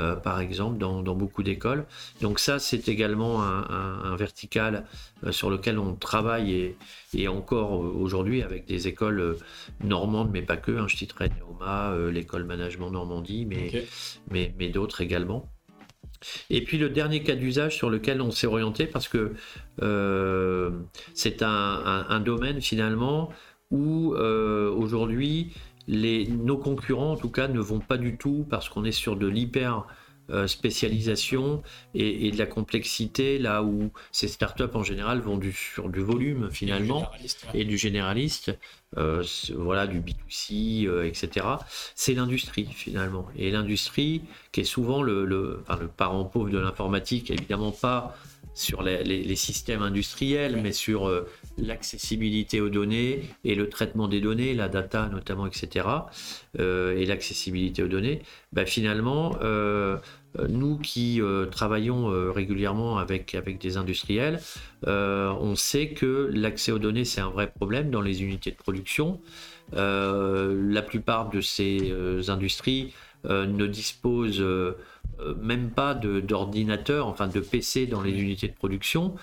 euh, 0.00 0.14
par 0.16 0.40
exemple, 0.40 0.78
dans, 0.78 1.02
dans 1.02 1.14
beaucoup 1.14 1.42
d'écoles. 1.42 1.84
Donc 2.20 2.38
ça, 2.38 2.58
c'est 2.58 2.88
également 2.88 3.42
un, 3.42 3.64
un, 4.04 4.16
vertical 4.16 4.86
sur 5.30 5.50
lequel 5.50 5.78
on 5.78 5.94
travaille 5.94 6.52
et, 6.52 6.76
et 7.14 7.26
encore 7.28 7.72
aujourd'hui 7.72 8.42
avec 8.42 8.66
des 8.66 8.86
écoles 8.86 9.36
normandes, 9.82 10.30
mais 10.32 10.42
pas 10.42 10.56
que. 10.56 10.72
Hein, 10.72 10.86
je 10.88 10.96
citerai 10.96 11.30
Neoma, 11.30 11.94
l'école 12.10 12.44
Management 12.44 12.90
Normandie, 12.90 13.46
mais, 13.46 13.86
mais, 14.30 14.54
mais 14.58 14.68
d'autres 14.68 15.00
également. 15.00 15.50
Et 16.50 16.62
puis 16.64 16.78
le 16.78 16.88
dernier 16.88 17.22
cas 17.22 17.34
d'usage 17.34 17.76
sur 17.76 17.90
lequel 17.90 18.20
on 18.20 18.30
s'est 18.30 18.46
orienté, 18.46 18.86
parce 18.86 19.08
que 19.08 19.32
euh, 19.82 20.70
c'est 21.14 21.42
un, 21.42 22.20
domaine 22.20 22.60
finalement 22.60 23.30
où 23.70 24.14
euh, 24.14 24.70
aujourd'hui 24.70 25.52
nos 25.88 26.56
concurrents 26.56 27.12
en 27.12 27.16
tout 27.16 27.30
cas 27.30 27.48
ne 27.48 27.58
vont 27.58 27.80
pas 27.80 27.96
du 27.96 28.16
tout 28.16 28.46
parce 28.48 28.68
qu'on 28.68 28.84
est 28.84 28.92
sur 28.92 29.16
de 29.16 29.26
l'hyper 29.26 29.86
spécialisation 30.46 31.62
et, 31.94 32.30
de 32.30 32.38
la 32.38 32.46
complexité 32.46 33.38
là 33.38 33.62
où 33.62 33.90
ces 34.12 34.28
startups 34.28 34.64
en 34.74 34.82
général 34.82 35.20
vont 35.20 35.36
du, 35.36 35.52
sur 35.52 35.88
du 35.88 36.00
volume 36.00 36.50
finalement 36.50 37.10
et 37.54 37.64
du 37.64 37.76
généraliste, 37.76 38.56
euh, 38.96 39.22
voilà 39.56 39.86
du 39.86 40.00
B2C, 40.00 41.06
etc. 41.06 41.46
C'est 41.94 42.14
l'industrie 42.14 42.66
finalement 42.66 43.26
et 43.36 43.50
l'industrie 43.50 44.22
qui 44.52 44.60
est 44.60 44.64
souvent 44.64 45.02
le, 45.02 45.24
le, 45.24 45.62
le 45.80 45.88
parent 45.88 46.24
pauvre 46.24 46.50
de 46.50 46.58
l'informatique, 46.58 47.30
évidemment 47.30 47.72
pas 47.72 48.16
sur 48.54 48.82
les, 48.82 49.36
systèmes 49.36 49.82
industriels, 49.82 50.60
mais 50.62 50.72
sur 50.72 51.08
euh, 51.08 51.26
l'accessibilité 51.58 52.60
aux 52.60 52.68
données 52.68 53.22
et 53.44 53.54
le 53.54 53.68
traitement 53.68 54.08
des 54.08 54.20
données, 54.20 54.54
la 54.54 54.68
data 54.68 55.08
notamment, 55.08 55.46
etc. 55.46 55.86
Euh, 56.58 56.96
et 56.96 57.06
l'accessibilité 57.06 57.82
aux 57.82 57.88
données, 57.88 58.22
bah, 58.52 58.66
finalement, 58.66 59.36
euh, 59.42 59.96
nous 60.48 60.78
qui 60.78 61.20
travaillons 61.50 62.06
régulièrement 62.32 62.96
avec, 62.96 63.34
avec 63.34 63.58
des 63.58 63.76
industriels, 63.76 64.40
on 64.86 65.54
sait 65.56 65.90
que 65.90 66.30
l'accès 66.32 66.72
aux 66.72 66.78
données, 66.78 67.04
c'est 67.04 67.20
un 67.20 67.28
vrai 67.28 67.52
problème 67.54 67.90
dans 67.90 68.00
les 68.00 68.22
unités 68.22 68.50
de 68.50 68.56
production. 68.56 69.20
la 69.72 70.82
plupart 70.82 71.28
de 71.28 71.42
ces 71.42 71.92
industries 72.30 72.94
ne 73.28 73.66
disposent 73.66 74.42
même 75.40 75.70
pas 75.70 75.94
d'ordinateur, 75.94 77.06
enfin 77.06 77.28
de 77.28 77.40
PC 77.40 77.86
dans 77.86 78.02
les 78.02 78.12
unités 78.12 78.48
de 78.48 78.54
production. 78.54 79.14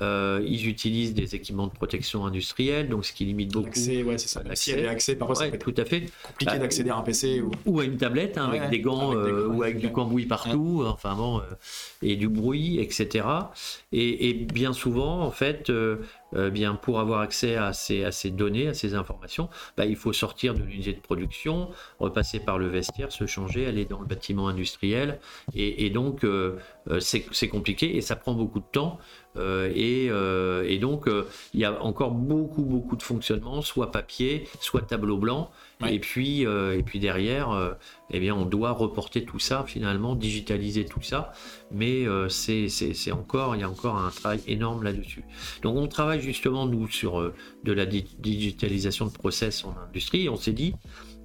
Euh, 0.00 0.40
ils 0.46 0.68
utilisent 0.68 1.14
des 1.14 1.34
équipements 1.34 1.66
de 1.66 1.72
protection 1.72 2.26
industrielle, 2.26 2.88
donc 2.88 3.04
ce 3.04 3.12
qui 3.12 3.24
limite 3.24 3.52
beaucoup. 3.52 3.66
L'accès, 3.66 4.02
ouais, 4.02 4.18
c'est 4.18 4.28
ça. 4.28 4.42
S'il 4.54 4.76
y 4.76 4.78
avait 4.78 4.88
accès, 4.88 5.16
parfois 5.16 5.34
ça 5.34 5.50
tout 5.50 5.74
à 5.76 5.84
fait. 5.84 6.04
compliqué 6.22 6.52
bah, 6.52 6.58
d'accéder 6.58 6.90
à 6.90 6.96
un 6.96 7.02
PC. 7.02 7.42
Ou, 7.66 7.80
à 7.80 7.84
une 7.84 7.96
tablette, 7.96 8.38
hein, 8.38 8.46
avec, 8.46 8.68
des 8.68 8.80
gants, 8.80 9.14
euh, 9.14 9.48
ou 9.48 9.62
avec 9.62 9.78
du 9.78 9.90
cambouis 9.90 10.26
partout, 10.26 10.84
enfin 10.86 11.14
bon, 11.14 11.42
et 12.02 12.16
du 12.16 12.28
bruit, 12.28 12.78
etc. 12.80 13.26
Et, 13.92 14.34
bien 14.34 14.72
souvent, 14.72 15.22
en 15.22 15.30
fait, 15.30 15.72
bien 16.32 16.74
pour 16.74 17.00
avoir 17.00 17.20
accès 17.20 17.56
à 17.56 17.72
ces, 17.72 18.04
à 18.04 18.12
ces 18.12 18.30
données, 18.30 18.68
à 18.68 18.74
ces 18.74 18.94
informations, 18.94 19.48
bah, 19.76 19.86
il 19.86 19.96
faut 19.96 20.12
sortir 20.12 20.54
de 20.54 20.62
l'unité 20.62 20.92
de 20.92 21.00
production, 21.00 21.70
repasser 21.98 22.40
par 22.40 22.58
le 22.58 22.66
vestiaire, 22.66 23.12
se 23.12 23.26
changer, 23.26 23.66
aller 23.66 23.84
dans 23.84 24.00
le 24.00 24.06
bâtiment 24.06 24.48
industriel, 24.48 25.20
et, 25.54 25.86
et 25.86 25.90
donc 25.90 26.26
c'est 27.00 27.48
compliqué 27.48 27.96
et 27.96 28.00
ça 28.00 28.16
prend 28.16 28.34
beaucoup 28.34 28.60
de 28.60 28.66
temps. 28.70 28.98
Euh, 29.38 29.70
euh, 29.76 30.64
et, 30.66 30.78
donc, 30.78 31.06
euh, 31.06 31.26
il 31.54 31.60
y 31.60 31.64
a 31.64 31.82
encore 31.82 32.10
beaucoup, 32.10 32.62
beaucoup 32.62 32.96
de 32.96 33.02
fonctionnement, 33.02 33.60
soit 33.62 33.90
papier, 33.90 34.48
soit 34.60 34.82
tableau 34.82 35.18
blanc. 35.18 35.50
Et, 35.86 36.00
puis, 36.00 36.42
et 36.42 36.82
puis 36.84 36.98
derrière, 36.98 37.76
eh 38.10 38.20
bien, 38.20 38.34
on 38.34 38.44
doit 38.44 38.72
reporter 38.72 39.24
tout 39.24 39.38
ça, 39.38 39.64
finalement, 39.66 40.14
digitaliser 40.14 40.84
tout 40.84 41.02
ça. 41.02 41.32
Mais 41.70 42.06
c'est 42.28 43.12
encore, 43.12 43.54
il 43.54 43.60
y 43.60 43.64
a 43.64 43.70
encore 43.70 43.96
un 43.96 44.10
travail 44.10 44.40
énorme 44.46 44.82
là-dessus. 44.82 45.24
Donc, 45.62 45.76
on 45.76 45.86
travaille 45.88 46.20
justement, 46.20 46.66
nous, 46.66 46.88
sur 46.88 47.32
de 47.64 47.72
la 47.72 47.86
digitalisation 47.86 49.06
de 49.06 49.12
process 49.12 49.64
en 49.64 49.74
industrie. 49.88 50.28
on 50.28 50.36
s'est 50.36 50.52
dit, 50.52 50.74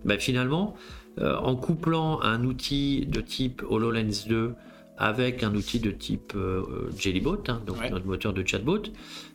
bah, 0.05 0.17
finalement, 0.17 0.75
en 1.21 1.55
couplant 1.55 2.21
un 2.21 2.43
outil 2.43 3.05
de 3.05 3.21
type 3.21 3.63
HoloLens 3.69 4.27
2 4.27 4.55
avec 4.97 5.43
un 5.43 5.53
outil 5.55 5.79
de 5.79 5.91
type 5.91 6.33
euh, 6.35 6.89
Jellybot, 6.97 7.43
hein, 7.47 7.61
donc 7.65 7.77
notre 7.89 8.05
moteur 8.05 8.33
de 8.33 8.45
chatbot. 8.45 8.83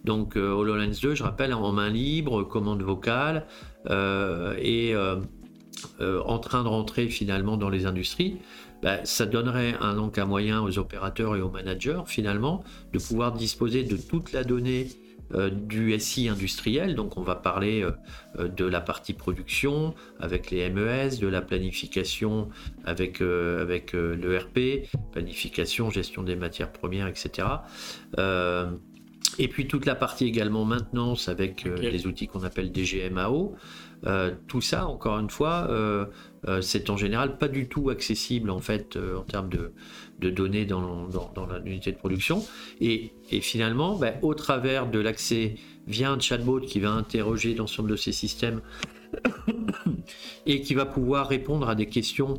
Donc 0.04 0.36
euh, 0.36 0.52
HoloLens 0.52 1.00
2, 1.00 1.14
je 1.14 1.22
rappelle, 1.22 1.52
en 1.52 1.72
main 1.72 1.90
libre, 1.90 2.44
commande 2.44 2.82
vocale, 2.82 3.46
euh, 3.90 4.54
et 4.58 4.94
en 6.00 6.38
train 6.38 6.62
de 6.62 6.68
rentrer 6.68 7.08
finalement 7.08 7.56
dans 7.56 7.68
les 7.68 7.86
industries. 7.86 8.38
Bah, 8.82 9.04
ça 9.04 9.26
donnerait 9.26 9.74
un, 9.80 9.94
donc 9.94 10.18
un 10.18 10.24
moyen 10.24 10.62
aux 10.62 10.78
opérateurs 10.78 11.34
et 11.34 11.40
aux 11.40 11.50
managers 11.50 12.02
finalement 12.06 12.62
de 12.92 12.98
pouvoir 12.98 13.32
disposer 13.32 13.82
de 13.82 13.96
toute 13.96 14.32
la 14.32 14.44
donnée 14.44 14.86
euh, 15.34 15.50
du 15.50 15.98
SI 16.00 16.28
industriel, 16.28 16.94
donc 16.94 17.18
on 17.18 17.22
va 17.22 17.34
parler 17.34 17.82
euh, 17.82 17.90
euh, 18.38 18.48
de 18.48 18.64
la 18.64 18.80
partie 18.80 19.12
production 19.12 19.94
avec 20.20 20.50
les 20.50 20.70
MES, 20.70 21.18
de 21.20 21.26
la 21.26 21.42
planification 21.42 22.48
avec, 22.86 23.20
avec 23.20 23.92
l'ERP, 23.92 24.88
planification, 25.12 25.90
gestion 25.90 26.22
des 26.22 26.34
matières 26.34 26.72
premières, 26.72 27.08
etc. 27.08 27.46
et 29.38 29.48
puis 29.48 29.66
toute 29.68 29.84
la 29.84 29.94
partie 29.94 30.24
également 30.24 30.64
maintenance 30.64 31.28
avec 31.28 31.64
les 31.64 32.06
outils 32.06 32.26
qu'on 32.26 32.44
appelle 32.44 32.72
DGMAO. 32.72 33.54
Tout 34.46 34.60
ça, 34.60 34.86
encore 34.86 35.18
une 35.18 35.30
fois, 35.30 35.68
c'est 36.60 36.90
en 36.90 36.96
général 36.96 37.38
pas 37.38 37.48
du 37.48 37.68
tout 37.68 37.90
accessible 37.90 38.50
en 38.50 38.60
fait 38.60 38.96
en 38.96 39.22
termes 39.22 39.48
de, 39.48 40.30
données 40.30 40.64
dans, 40.64 41.08
l'unité 41.64 41.92
de 41.92 41.96
production. 41.96 42.44
Et, 42.80 43.12
finalement, 43.40 43.96
ben, 43.96 44.14
au 44.22 44.34
travers 44.34 44.90
de 44.90 44.98
l'accès 44.98 45.56
via 45.86 46.10
un 46.10 46.20
chatbot 46.20 46.60
qui 46.60 46.80
va 46.80 46.90
interroger 46.90 47.54
l'ensemble 47.54 47.90
de 47.90 47.96
ces 47.96 48.12
systèmes 48.12 48.60
et 50.46 50.60
qui 50.60 50.74
va 50.74 50.86
pouvoir 50.86 51.28
répondre 51.28 51.68
à 51.68 51.74
des 51.74 51.86
questions 51.86 52.34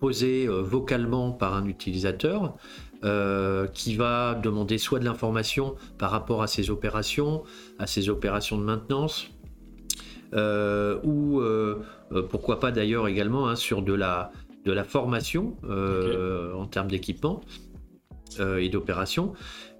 posées 0.00 0.46
euh, 0.46 0.62
vocalement 0.62 1.32
par 1.32 1.54
un 1.54 1.66
utilisateur, 1.66 2.56
euh, 3.04 3.66
qui 3.68 3.94
va 3.94 4.34
demander 4.34 4.78
soit 4.78 4.98
de 4.98 5.04
l'information 5.04 5.76
par 5.98 6.10
rapport 6.10 6.42
à 6.42 6.46
ses 6.46 6.70
opérations, 6.70 7.44
à 7.78 7.86
ses 7.86 8.08
opérations 8.08 8.58
de 8.58 8.64
maintenance, 8.64 9.28
euh, 10.34 10.98
ou 11.04 11.42
pourquoi 12.30 12.60
pas 12.60 12.70
d'ailleurs 12.70 13.08
également 13.08 13.48
hein, 13.48 13.56
sur 13.56 13.82
de 13.82 13.94
la 13.94 14.30
de 14.68 14.72
la 14.72 14.84
formation 14.84 15.56
euh, 15.64 16.52
en 16.54 16.66
termes 16.66 16.88
d'équipement 16.88 17.40
euh, 18.38 18.58
et 18.58 18.68
d'opération, 18.68 19.32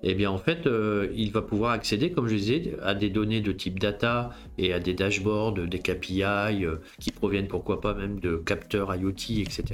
et 0.03 0.13
eh 0.13 0.15
bien 0.15 0.31
en 0.31 0.39
fait, 0.39 0.67
euh, 0.67 1.09
il 1.15 1.31
va 1.33 1.43
pouvoir 1.43 1.73
accéder, 1.73 2.11
comme 2.11 2.29
je 2.29 2.37
disais, 2.37 2.77
à 2.83 2.95
des 2.95 3.11
données 3.11 3.43
de 3.43 3.53
type 3.53 3.79
data 3.79 4.31
et 4.57 4.73
à 4.73 4.81
des 4.81 4.95
dashboards, 4.95 5.53
des 5.53 5.79
KPI 5.79 6.65
qui 6.99 7.11
proviennent 7.11 7.49
pourquoi 7.49 7.81
pas 7.81 7.95
même 7.95 8.19
de 8.21 8.37
capteurs 8.37 8.95
IoT, 8.95 9.43
etc. 9.43 9.65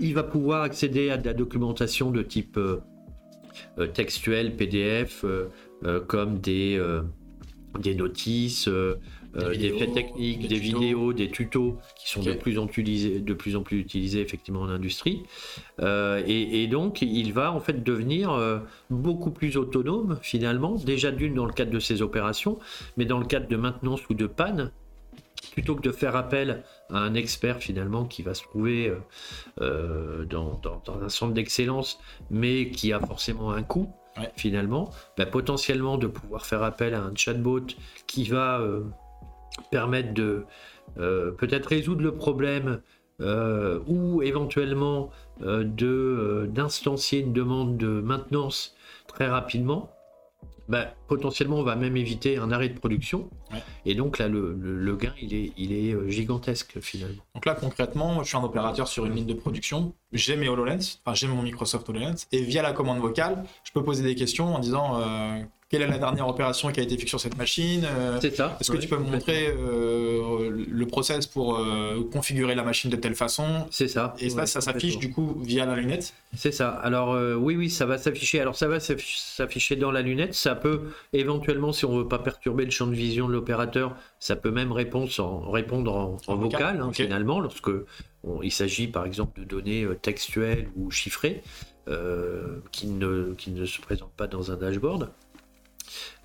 Il 0.00 0.14
va 0.14 0.24
pouvoir 0.24 0.62
accéder 0.62 1.10
à 1.10 1.16
de 1.16 1.26
la 1.26 1.34
documentation 1.34 2.10
de 2.10 2.22
type 2.22 2.58
textuel, 3.94 4.56
PDF, 4.56 5.24
comme 6.06 6.40
des, 6.40 6.80
des 7.78 7.94
notices, 7.94 8.68
euh, 9.36 9.54
des, 9.54 9.78
faits 9.78 9.92
techniques, 9.92 10.48
des, 10.48 10.58
vidéos, 10.58 11.12
des 11.12 11.30
tutos 11.30 11.78
qui 11.96 12.08
sont 12.08 12.22
de, 12.22 12.32
plus 12.32 12.58
en 12.58 12.66
plus 12.66 12.80
utilisés, 12.80 13.20
de 13.20 13.34
plus 13.34 13.56
en 13.56 13.62
plus 13.62 13.78
utilisés 13.78 14.20
effectivement 14.20 14.62
en 14.62 14.68
industrie. 14.68 15.22
Euh, 15.80 16.22
et, 16.26 16.66
donc, 16.66 17.02
il 17.02 17.32
va 17.32 17.52
en 17.52 17.60
fait 17.60 17.84
devenir 17.84 18.32
euh, 18.32 18.58
beaucoup 18.88 19.30
plus 19.30 19.56
autonome 19.56 20.18
finalement, 20.22 20.76
déjà 20.76 21.10
d'une 21.10 21.34
dans 21.34 21.44
le 21.44 21.52
cadre 21.52 21.70
de 21.70 21.78
ses 21.78 22.00
opérations, 22.00 22.58
mais 22.96 23.04
dans 23.04 23.18
le 23.18 23.26
cadre 23.26 23.48
de 23.48 23.56
maintenance 23.56 24.00
ou 24.08 24.14
de 24.14 24.26
panne, 24.26 24.70
plutôt 25.52 25.76
que 25.76 25.82
de 25.82 25.92
faire 25.92 26.16
appel 26.16 26.62
à 26.90 26.98
un 26.98 27.14
expert 27.14 27.58
finalement 27.58 28.06
qui 28.06 28.22
va 28.22 28.34
se 28.34 28.42
trouver 28.42 28.92
dans, 29.58 30.60
un 31.02 31.08
centre 31.08 31.34
d'excellence, 31.34 32.00
mais 32.30 32.70
qui 32.70 32.92
a 32.92 33.00
forcément 33.00 33.52
un 33.52 33.62
coût. 33.62 33.92
Finalement, 34.36 34.90
bah, 35.16 35.26
potentiellement 35.26 35.98
de 35.98 36.06
pouvoir 36.06 36.46
faire 36.46 36.62
appel 36.62 36.94
à 36.94 37.02
un 37.02 37.14
chatbot 37.14 37.66
qui 38.06 38.24
va 38.24 38.62
permettre 39.70 40.14
de 40.14 40.44
euh, 40.98 41.30
peut-être 41.32 41.66
résoudre 41.66 42.02
le 42.02 42.14
problème 42.14 42.80
euh, 43.20 43.80
ou 43.86 44.22
éventuellement 44.22 45.10
euh, 45.42 46.46
d'instancier 46.46 47.20
une 47.20 47.32
demande 47.32 47.76
de 47.76 47.88
maintenance 48.00 48.76
très 49.06 49.26
rapidement, 49.26 49.90
bah, 50.68 50.94
potentiellement 51.06 51.56
on 51.56 51.62
va 51.62 51.76
même 51.76 51.96
éviter 51.96 52.36
un 52.38 52.50
arrêt 52.50 52.68
de 52.68 52.78
production. 52.78 53.28
Et 53.86 53.94
donc 53.94 54.18
là, 54.18 54.28
le, 54.28 54.54
le, 54.54 54.96
gain, 54.96 55.14
il 55.20 55.34
est, 55.34 55.52
il 55.56 55.72
est 55.72 56.10
gigantesque 56.10 56.78
finalement. 56.80 57.22
Donc 57.34 57.46
là, 57.46 57.54
concrètement, 57.54 58.22
je 58.22 58.28
suis 58.28 58.36
un 58.36 58.44
opérateur 58.44 58.86
sur 58.86 59.06
une 59.06 59.14
ligne 59.14 59.26
de 59.26 59.34
production, 59.34 59.94
j'ai 60.12 60.36
mes 60.36 60.48
HoloLens, 60.48 61.00
enfin 61.04 61.14
j'ai 61.14 61.26
mon 61.26 61.42
Microsoft 61.42 61.88
HoloLens, 61.88 62.26
et 62.32 62.42
via 62.42 62.62
la 62.62 62.72
commande 62.72 62.98
vocale, 62.98 63.44
je 63.64 63.72
peux 63.72 63.82
poser 63.82 64.02
des 64.02 64.14
questions 64.14 64.54
en 64.54 64.58
disant 64.58 65.00
quelle 65.68 65.82
est 65.82 65.86
la 65.86 65.98
dernière 65.98 66.26
opération 66.26 66.72
qui 66.72 66.80
a 66.80 66.82
été 66.82 66.96
faite 66.96 67.08
sur 67.08 67.20
cette 67.20 67.36
machine 67.36 67.84
euh, 67.84 68.18
C'est 68.22 68.34
ça. 68.34 68.56
Est-ce 68.58 68.70
que 68.70 68.78
tu 68.78 68.88
peux 68.88 68.96
me 68.96 69.10
montrer 69.10 69.48
euh, 69.48 70.50
le 70.50 70.86
process 70.86 71.26
pour 71.26 71.58
euh, 71.58 72.08
configurer 72.10 72.54
la 72.54 72.62
machine 72.62 72.90
de 72.90 72.96
telle 72.96 73.14
façon? 73.14 73.66
C'est 73.70 73.88
ça. 73.88 74.14
Et 74.18 74.30
ça, 74.30 74.46
ça 74.46 74.62
s'affiche 74.62 74.98
du 74.98 75.10
coup 75.10 75.36
via 75.42 75.66
la 75.66 75.76
lunette? 75.76 76.14
C'est 76.34 76.52
ça. 76.52 76.70
Alors 76.70 77.18
oui, 77.38 77.56
oui, 77.56 77.68
ça 77.68 77.84
va 77.84 77.98
s'afficher. 77.98 78.40
Alors 78.40 78.56
ça 78.56 78.66
va 78.66 78.80
s'afficher 78.80 79.76
dans 79.76 79.90
la 79.90 80.00
lunette. 80.00 80.34
Ça 80.34 80.54
peut 80.54 80.84
éventuellement, 81.12 81.72
si 81.72 81.84
on 81.84 81.98
veut 81.98 82.08
pas 82.08 82.18
perturber 82.18 82.64
le 82.64 82.70
champ 82.70 82.86
de 82.86 82.94
vision 82.94 83.28
de 83.28 83.32
l'opérateur, 83.32 83.94
ça 84.20 84.36
peut 84.36 84.50
même 84.50 84.72
répondre 84.72 85.10
en, 85.20 85.50
répondre 85.50 86.18
en, 86.26 86.36
vocal, 86.36 86.80
hein, 86.80 86.90
finalement, 86.94 87.40
lorsque 87.40 87.70
il 88.42 88.52
s'agit 88.52 88.88
par 88.88 89.04
exemple 89.04 89.40
de 89.40 89.44
données 89.44 89.86
textuelles 90.00 90.68
ou 90.76 90.90
chiffrées 90.90 91.42
qui, 92.72 92.86
ne, 92.86 93.34
qui 93.36 93.50
ne 93.50 93.64
se 93.66 93.80
présentent 93.80 94.12
pas 94.16 94.26
dans 94.26 94.50
un 94.50 94.56
dashboard. 94.56 95.10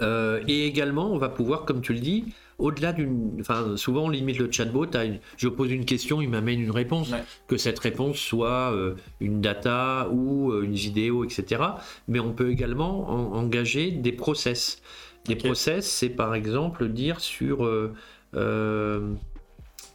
Et 0.02 0.65
également, 0.65 1.12
on 1.12 1.17
va 1.17 1.30
pouvoir, 1.30 1.65
comme 1.65 1.82
tu 1.82 1.93
le 1.93 1.99
dis, 1.99 2.26
au-delà 2.60 2.93
d'une. 2.93 3.38
Enfin, 3.39 3.76
souvent, 3.78 4.06
on 4.06 4.10
limite 4.10 4.38
le 4.38 4.52
chatbot 4.52 4.88
à 4.93 5.04
une... 5.04 5.19
je 5.38 5.47
pose 5.47 5.71
une 5.71 5.86
question, 5.86 6.21
il 6.21 6.30
m'amène 6.30 6.62
une 6.62 6.71
réponse. 6.71 7.12
Que 7.47 7.58
cette 7.58 7.80
réponse 7.80 8.17
soit 8.17 8.71
euh, 8.73 8.95
une 9.19 9.41
data 9.41 10.08
ou 10.12 10.52
euh, 10.52 10.63
une 10.63 10.73
vidéo, 10.73 11.23
etc. 11.23 11.62
Mais 12.08 12.19
on 12.19 12.32
peut 12.32 12.52
également 12.52 13.10
engager 13.10 13.91
des 13.91 14.12
process. 14.12 14.82
Des 15.26 15.36
process, 15.36 15.89
c'est 15.89 16.10
par 16.10 16.36
exemple 16.36 16.88
dire 16.89 17.19
sur. 17.19 17.65
Euh, 17.65 19.15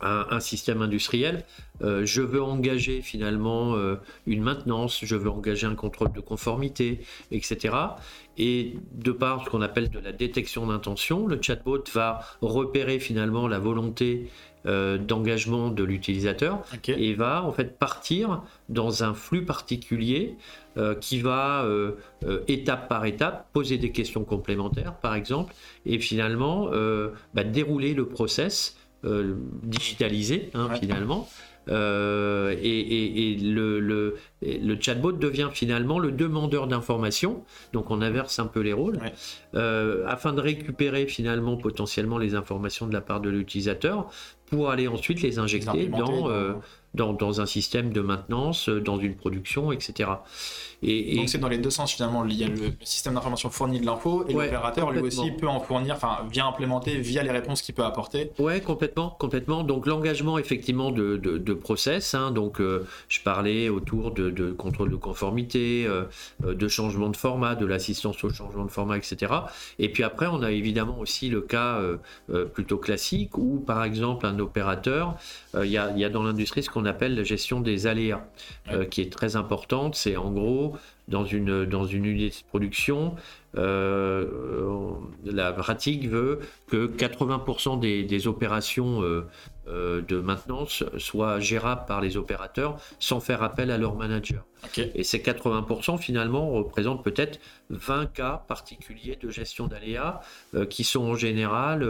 un, 0.01 0.39
système 0.39 0.81
industriel, 0.81 1.45
euh, 1.83 2.05
je 2.05 2.23
veux 2.23 2.43
engager 2.43 3.03
finalement 3.03 3.75
euh, 3.77 3.97
une 4.27 4.43
maintenance, 4.43 5.01
je 5.03 5.17
veux 5.17 5.31
engager 5.31 5.67
un 5.67 5.75
contrôle 5.75 6.13
de 6.13 6.21
conformité, 6.21 7.01
etc. 7.31 7.75
Et 8.37 8.75
de 8.93 9.13
par 9.13 9.45
ce 9.45 9.51
qu'on 9.51 9.63
appelle 9.63 9.91
de 9.91 9.99
la 9.99 10.13
détection 10.13 10.67
d'intention, 10.67 11.27
le 11.27 11.41
chatbot 11.41 11.85
va 11.93 12.21
repérer 12.41 12.99
finalement 12.99 13.49
la 13.49 13.59
volonté 13.59 14.31
euh, 14.67 14.99
d'engagement 14.99 15.71
de 15.71 15.85
l'utilisateur 15.85 16.63
et 16.89 17.15
va 17.15 17.45
en 17.45 17.53
fait 17.53 17.79
partir 17.79 18.43
dans 18.69 19.05
un 19.05 19.15
flux 19.15 19.45
particulier 19.45 20.37
qui 21.01 21.21
va 21.21 21.67
étape 22.47 22.89
par 22.89 23.05
étape 23.05 23.49
poser 23.53 23.79
des 23.79 23.91
questions 23.91 24.23
complémentaires 24.23 24.95
par 24.95 25.17
exemple 25.17 25.53
et 25.85 25.99
finalement 25.99 26.71
bah, 27.35 27.43
dérouler 27.43 27.95
le 27.95 28.07
process 28.07 28.77
digitalisé 29.65 30.51
hein, 30.55 30.69
finalement. 30.79 31.29
Euh, 31.69 32.55
et, 32.63 33.37
le, 33.41 33.81
le, 33.81 34.17
le, 34.43 34.81
chatbot 34.81 35.13
devient 35.13 35.49
finalement 35.53 35.99
le 35.99 36.13
demandeur 36.13 36.67
d'informations, 36.67 37.45
donc 37.73 37.91
on 37.91 38.01
inverse 38.01 38.39
un 38.39 38.47
peu 38.47 38.61
les 38.61 38.73
rôles, 38.73 38.99
euh, 39.55 40.05
afin 40.07 40.33
de 40.33 40.41
récupérer 40.41 41.07
finalement 41.07 41.57
potentiellement 41.57 42.19
les 42.19 42.35
informations 42.35 42.87
de 42.87 42.93
la 42.93 43.01
part 43.01 43.21
de 43.21 43.31
l'utilisateur 43.31 44.11
pour 44.47 44.71
aller 44.71 44.89
ensuite 44.89 45.21
les 45.21 45.39
injecter 45.39 45.87
dans, 45.89 46.31
dans, 46.95 47.13
dans, 47.13 47.41
un 47.41 47.47
système 47.47 47.93
de 47.93 48.01
maintenance, 48.01 48.71
dans 48.71 48.99
une 48.99 49.15
production, 49.15 49.73
etc. 49.73 50.11
Donc 50.83 51.29
c'est 51.29 51.39
dans 51.39 51.49
les 51.49 51.59
deux 51.59 51.71
sens 51.71 51.93
finalement. 51.93 52.25
Il 52.25 52.35
y 52.35 52.45
a 52.45 52.49
le, 52.49 52.73
système 52.83 53.15
d'information 53.15 53.51
fournit 53.51 53.81
de 53.81 53.87
l'info 53.87 54.25
et 54.29 54.33
l'opérateur 54.33 54.93
lui 54.93 55.01
aussi 55.01 55.33
peut 55.33 55.49
en 55.49 55.61
fournir, 55.61 55.95
enfin 55.95 56.19
vient 56.31 56.47
implémenter 56.49 56.99
via 56.99 57.23
les 57.23 57.31
réponses 57.31 57.63
qu'il 57.63 57.75
peut 57.75 57.85
apporter. 57.85 58.31
Ouais, 58.39 58.61
complètement, 58.61 59.11
complètement. 59.19 59.65
Donc 59.65 59.87
l'engagement 59.87 60.39
effectivement 60.39 60.91
de, 60.91 61.17
de, 61.17 61.55
process. 61.55 62.15
Hein. 62.15 62.31
donc 62.31 62.61
euh, 62.61 62.87
je 63.09 63.21
parlais 63.21 63.69
autour 63.69 64.13
de, 64.13 64.31
de, 64.31 64.53
contrôle 64.53 64.91
de 64.91 64.97
conformité, 64.97 65.85
euh, 65.87 66.05
euh, 66.45 66.55
de 66.55 66.69
changement 66.69 67.09
de 67.09 67.17
format, 67.17 67.55
de 67.55 67.67
l'assistance 67.67 68.23
au 68.23 68.31
changement 68.31 68.65
de 68.65 68.71
format, 68.71 68.97
etc. 68.97 69.33
Et 69.79 69.91
puis 69.91 70.05
après 70.05 70.27
on 70.27 70.43
a 70.43 70.53
évidemment 70.53 70.99
aussi 70.99 71.29
le 71.29 71.41
cas 71.41 71.81
plutôt 72.55 72.79
classique 72.79 73.37
où 73.37 73.59
par 73.59 73.83
exemple 73.85 74.27
un 74.27 74.39
opérateur, 74.39 75.17
il 75.55 75.71
y, 75.71 75.79
a, 75.79 76.09
dans 76.09 76.23
l'industrie 76.23 76.63
ce 76.63 76.71
qu'on 76.71 76.85
appelle 76.85 77.15
la 77.15 77.25
gestion 77.25 77.61
des 77.61 77.87
aléas, 77.87 78.25
qui 78.91 79.01
est 79.01 79.13
très 79.13 79.37
importante. 79.37 79.95
C'est 79.95 80.17
en 80.17 80.31
gros 80.31 80.68
dans 81.09 81.25
une, 81.25 81.65
dans 81.65 81.85
une 81.85 82.05
unité 82.05 82.43
de 82.43 82.49
production, 82.49 83.17
euh, 83.57 84.27
la 85.25 85.53
pratique 85.53 86.09
veut 86.09 86.41
que 86.69 86.87
80% 86.87 87.81
des, 87.81 88.27
opérations 88.29 89.03
euh, 89.03 89.27
euh, 89.69 90.03
de 90.03 90.21
maintenance 90.21 90.85
soient 90.99 91.41
gérables 91.41 91.87
par 91.87 92.01
les 92.01 92.17
opérateurs 92.17 92.79
sans 92.99 93.21
faire 93.21 93.43
appel 93.43 93.71
à 93.71 93.79
leur 93.79 93.95
manager. 93.95 94.45
Et 94.77 95.03
ces 95.03 95.19
80% 95.19 95.99
finalement 95.99 96.51
représentent 96.51 97.05
peut-être 97.05 97.41
20 97.71 98.07
cas 98.07 98.45
particuliers 98.49 99.17
de 99.21 99.31
gestion 99.31 99.67
d'aléas 99.67 100.21
qui 100.69 100.83
sont 100.83 101.05
en 101.05 101.15
général 101.15 101.89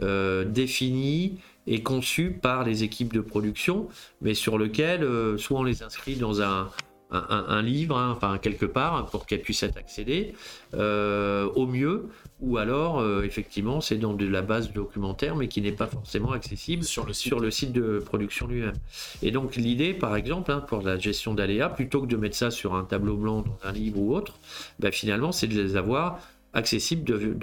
définis 0.00 1.40
et 1.66 1.82
conçus 1.82 2.30
par 2.30 2.62
les 2.62 2.84
équipes 2.84 3.12
de 3.12 3.20
production, 3.20 3.88
mais 4.22 4.34
sur 4.34 4.58
lesquels 4.58 5.04
soit 5.38 5.58
on 5.58 5.64
les 5.64 5.82
inscrit 5.82 6.14
dans 6.14 6.40
un, 6.40 6.70
un, 7.10 7.62
livre, 7.62 7.96
hein, 7.96 8.12
enfin 8.14 8.38
quelque 8.38 8.66
part, 8.66 9.06
pour 9.06 9.24
qu'elle 9.26 9.40
puisse 9.40 9.62
être 9.62 9.78
accédée 9.78 10.34
euh, 10.74 11.46
au 11.54 11.66
mieux, 11.66 12.08
ou 12.40 12.58
alors 12.58 13.00
euh, 13.00 13.22
effectivement 13.22 13.80
c'est 13.80 13.96
dans 13.96 14.12
de 14.12 14.26
la 14.26 14.42
base 14.42 14.72
documentaire, 14.72 15.34
mais 15.34 15.48
qui 15.48 15.62
n'est 15.62 15.72
pas 15.72 15.86
forcément 15.86 16.32
accessible 16.32 16.84
sur 16.84 17.06
le 17.06 17.14
site, 17.14 17.28
sur 17.28 17.40
le 17.40 17.50
site 17.50 17.72
de 17.72 17.98
production 17.98 18.46
lui-même. 18.46 18.74
Et 19.22 19.30
donc 19.30 19.56
l'idée, 19.56 19.94
par 19.94 20.16
exemple, 20.16 20.52
hein, 20.52 20.60
pour 20.60 20.82
la 20.82 20.98
gestion 20.98 21.32
d'aléas, 21.32 21.70
plutôt 21.70 22.02
que 22.02 22.06
de 22.06 22.16
mettre 22.16 22.36
ça 22.36 22.50
sur 22.50 22.74
un 22.74 22.84
tableau 22.84 23.16
blanc 23.16 23.40
dans 23.40 23.58
un 23.64 23.72
livre 23.72 23.98
ou 23.98 24.14
autre, 24.14 24.38
ben, 24.78 24.92
finalement 24.92 25.32
c'est 25.32 25.46
de 25.46 25.60
les 25.60 25.76
avoir 25.76 26.20
accessibles 26.52 27.04
de, 27.04 27.34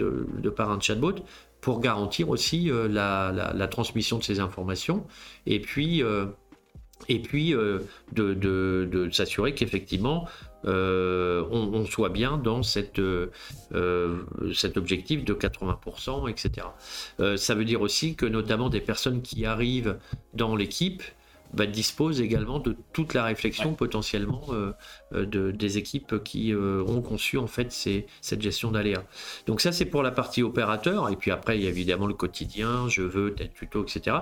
de, 0.42 0.50
par 0.50 0.70
un 0.70 0.80
chatbot 0.80 1.16
pour 1.62 1.80
garantir 1.80 2.30
aussi 2.30 2.70
euh, 2.70 2.88
la, 2.88 3.32
la, 3.32 3.68
transmission 3.68 4.20
de 4.20 4.24
ces 4.24 4.40
informations 4.40 5.06
et 5.46 5.60
puis 5.60 6.04
et 7.10 7.20
puis 7.20 7.54
euh, 7.54 7.80
de, 8.14 9.10
s'assurer 9.12 9.54
qu'effectivement 9.54 10.28
euh, 10.66 11.44
on, 11.52 11.86
soit 11.86 12.10
bien 12.10 12.38
dans 12.38 12.62
euh, 12.98 13.28
cet 14.54 14.78
objectif 14.78 15.24
de 15.24 15.34
80%, 15.34 16.30
etc. 16.30 16.68
ça 17.38 17.56
veut 17.56 17.66
dire 17.66 17.82
aussi 17.82 18.16
que 18.16 18.26
notamment 18.26 18.70
des 18.70 18.82
personnes 18.82 19.22
qui 19.22 19.46
arrivent 19.46 19.98
dans 20.34 20.56
l'équipe 20.56 21.04
bah, 21.56 21.66
dispose 21.66 22.20
également 22.20 22.60
de 22.60 22.76
toute 22.92 23.14
la 23.14 23.24
réflexion 23.24 23.74
potentiellement 23.74 24.42
euh, 24.50 24.74
euh, 25.14 25.26
de, 25.26 25.52
des 25.52 25.78
équipes 25.78 26.22
qui 26.24 26.54
euh, 26.54 26.84
ont 26.86 27.02
conçu 27.02 27.38
en 27.38 27.48
fait 27.48 27.72
cette 27.72 28.42
gestion 28.42 28.72
d'aléas. 28.72 29.04
Donc 29.48 29.62
ça 29.62 29.72
c'est 29.72 29.86
pour 29.86 30.04
la 30.04 30.12
partie 30.12 30.44
opérateur 30.44 31.10
et 31.10 31.16
puis 31.16 31.32
après 31.32 31.58
il 31.58 31.64
y 31.64 31.68
a 31.68 31.70
évidemment 31.70 32.08
le 32.08 32.14
quotidien, 32.14 32.90
je 32.90 33.04
veux 33.04 33.34
tel 33.34 33.52
tuto, 33.52 33.84
etc. 33.84 34.18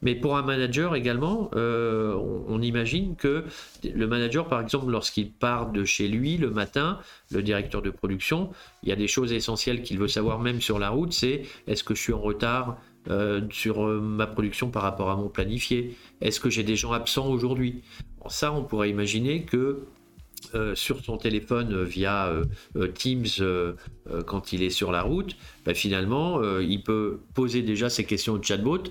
Mais 0.00 0.14
pour 0.14 0.36
un 0.36 0.42
manager 0.42 0.94
également, 0.94 1.50
on, 1.54 2.62
imagine 2.62 3.16
que 3.16 3.44
le 3.84 4.06
manager 4.06 4.48
par 4.48 4.60
exemple 4.60 4.90
lorsqu'il 4.90 5.30
part 5.30 5.70
de 5.70 5.84
chez 5.84 6.08
lui 6.08 6.36
le 6.36 6.50
matin, 6.50 6.98
le 7.30 7.42
directeur 7.42 7.82
de 7.82 7.90
production, 7.90 8.50
il 8.82 8.88
y 8.88 8.92
a 8.92 8.96
des 8.96 9.08
choses 9.08 9.32
essentielles 9.32 9.82
qu'il 9.82 9.98
veut 9.98 10.08
savoir 10.08 10.38
même 10.38 10.60
sur 10.60 10.78
la 10.78 10.90
route, 10.90 11.12
c'est 11.12 11.42
est-ce 11.66 11.84
que 11.84 11.94
je 11.94 12.00
suis 12.00 12.12
en 12.12 12.20
retard 12.20 12.78
euh, 13.08 13.42
sur 13.50 13.86
euh, 13.86 14.00
ma 14.00 14.26
production 14.26 14.70
par 14.70 14.82
rapport 14.82 15.10
à 15.10 15.16
mon 15.16 15.28
planifié. 15.28 15.96
Est-ce 16.20 16.40
que 16.40 16.50
j'ai 16.50 16.64
des 16.64 16.76
gens 16.76 16.92
absents 16.92 17.28
aujourd'hui? 17.28 17.82
Ça, 18.28 18.52
on 18.52 18.64
pourrait 18.64 18.90
imaginer 18.90 19.44
que 19.44 19.84
euh, 20.54 20.74
sur 20.74 21.04
son 21.04 21.16
téléphone 21.16 21.84
via 21.84 22.32
Teams 22.94 23.26
quand 24.26 24.52
il 24.52 24.62
est 24.62 24.70
sur 24.70 24.90
la 24.90 25.02
route, 25.02 25.36
bah, 25.64 25.74
finalement, 25.74 26.42
il 26.60 26.82
peut 26.82 27.20
poser 27.34 27.62
déjà 27.62 27.88
ses 27.88 28.04
questions 28.04 28.34
au 28.34 28.42
chatbot 28.42 28.82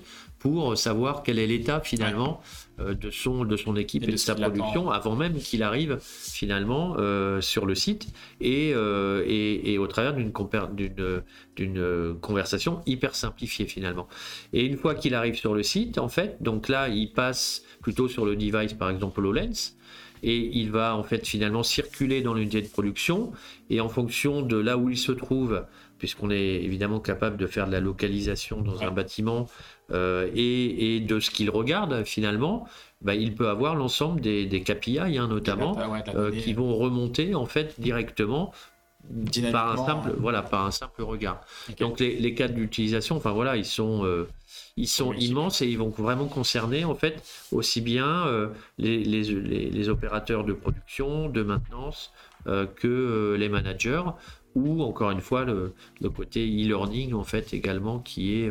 pour 0.46 0.78
savoir 0.78 1.24
quel 1.24 1.40
est 1.40 1.46
l'état 1.48 1.80
finalement 1.80 2.40
euh, 2.78 2.94
de, 2.94 3.10
son, 3.10 3.44
de 3.44 3.56
son 3.56 3.74
équipe 3.74 4.04
et, 4.04 4.12
de, 4.12 4.16
sa 4.16 4.36
production 4.36 4.92
avant 4.92 5.16
même 5.16 5.34
qu'il 5.38 5.64
arrive 5.64 5.98
finalement 6.00 6.94
euh, 6.98 7.40
sur 7.40 7.66
le 7.66 7.74
site 7.74 8.06
et, 8.40 8.70
euh, 8.72 9.24
et, 9.26 9.76
au 9.78 9.88
travers 9.88 10.14
d'une 10.14 10.32
d'une 11.56 12.14
conversation 12.20 12.80
hyper 12.86 13.16
simplifiée 13.16 13.66
finalement. 13.66 14.06
Et 14.52 14.64
une 14.64 14.76
fois 14.76 14.94
qu'il 14.94 15.16
arrive 15.16 15.34
sur 15.34 15.52
le 15.52 15.64
site, 15.64 15.98
en 15.98 16.08
fait, 16.08 16.36
donc 16.40 16.68
là, 16.68 16.88
il 16.88 17.10
passe 17.12 17.64
plutôt 17.82 18.06
sur 18.06 18.24
le 18.24 18.36
device 18.36 18.74
par 18.74 18.90
exemple 18.90 19.18
HoloLens 19.18 19.74
et 20.22 20.36
il 20.36 20.70
va 20.70 20.96
en 20.96 21.02
fait 21.02 21.26
finalement 21.26 21.64
circuler 21.64 22.22
dans 22.22 22.34
l'unité 22.34 22.62
de 22.62 22.68
production. 22.68 23.32
Et 23.68 23.80
en 23.80 23.88
fonction 23.88 24.42
de 24.42 24.56
là 24.56 24.78
où 24.78 24.90
il 24.90 24.98
se 24.98 25.12
trouve 25.12 25.64
puisqu'on 25.98 26.30
est 26.30 26.62
évidemment 26.62 27.00
capable 27.00 27.36
de 27.36 27.46
faire 27.46 27.66
de 27.66 27.72
la 27.72 27.80
localisation 27.80 28.60
dans 28.60 28.82
un 28.82 28.90
bâtiment 28.90 29.48
euh, 29.92 30.28
et, 30.34 31.00
de 31.00 31.20
ce 31.20 31.30
qu'il 31.30 31.50
regarde 31.50 32.04
finalement, 32.04 32.66
bah, 33.02 33.14
il 33.14 33.34
peut 33.34 33.48
avoir 33.48 33.74
l'ensemble 33.74 34.20
des, 34.20 34.46
des 34.46 34.62
KPI 34.62 34.98
hein, 34.98 35.28
notamment 35.28 35.78
euh, 36.14 36.32
qui 36.32 36.54
vont 36.54 36.74
remonter 36.74 37.34
en 37.34 37.46
fait 37.46 37.78
directement 37.78 38.52
par 39.52 39.70
un 39.70 39.86
simple 39.86 40.14
voilà 40.18 40.42
par 40.42 40.66
un 40.66 40.72
simple 40.72 41.02
regard. 41.02 41.40
Donc 41.78 42.00
les, 42.00 42.16
les 42.16 42.34
cas 42.34 42.48
d'utilisation, 42.48 43.16
enfin 43.16 43.30
voilà, 43.30 43.56
ils 43.56 43.64
sont 43.64 44.04
euh, 44.04 44.28
ils 44.76 44.88
sont 44.88 45.12
immenses 45.12 45.62
et 45.62 45.68
ils 45.68 45.78
vont 45.78 45.90
vraiment 45.90 46.26
concerner 46.26 46.84
en 46.84 46.96
fait 46.96 47.22
aussi 47.52 47.80
bien 47.80 48.24
les, 48.78 49.04
les, 49.04 49.22
les, 49.70 49.88
opérateurs 49.88 50.44
de 50.44 50.52
production, 50.52 51.28
de 51.28 51.42
maintenance 51.42 52.12
que 52.46 53.36
les 53.38 53.48
managers 53.48 54.02
ou 54.54 54.82
encore 54.82 55.10
une 55.10 55.20
fois 55.20 55.44
le, 55.44 55.74
le 56.00 56.10
côté 56.10 56.44
e-learning 56.44 57.12
en 57.12 57.24
fait 57.24 57.54
également 57.54 57.98
qui 58.00 58.40
est 58.40 58.50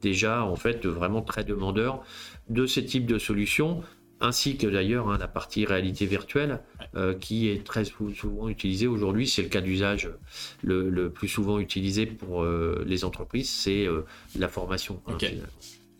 déjà 0.00 0.44
en 0.44 0.56
fait 0.56 0.86
vraiment 0.86 1.22
très 1.22 1.44
demandeur 1.44 2.02
de 2.48 2.66
ce 2.66 2.80
type 2.80 3.06
de 3.06 3.18
solutions 3.18 3.82
ainsi 4.20 4.56
que 4.56 4.66
d'ailleurs 4.66 5.08
hein, 5.08 5.18
la 5.18 5.28
partie 5.28 5.64
réalité 5.64 6.06
virtuelle 6.06 6.60
euh, 6.94 7.14
qui 7.14 7.48
est 7.48 7.64
très 7.64 7.84
souvent 7.84 8.48
utilisée 8.48 8.86
aujourd'hui. 8.86 9.26
C'est 9.26 9.42
le 9.42 9.48
cas 9.48 9.60
d'usage 9.60 10.10
le, 10.62 11.08
plus 11.08 11.28
souvent 11.28 11.58
utilisé 11.58 12.06
pour 12.06 12.42
euh, 12.42 12.84
les 12.86 13.04
entreprises, 13.04 13.50
c'est 13.50 13.86
euh, 13.86 14.02
la 14.38 14.48
formation. 14.48 15.02
Hein, 15.06 15.16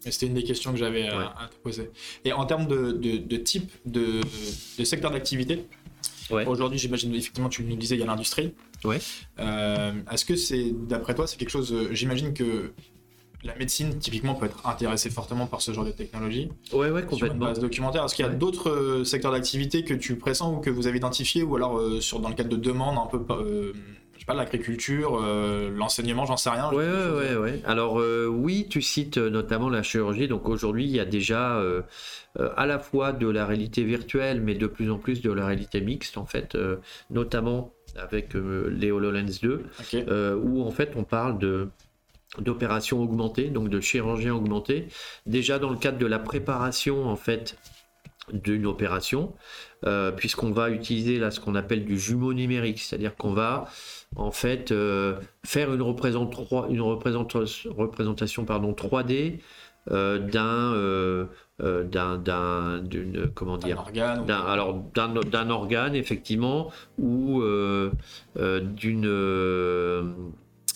C'était 0.01 0.27
une 0.27 0.35
des 0.35 0.45
questions 0.45 0.73
que 0.73 0.79
j'avais 0.79 1.09
à, 1.09 1.49
te 1.51 1.57
poser. 1.57 1.91
Et 2.25 2.33
en 2.33 2.45
termes 2.45 2.67
de, 2.67 3.37
type 3.37 3.71
de, 3.87 4.21
secteur 4.85 5.11
d'activité, 5.11 5.67
Aujourd'hui, 6.47 6.79
j'imagine, 6.79 7.13
effectivement, 7.13 7.49
tu 7.49 7.65
nous 7.65 7.75
disais, 7.75 7.97
il 7.97 7.99
y 7.99 8.05
a 8.05 8.07
l'industrie. 8.07 8.55
Ouais. 8.85 8.99
Est-ce 9.39 10.25
que 10.25 10.37
c'est, 10.37 10.71
d'après 10.71 11.13
toi, 11.13 11.27
c'est 11.27 11.37
quelque 11.37 11.51
chose, 11.51 11.75
j'imagine 11.91 12.33
que 12.35 12.73
la 13.43 13.55
médecine, 13.57 13.99
typiquement, 13.99 14.35
peut 14.35 14.47
être 14.47 14.67
intéressée 14.67 15.11
fortement 15.11 15.47
par 15.47 15.63
ce 15.63 15.73
genre 15.73 15.85
de 15.85 15.93
technologie. 15.93 16.51
Ouais, 16.73 16.91
ouais, 16.91 17.03
complètement. 17.03 17.47
Sur 17.47 17.55
base 17.55 17.61
documentaire. 17.61 18.05
Est-ce 18.05 18.15
qu'il 18.15 18.25
y 18.25 18.29
a 18.29 18.33
d'autres 18.33 18.71
euh, 18.71 19.05
secteurs 19.05 19.33
d'activité 19.33 19.85
que 19.85 19.95
tu 19.95 20.17
pressens 20.17 20.55
ou 20.55 20.59
que 20.59 20.71
vous 20.71 20.87
avez 20.87 20.99
identifiés, 20.99 21.43
ou 21.43 21.57
alors 21.57 21.79
euh, 21.79 22.01
sur, 22.01 22.21
dans 22.21 22.29
le 22.29 22.35
cadre 22.35 22.51
de 22.51 22.57
demandes 22.57 22.99
un 22.99 23.07
peu, 23.07 23.25
euh, 23.33 23.73
je 24.15 24.21
sais 24.21 24.27
pas, 24.27 24.35
l'agriculture, 24.35 25.19
l'enseignement, 25.75 26.27
j'en 26.27 26.37
sais 26.37 26.51
rien. 26.51 26.71
Ouais, 26.71 26.87
ouais, 26.87 27.37
ouais, 27.37 27.63
Alors, 27.65 28.03
oui, 28.29 28.67
tu 28.69 28.83
cites 28.83 29.17
notamment 29.17 29.71
la 29.71 29.83
chirurgie. 29.83 30.29
Donc 30.29 30.47
aujourd'hui, 30.47 30.85
il 30.85 30.91
y 30.91 31.01
a 31.01 31.07
déjà 31.07 31.59
à 32.37 32.67
la 32.67 32.79
fois 32.79 33.13
de 33.13 33.27
la 33.27 33.47
réalité 33.47 33.83
virtuelle, 33.83 34.43
mais 34.43 34.55
de 34.55 34.67
plus 34.67 34.91
en 34.91 34.99
plus 34.99 35.23
de 35.23 35.33
la 35.33 35.47
réalité 35.47 35.81
mixte, 35.81 36.19
en 36.19 36.27
fait, 36.27 36.55
notamment 37.09 37.73
avec 37.97 38.35
les 38.35 38.91
HoloLens 38.91 39.41
2, 39.41 39.65
où 40.45 40.63
en 40.63 40.71
fait 40.71 40.93
on 40.97 41.05
parle 41.05 41.39
de 41.39 41.71
d'opérations 42.41 43.03
augmentées, 43.03 43.49
donc 43.49 43.69
de 43.69 43.81
chirurgie 43.81 44.31
augmentée, 44.31 44.89
déjà 45.27 45.59
dans 45.59 45.71
le 45.71 45.77
cadre 45.77 45.99
de 45.99 46.07
la 46.07 46.19
préparation 46.19 47.09
en 47.09 47.17
fait 47.17 47.57
d'une 48.33 48.67
opération, 48.67 49.35
euh, 49.87 50.11
puisqu'on 50.13 50.51
va 50.51 50.71
utiliser 50.71 51.19
là 51.19 51.31
ce 51.31 51.41
qu'on 51.41 51.55
appelle 51.55 51.85
du 51.85 51.99
jumeau 51.99 52.33
numérique, 52.33 52.81
c'est-à-dire 52.81 53.17
qu'on 53.17 53.33
va 53.33 53.67
en 54.17 54.31
fait 54.31 54.73
euh, 54.73 55.17
faire 55.45 55.73
une, 55.73 55.81
une 55.81 56.81
représentation 56.81 58.45
pardon, 58.45 58.73
3D 58.73 59.41
euh, 59.91 60.19
d'un 60.19 61.39
d'un 61.59 62.79
d'une 62.79 63.29
comment 63.35 63.57
dire 63.59 63.79
organe 63.79 64.31
alors 64.31 64.83
d'un 64.95 65.51
organe 65.51 65.95
effectivement 65.95 66.71
ou 66.99 67.43
d'une 68.37 69.07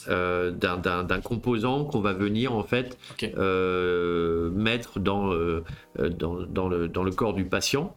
euh, 0.09 0.51
d'un 0.51 1.21
composant 1.21 1.85
qu'on 1.85 2.01
va 2.01 2.13
venir 2.13 2.55
en 2.55 2.63
fait 2.63 2.99
euh, 3.23 4.51
mettre 4.51 5.01
dans, 5.01 5.33
euh, 5.33 5.65
dans, 5.99 6.43
dans, 6.43 6.69
le, 6.69 6.89
dans, 6.89 7.03
le, 7.03 7.11
corps 7.11 7.35
du 7.35 7.45
patient. 7.45 7.95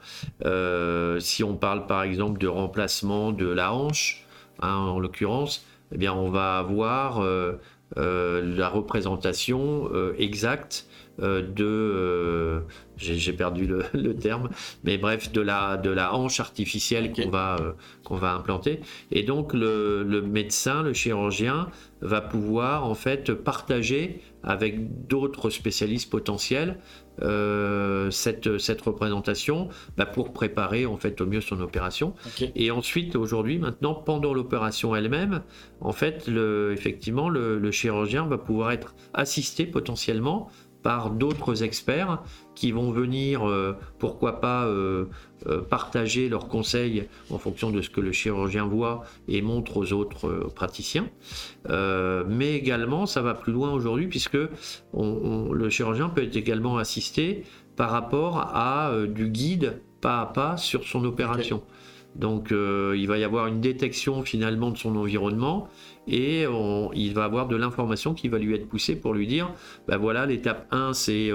si 1.19 1.43
on 1.43 1.55
parle 1.55 1.85
par 1.87 2.03
exemple 2.03 2.39
de 2.39 2.47
remplacement 2.47 3.31
de 3.31 3.47
la 3.47 3.73
hanche, 3.73 4.25
hein, 4.61 4.75
en 4.75 4.99
l'occurrence, 4.99 5.65
eh 5.91 5.97
bien 5.97 6.13
on 6.13 6.29
va 6.29 6.57
avoir 6.57 7.21
la 7.95 8.69
représentation 8.69 9.89
exacte 10.17 10.86
de 11.19 12.61
j'ai 12.97 13.33
perdu 13.33 13.67
le, 13.93 14.15
terme, 14.15 14.49
mais 14.83 14.97
bref, 14.97 15.31
de 15.31 15.41
la, 15.41 15.77
de 15.77 15.89
la 15.89 16.13
hanche 16.13 16.39
artificielle 16.39 17.13
qu'on 17.13 17.29
va, 17.29 17.57
qu'on 18.03 18.15
va 18.15 18.33
implanter. 18.33 18.81
Et 19.11 19.23
donc, 19.23 19.53
le, 19.53 20.03
le, 20.03 20.21
médecin, 20.21 20.83
le 20.83 20.93
chirurgien, 20.93 21.69
va 22.01 22.21
pouvoir 22.21 22.85
en 22.85 22.93
fait 22.93 23.33
partager 23.33 24.21
avec 24.43 25.07
d'autres 25.07 25.49
spécialistes 25.49 26.11
potentiels 26.11 26.77
euh, 27.23 28.11
cette, 28.11 28.59
cette 28.59 28.81
représentation 28.81 29.69
bah, 29.97 30.05
pour 30.05 30.31
préparer 30.31 30.85
en 30.85 30.97
fait 30.97 31.19
au 31.19 31.25
mieux 31.25 31.41
son 31.41 31.59
opération. 31.59 32.13
Et 32.55 32.69
ensuite, 32.69 33.15
aujourd'hui, 33.15 33.57
maintenant, 33.57 33.95
pendant 33.95 34.33
l'opération 34.33 34.95
elle-même, 34.95 35.41
en 35.81 35.91
fait, 35.91 36.27
le, 36.27 36.71
effectivement, 36.73 37.29
le, 37.29 37.57
le 37.57 37.71
chirurgien 37.71 38.27
va 38.27 38.37
pouvoir 38.37 38.71
être 38.71 38.93
assisté 39.15 39.65
potentiellement 39.65 40.49
par 40.87 41.09
d'autres 41.09 41.63
experts 41.63 42.23
qui 42.55 42.71
vont 42.71 42.91
venir, 42.91 43.45
euh, 43.45 43.75
pourquoi 43.99 44.39
pas, 44.39 44.63
euh, 44.67 45.07
euh, 45.45 45.59
partager 45.59 46.29
leurs 46.29 46.47
conseils 46.47 47.09
en 47.29 47.37
fonction 47.37 47.71
de 47.71 47.81
ce 47.81 47.89
que 47.89 47.99
le 47.99 48.13
chirurgien 48.13 48.65
voit 48.65 49.03
et 49.27 49.41
montre 49.41 49.75
aux 49.75 49.91
autres 49.91 50.49
praticiens. 50.55 51.09
mais 51.67 52.53
également, 52.53 53.05
ça 53.05 53.21
va 53.21 53.33
plus 53.33 53.51
loin 53.51 53.73
aujourd'hui 53.73 54.07
puisque 54.07 54.37
le 54.93 55.69
chirurgien 55.69 56.07
peut 56.07 56.23
être 56.23 56.37
également 56.37 56.77
assisté 56.77 57.43
par 57.75 57.89
rapport 57.91 58.37
à 58.55 58.93
du 59.09 59.27
guide 59.27 59.81
pas 59.99 60.21
à 60.21 60.25
pas 60.27 60.55
sur 60.55 60.87
son 60.87 61.03
opération. 61.03 61.63
Donc 62.17 62.49
il 62.51 63.05
va 63.07 63.17
y 63.17 63.23
avoir 63.23 63.47
une 63.47 63.61
détection 63.61 64.23
finalement 64.23 64.71
de 64.71 64.77
son 64.77 64.95
environnement 64.95 65.69
et 66.07 66.45
il 66.93 67.13
va 67.13 67.23
avoir 67.23 67.47
de 67.47 67.55
l'information 67.55 68.13
qui 68.13 68.27
va 68.27 68.39
lui 68.39 68.55
être 68.55 68.67
poussée 68.67 68.95
pour 68.95 69.13
lui 69.13 69.27
dire, 69.27 69.51
ben 69.87 69.97
voilà, 69.97 70.25
l'étape 70.25 70.67
1 70.71 70.93
c'est 70.93 71.31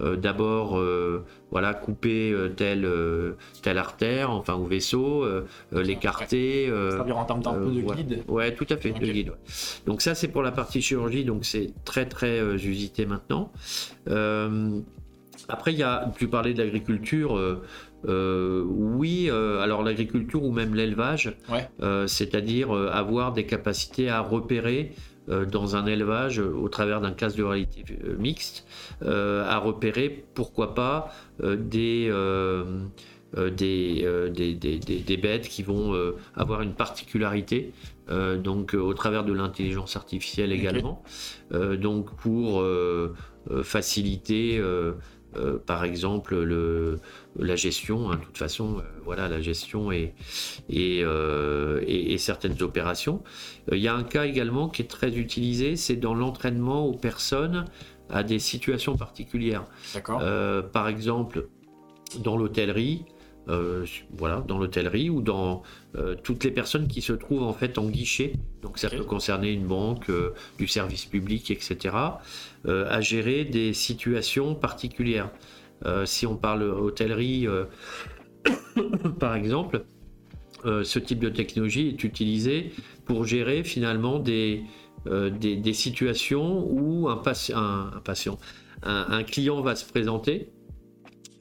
euh, 0.00 0.16
d'abord 0.16 0.78
euh, 0.78 1.22
voilà 1.50 1.74
couper 1.74 2.32
euh, 2.32 2.48
telle 2.48 2.88
telle 3.60 3.76
artère 3.76 4.30
enfin 4.30 4.54
ou 4.54 4.64
vaisseau 4.64 5.26
l'écarter 5.70 6.72
ça 6.90 7.04
en 7.14 7.24
termes 7.24 7.42
d'un 7.42 7.52
peu 7.52 7.70
de 7.70 7.80
guide. 7.80 8.24
Ouais 8.26 8.54
tout 8.54 8.66
à 8.70 8.78
fait 8.78 8.92
de 8.92 8.98
guide 8.98 9.32
donc 9.86 10.00
ça 10.00 10.14
c'est 10.14 10.28
pour 10.28 10.42
la 10.42 10.50
partie 10.50 10.80
chirurgie 10.80 11.24
donc 11.24 11.44
c'est 11.44 11.72
très 11.84 12.06
très 12.06 12.40
usité 12.64 13.04
maintenant. 13.04 13.52
Après 15.48 15.72
il 15.72 15.78
y 15.78 15.82
a 15.82 16.10
tu 16.16 16.26
parlais 16.26 16.54
de 16.54 16.62
l'agriculture 16.62 17.60
oui, 18.04 19.30
alors 19.30 19.82
l'agriculture 19.82 20.42
ou 20.44 20.52
même 20.52 20.74
l'élevage, 20.74 21.36
c'est-à-dire 22.06 22.72
avoir 22.72 23.32
des 23.32 23.46
capacités 23.46 24.08
à 24.08 24.20
repérer 24.20 24.92
euh, 25.28 25.46
dans 25.46 25.76
un 25.76 25.86
élevage 25.86 26.40
au 26.40 26.68
travers 26.68 27.00
d'un 27.00 27.12
casque 27.12 27.36
de 27.36 27.44
réalité 27.44 27.84
euh, 28.04 28.16
mixte 28.16 28.66
euh, 29.02 29.44
à 29.48 29.58
repérer 29.58 30.24
pourquoi 30.34 30.74
pas 30.74 31.14
des, 31.40 32.12
des, 33.36 34.30
des, 34.34 34.78
des, 34.78 35.16
bêtes 35.16 35.48
qui 35.48 35.62
vont 35.62 35.94
avoir 36.34 36.62
une 36.62 36.74
particularité 36.74 37.72
donc 38.08 38.74
au 38.74 38.94
travers 38.94 39.24
de 39.24 39.32
l'intelligence 39.32 39.96
artificielle 39.96 40.52
également 40.52 41.02
donc 41.52 42.14
pour 42.16 42.64
faciliter 43.62 44.60
euh, 45.36 45.58
par 45.58 45.84
exemple 45.84 46.36
le, 46.36 46.98
la 47.38 47.56
gestion, 47.56 48.10
hein, 48.10 48.16
de 48.16 48.24
toute 48.24 48.38
façon, 48.38 48.78
euh, 48.78 48.82
voilà, 49.04 49.28
la 49.28 49.40
gestion 49.40 49.90
et, 49.90 50.14
euh, 50.70 51.82
et, 51.86 52.12
et, 52.12 52.18
certaines 52.18 52.62
opérations. 52.62 53.22
Il 53.70 53.78
y 53.78 53.88
a 53.88 53.94
un 53.94 54.04
cas 54.04 54.26
également 54.26 54.68
qui 54.68 54.82
est 54.82 54.90
très 54.90 55.16
utilisé, 55.16 55.76
c'est 55.76 55.96
dans 55.96 56.14
l'entraînement 56.14 56.86
aux 56.86 56.96
personnes 56.96 57.64
à 58.10 58.22
des 58.22 58.38
situations 58.38 58.96
particulières. 58.96 59.64
par 60.72 60.88
exemple, 60.88 61.48
dans 62.18 62.36
l'hôtellerie, 62.36 63.06
euh, 63.48 63.84
voilà, 64.16 64.44
dans 64.46 64.56
l'hôtellerie 64.56 65.10
ou 65.10 65.20
dans 65.20 65.64
euh, 65.96 66.14
toutes 66.22 66.44
les 66.44 66.52
personnes 66.52 66.86
qui 66.86 67.02
se 67.02 67.12
trouvent 67.12 67.42
en 67.42 67.52
fait 67.52 67.76
en 67.76 67.86
guichet. 67.86 68.34
Donc 68.62 68.78
ça 68.78 68.88
peut 68.88 69.02
concerner 69.02 69.50
une 69.50 69.66
banque, 69.66 70.10
euh, 70.10 70.32
du 70.58 70.68
service 70.68 71.06
public, 71.06 71.50
etc. 71.50 71.96
à 72.66 73.00
gérer 73.00 73.44
des 73.44 73.72
situations 73.72 74.54
particulières. 74.54 75.30
si 76.04 76.26
on 76.26 76.36
parle 76.36 76.62
hôtellerie, 76.62 77.46
par 79.18 79.34
exemple, 79.34 79.84
ce 80.64 80.98
type 80.98 81.18
de 81.18 81.28
technologie 81.28 81.88
est 81.88 82.04
utilisé 82.04 82.72
pour 83.04 83.24
gérer 83.24 83.64
finalement 83.64 84.18
des, 84.20 84.62
des, 85.06 85.72
situations 85.72 86.64
où 86.70 87.08
un, 87.08 87.16
patient, 87.16 88.38
un 88.82 89.22
client 89.24 89.60
va 89.60 89.74
se 89.74 89.84
présenter 89.84 90.52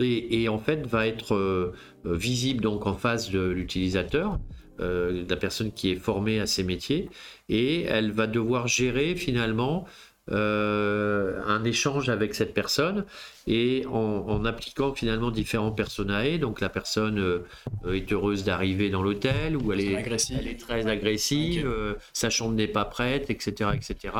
et, 0.03 0.49
en 0.49 0.57
fait 0.57 0.85
va 0.85 1.07
être 1.07 1.35
euh, 1.35 1.73
visible 2.05 2.61
donc 2.61 2.85
en 2.85 2.93
face 2.93 3.31
de 3.31 3.41
l'utilisateur, 3.41 4.39
euh, 4.79 5.25
la 5.29 5.35
personne 5.35 5.71
qui 5.71 5.91
est 5.91 5.95
formée 5.95 6.39
à 6.39 6.47
ces 6.47 6.63
métiers, 6.63 7.09
et 7.49 7.83
elle 7.83 8.11
va 8.11 8.27
devoir 8.27 8.67
gérer 8.67 9.15
finalement 9.15 9.85
euh, 10.31 11.41
un 11.45 11.63
échange 11.65 12.07
avec 12.07 12.35
cette 12.35 12.53
personne 12.53 13.05
et 13.47 13.85
en, 13.91 14.45
appliquant 14.45 14.93
finalement 14.93 15.29
différents 15.29 15.71
personnae. 15.71 16.37
Donc 16.37 16.61
la 16.61 16.69
personne 16.69 17.19
euh, 17.19 17.93
est 17.93 18.11
heureuse 18.13 18.45
d'arriver 18.45 18.89
dans 18.89 19.03
l'hôtel 19.03 19.57
ou 19.57 19.73
elle 19.73 19.81
est, 19.81 19.91
elle 19.91 20.47
est, 20.47 20.59
très 20.59 20.87
agressive, 20.87 21.65
euh, 21.65 21.95
sa 22.13 22.29
chambre 22.29 22.53
n'est 22.53 22.67
pas 22.67 22.85
prête, 22.85 23.29
etc., 23.29 23.71
etc. 23.73 24.13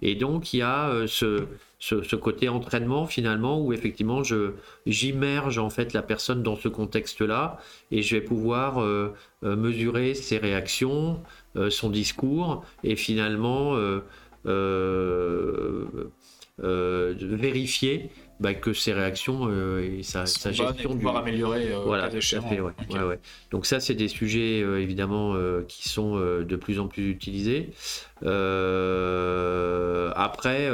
Et 0.00 0.14
donc 0.14 0.52
il 0.52 0.58
y 0.58 0.62
a 0.62 0.92
ce, 1.08 1.46
ce, 1.80 2.16
côté 2.16 2.48
entraînement 2.48 3.06
finalement 3.06 3.60
où 3.60 3.72
effectivement 3.72 4.22
je 4.22 4.52
j'immerge 4.86 5.58
en 5.58 5.70
fait 5.70 5.92
la 5.92 6.02
personne 6.02 6.42
dans 6.42 6.56
ce 6.56 6.68
contexte-là 6.68 7.58
et 7.90 8.02
je 8.02 8.16
vais 8.16 8.22
pouvoir 8.22 8.84
mesurer 9.42 10.14
ses 10.14 10.38
réactions, 10.38 11.20
son 11.70 11.90
discours 11.90 12.64
et 12.84 12.96
finalement 12.96 13.76
vérifier 17.36 18.10
bah, 18.40 18.54
que 18.54 18.72
ses 18.72 18.92
réactions 18.92 19.48
euh, 19.48 19.98
et 19.98 20.02
sa, 20.02 20.24
gestion 20.24 20.90
pouvoir 20.90 21.16
améliorer 21.16 21.72
voilà 21.84 22.08
donc 23.50 23.66
ça 23.66 23.80
c'est 23.80 23.94
des 23.94 24.08
sujets 24.08 24.60
évidemment 24.60 25.34
qui 25.66 25.88
sont 25.88 26.16
de 26.18 26.56
plus 26.56 26.78
en 26.80 26.88
plus 26.88 27.10
utilisés. 27.10 27.70
Après 30.14 30.70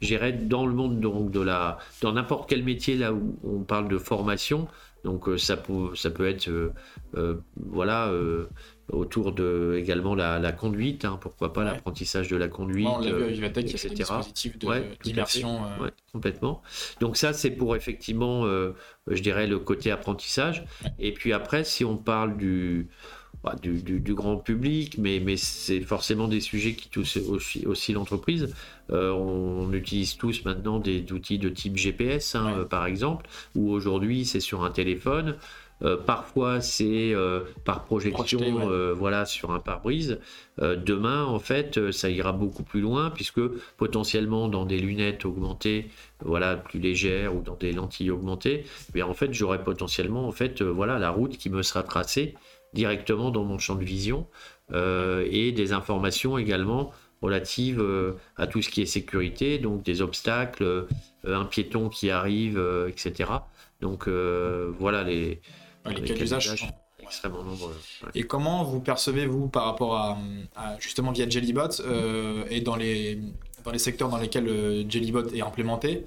j'irai 0.00 0.32
dans 0.32 0.66
le 0.66 0.72
monde 0.72 1.00
donc 1.00 1.30
de 1.30 1.40
la 1.40 1.78
dans 2.02 2.12
n'importe 2.12 2.48
quel 2.48 2.62
métier 2.62 2.96
là 2.96 3.12
où 3.12 3.38
on 3.44 3.60
parle 3.60 3.88
de 3.88 3.98
formation. 3.98 4.68
Donc 5.04 5.28
ça, 5.38 5.56
peut, 5.56 5.94
ça 5.94 6.10
peut 6.10 6.26
être 6.28 6.50
voilà 7.56 8.12
autour 8.90 9.32
de 9.32 9.76
également 9.78 10.14
la, 10.14 10.52
conduite, 10.52 11.04
hein, 11.04 11.18
pourquoi 11.20 11.52
pas 11.52 11.64
l'apprentissage 11.64 12.28
de 12.28 12.36
la 12.36 12.48
conduite, 12.48 12.88
on 12.88 13.00
vu 13.00 13.44
à 13.44 13.48
etc. 13.48 14.12
D'immersion. 15.02 15.60
complètement. 16.12 16.62
Donc 17.00 17.16
ça, 17.16 17.32
c'est 17.32 17.50
pour 17.50 17.76
effectivement, 17.76 18.44
je 18.46 19.22
dirais, 19.22 19.46
le 19.46 19.58
côté 19.58 19.90
apprentissage. 19.90 20.64
Et 20.98 21.12
puis 21.12 21.32
après, 21.32 21.64
si 21.64 21.84
on 21.84 21.96
parle 21.96 22.36
du, 22.36 22.88
bah, 23.44 23.54
du, 23.62 24.14
grand 24.14 24.36
public, 24.36 24.98
mais, 24.98 25.20
mais 25.20 25.36
c'est 25.36 25.80
forcément 25.80 26.26
des 26.26 26.40
sujets 26.40 26.74
qui 26.74 26.88
touchent 26.88 27.18
aussi, 27.66 27.92
l'entreprise. 27.92 28.52
Euh, 28.90 29.12
on, 29.12 29.72
utilise 29.72 30.16
tous 30.16 30.44
maintenant 30.44 30.80
des 30.80 31.12
outils 31.12 31.38
de 31.38 31.48
type 31.48 31.76
GPS, 31.76 32.34
hein, 32.34 32.52
euh, 32.58 32.64
par 32.64 32.86
exemple, 32.86 33.28
où 33.54 33.70
aujourd'hui 33.70 34.24
c'est 34.24 34.40
sur 34.40 34.64
un 34.64 34.70
téléphone. 34.70 35.36
Euh, 35.82 35.96
parfois 35.96 36.60
c'est 36.60 37.14
par 37.64 37.84
projection, 37.84 38.68
voilà, 38.94 39.26
sur 39.26 39.52
un 39.52 39.60
pare-brise. 39.60 40.18
demain, 40.60 41.24
en 41.24 41.38
fait, 41.38 41.90
ça 41.92 42.10
ira 42.10 42.32
beaucoup 42.32 42.62
plus 42.62 42.80
loin 42.80 43.10
puisque 43.10 43.40
potentiellement 43.76 44.48
dans 44.48 44.64
des 44.64 44.78
lunettes 44.78 45.24
augmentées, 45.24 45.90
voilà, 46.24 46.56
plus 46.56 46.80
légères 46.80 47.34
ou 47.34 47.42
dans 47.42 47.54
des 47.54 47.72
lentilles 47.72 48.10
augmentées, 48.10 48.64
mais 48.94 49.02
en 49.02 49.14
fait, 49.14 49.32
j'aurai 49.32 49.62
potentiellement, 49.62 50.26
en 50.26 50.32
fait, 50.32 50.62
voilà, 50.62 50.98
la 50.98 51.10
route 51.10 51.36
qui 51.36 51.50
me 51.50 51.62
sera 51.62 51.82
tracée 51.82 52.34
directement 52.72 53.30
dans 53.30 53.44
mon 53.44 53.58
champ 53.58 53.74
de 53.74 53.84
vision 53.84 54.26
euh, 54.72 55.26
et 55.30 55.52
des 55.52 55.72
informations 55.72 56.38
également 56.38 56.92
relatives 57.22 57.80
euh, 57.80 58.12
à 58.36 58.46
tout 58.46 58.62
ce 58.62 58.68
qui 58.68 58.82
est 58.82 58.86
sécurité, 58.86 59.58
donc 59.58 59.82
des 59.82 60.02
obstacles, 60.02 60.62
euh, 60.64 60.86
un 61.24 61.44
piéton 61.44 61.88
qui 61.88 62.10
arrive, 62.10 62.62
etc. 62.88 63.30
Donc 63.80 64.08
voilà 64.08 65.04
les, 65.04 65.40
les, 65.86 66.02
cas 66.02 66.14
d'usage 66.14 66.68
extrêmement 67.00 67.42
nombreux. 67.42 67.76
Et 68.14 68.24
comment 68.24 68.64
vous 68.64 68.80
percevez-vous 68.80 69.48
par 69.48 69.64
rapport 69.64 69.96
à, 69.96 70.18
justement 70.78 71.12
via 71.12 71.28
Jellybot 71.28 71.70
et 72.50 72.60
dans 72.60 72.76
les, 72.76 73.20
dans 73.64 73.70
les 73.70 73.78
secteurs 73.78 74.08
dans 74.08 74.18
lesquels 74.18 74.84
Jellybot 74.88 75.28
est 75.34 75.42
implémenté 75.42 76.06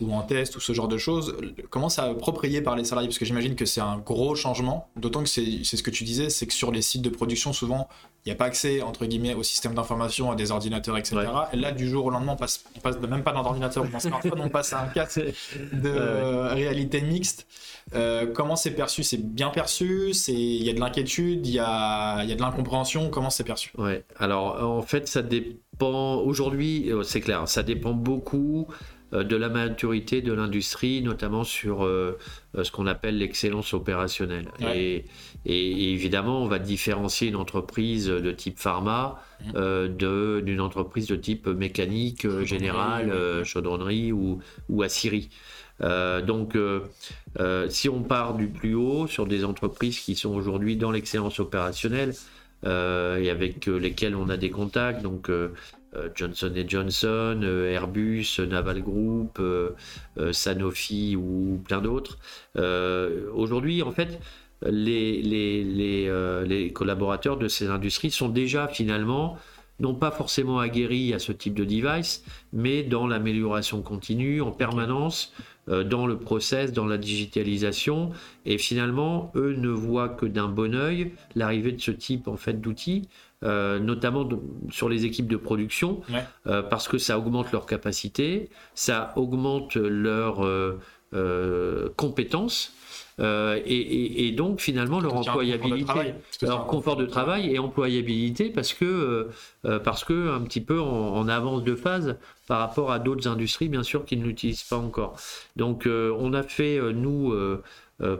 ou 0.00 0.12
en 0.12 0.22
test 0.22 0.56
ou 0.56 0.60
ce 0.60 0.72
genre 0.72 0.88
de 0.88 0.98
choses, 0.98 1.36
comment 1.70 1.88
ça 1.88 2.04
approprié 2.04 2.60
par 2.60 2.76
les 2.76 2.84
salariés? 2.84 3.08
Parce 3.08 3.18
que 3.18 3.24
j'imagine 3.24 3.54
que 3.54 3.64
c'est 3.64 3.80
un 3.80 3.98
gros 3.98 4.34
changement, 4.34 4.88
d'autant 4.96 5.22
que 5.22 5.28
c'est 5.28 5.64
ce 5.64 5.82
que 5.82 5.90
tu 5.90 6.04
disais, 6.04 6.30
c'est 6.30 6.46
que 6.46 6.52
sur 6.52 6.70
les 6.70 6.82
sites 6.82 7.02
de 7.02 7.08
production, 7.08 7.52
souvent, 7.52 7.88
il 8.24 8.30
n'y 8.30 8.32
a 8.32 8.36
pas 8.36 8.46
accès, 8.46 8.82
entre 8.82 9.06
guillemets, 9.06 9.34
au 9.34 9.42
système 9.42 9.74
d'information, 9.74 10.30
à 10.30 10.34
des 10.34 10.50
ordinateurs, 10.50 10.98
etc. 10.98 11.16
Et 11.52 11.56
là, 11.56 11.70
du 11.72 11.88
jour 11.88 12.06
au 12.06 12.10
lendemain, 12.10 12.32
on 12.32 12.36
passe, 12.36 12.64
on 12.76 12.80
passe 12.80 12.98
même 12.98 13.22
pas 13.22 13.32
d'un 13.32 13.40
ordinateur 13.40 13.84
ou 13.84 13.88
d'un 13.88 14.00
smartphone, 14.00 14.40
on 14.40 14.48
passe 14.48 14.72
à 14.72 14.82
un 14.82 14.88
casque 14.88 15.20
de 15.72 16.52
réalité 16.52 17.00
mixte. 17.00 17.46
Euh, 17.94 18.26
comment 18.26 18.56
c'est 18.56 18.72
perçu? 18.72 19.04
C'est 19.04 19.22
bien 19.22 19.50
perçu? 19.50 20.10
Il 20.28 20.64
y 20.64 20.70
a 20.70 20.72
de 20.72 20.80
l'inquiétude? 20.80 21.46
Il 21.46 21.54
y 21.54 21.60
a, 21.60 22.24
y 22.24 22.32
a 22.32 22.34
de 22.34 22.40
l'incompréhension? 22.40 23.10
Comment 23.10 23.30
c'est 23.30 23.44
perçu? 23.44 23.70
Ouais, 23.78 24.04
alors 24.18 24.62
en 24.62 24.82
fait, 24.82 25.06
ça 25.06 25.22
dépend. 25.22 26.16
Aujourd'hui, 26.16 26.90
euh, 26.90 27.02
c'est 27.02 27.20
clair, 27.20 27.46
ça 27.46 27.62
dépend 27.62 27.92
beaucoup 27.92 28.66
euh, 28.70 28.95
de 29.12 29.36
la 29.36 29.48
maturité 29.48 30.20
de 30.20 30.32
l'industrie, 30.32 31.00
notamment 31.00 31.44
sur 31.44 31.84
euh, 31.84 32.18
euh, 32.56 32.64
ce 32.64 32.72
qu'on 32.72 32.86
appelle 32.86 33.18
l'excellence 33.18 33.72
opérationnelle. 33.72 34.48
Et, 34.74 35.04
évidemment, 35.44 36.42
on 36.42 36.48
va 36.48 36.58
différencier 36.58 37.28
une 37.28 37.36
entreprise 37.36 38.08
de 38.08 38.32
type 38.32 38.58
pharma 38.58 39.22
mmh. 39.54 39.88
d'une 40.42 40.60
entreprise 40.60 41.06
de 41.06 41.14
type 41.14 41.46
mécanique, 41.46 42.26
générale, 42.44 43.44
chaudronnerie 43.44 44.10
ou, 44.10 44.40
ou 44.68 44.82
aciérie. 44.82 45.30
donc, 45.80 46.58
si 47.68 47.88
on 47.88 48.02
part 48.02 48.34
du 48.34 48.48
plus 48.48 48.74
haut 48.74 49.06
sur 49.06 49.26
des 49.26 49.44
entreprises 49.44 50.00
qui 50.00 50.16
sont 50.16 50.34
aujourd'hui 50.34 50.76
dans 50.76 50.90
l'excellence 50.90 51.38
opérationnelle 51.38 52.12
et 52.64 53.30
avec 53.30 53.66
lesquelles 53.66 54.16
on 54.16 54.28
a 54.28 54.36
des 54.36 54.50
contacts, 54.50 55.02
donc 55.02 55.30
euh, 55.30 55.52
Johnson 56.14 56.52
Johnson, 56.66 57.40
euh, 57.42 57.70
Airbus, 57.70 58.40
Naval 58.48 58.82
Group, 58.82 59.38
euh, 59.38 59.70
Sanofi 60.32 61.16
ou 61.16 61.60
plein 61.64 61.80
d'autres. 61.80 62.18
Aujourd'hui, 63.34 63.82
en 63.82 63.92
fait, 63.92 64.18
les, 64.62 65.22
les, 65.22 66.72
collaborateurs 66.72 67.36
de 67.36 67.48
ces 67.48 67.68
industries 67.68 68.10
sont 68.10 68.28
déjà 68.28 68.68
finalement 68.68 69.38
non 69.78 69.94
pas 69.94 70.10
forcément 70.10 70.58
aguerris 70.58 71.12
à 71.12 71.18
ce 71.18 71.32
type 71.32 71.52
de 71.52 71.64
device, 71.64 72.24
mais 72.54 72.82
dans 72.82 73.06
l'amélioration 73.06 73.82
continue, 73.82 74.40
en 74.40 74.50
permanence, 74.50 75.34
dans 75.68 76.06
le 76.06 76.16
process, 76.16 76.72
dans 76.72 76.86
la 76.86 76.96
digitalisation. 76.96 78.10
Et 78.46 78.56
finalement, 78.56 79.30
eux 79.34 79.54
ne 79.54 79.68
voient 79.68 80.08
que 80.08 80.24
d'un 80.24 80.48
bon 80.48 80.74
oeil 80.74 81.12
l'arrivée 81.34 81.72
de 81.72 81.80
ce 81.80 81.90
type 81.90 82.26
en 82.26 82.38
fait 82.38 82.58
d'outils 82.58 83.08
euh, 83.42 83.78
notamment 83.78 84.26
sur 84.70 84.88
les 84.88 85.04
équipes 85.04 85.28
de 85.28 85.36
production, 85.36 86.00
euh, 86.46 86.62
parce 86.62 86.88
que 86.88 86.96
ça 86.96 87.18
augmente 87.18 87.52
leur 87.52 87.66
capacité, 87.66 88.48
ça 88.74 89.12
augmente 89.16 89.76
leurs 89.76 90.42
euh, 90.42 91.88
compétences. 91.96 92.72
Et, 93.18 94.32
donc 94.36 94.60
finalement 94.60 95.00
leur 95.00 95.14
employabilité, 95.14 96.14
leur 96.42 96.66
confort 96.66 96.96
de 96.96 97.06
travail 97.06 97.54
et 97.54 97.58
employabilité 97.58 98.50
parce 98.50 98.74
que 98.74 99.30
parce 99.84 100.04
que 100.04 100.30
un 100.30 100.42
petit 100.42 100.60
peu 100.60 100.80
en, 100.80 101.26
avance 101.28 101.64
de 101.64 101.74
phase 101.74 102.18
par 102.46 102.58
rapport 102.58 102.92
à 102.92 102.98
d'autres 102.98 103.26
industries 103.26 103.68
bien 103.68 103.82
sûr 103.82 104.04
qui 104.04 104.18
ne 104.18 104.24
l'utilisent 104.24 104.64
pas 104.64 104.76
encore. 104.76 105.16
Donc 105.56 105.86
on 105.86 106.34
a 106.34 106.42
fait 106.42 106.78
nous 106.92 107.34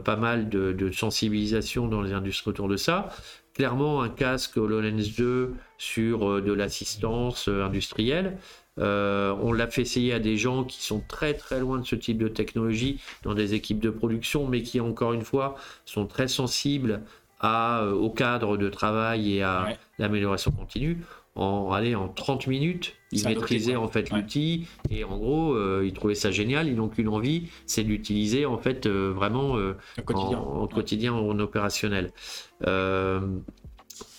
pas 0.03 0.15
mal 0.15 0.49
de, 0.49 0.73
de, 0.73 0.89
sensibilisation 0.91 1.87
dans 1.87 2.01
les 2.01 2.13
industries 2.13 2.49
autour 2.49 2.67
de 2.67 2.77
ça 2.77 3.09
clairement 3.57 4.03
un 4.03 4.09
casque 4.09 4.55
HoloLens 4.55 5.15
2 5.17 5.55
sur 5.79 6.29
euh, 6.29 6.41
de 6.41 6.53
l'assistance 6.53 7.49
euh, 7.49 7.65
industrielle. 7.65 8.37
Euh, 8.77 9.35
on 9.41 9.51
l'a 9.51 9.65
fait 9.65 9.81
essayer 9.81 10.13
à 10.13 10.19
des 10.19 10.37
gens 10.37 10.63
qui 10.63 10.83
sont 10.83 11.01
très 11.07 11.33
très 11.33 11.59
loin 11.59 11.79
de 11.79 11.85
ce 11.85 11.95
type 11.95 12.19
de 12.19 12.27
technologie 12.27 13.01
dans 13.23 13.33
des 13.33 13.55
équipes 13.55 13.79
de 13.79 13.89
production, 13.89 14.45
mais 14.47 14.61
qui 14.61 14.79
encore 14.79 15.13
une 15.13 15.23
fois 15.23 15.55
sont 15.85 16.05
très 16.05 16.27
sensibles 16.27 17.01
à, 17.39 17.87
au 17.87 18.11
cadre 18.11 18.57
de 18.57 18.69
travail 18.69 19.37
et 19.37 19.41
à 19.41 19.75
l'amélioration 19.97 20.51
continue 20.51 20.99
en, 21.33 21.71
allez, 21.71 21.95
en 21.95 22.07
30 22.07 22.47
minutes, 22.47 22.95
ils 23.11 23.23
maîtrisaient 23.25 23.75
en 23.75 23.87
fait 23.87 24.09
l'outil 24.09 24.67
et 24.89 25.03
en 25.03 25.17
gros, 25.17 25.53
euh, 25.53 25.83
ils 25.85 25.93
trouvaient 25.93 26.15
ça 26.15 26.31
génial. 26.31 26.67
Ils 26.67 26.75
n'ont 26.75 26.89
qu'une 26.89 27.07
envie, 27.07 27.49
c'est 27.65 27.83
d'utiliser 27.83 28.45
en 28.45 28.57
fait 28.57 28.85
euh, 28.85 29.11
vraiment 29.15 29.57
euh, 29.57 29.75
en, 29.97 30.67
quotidien, 30.67 31.13
en 31.13 31.39
opérationnel. 31.39 32.11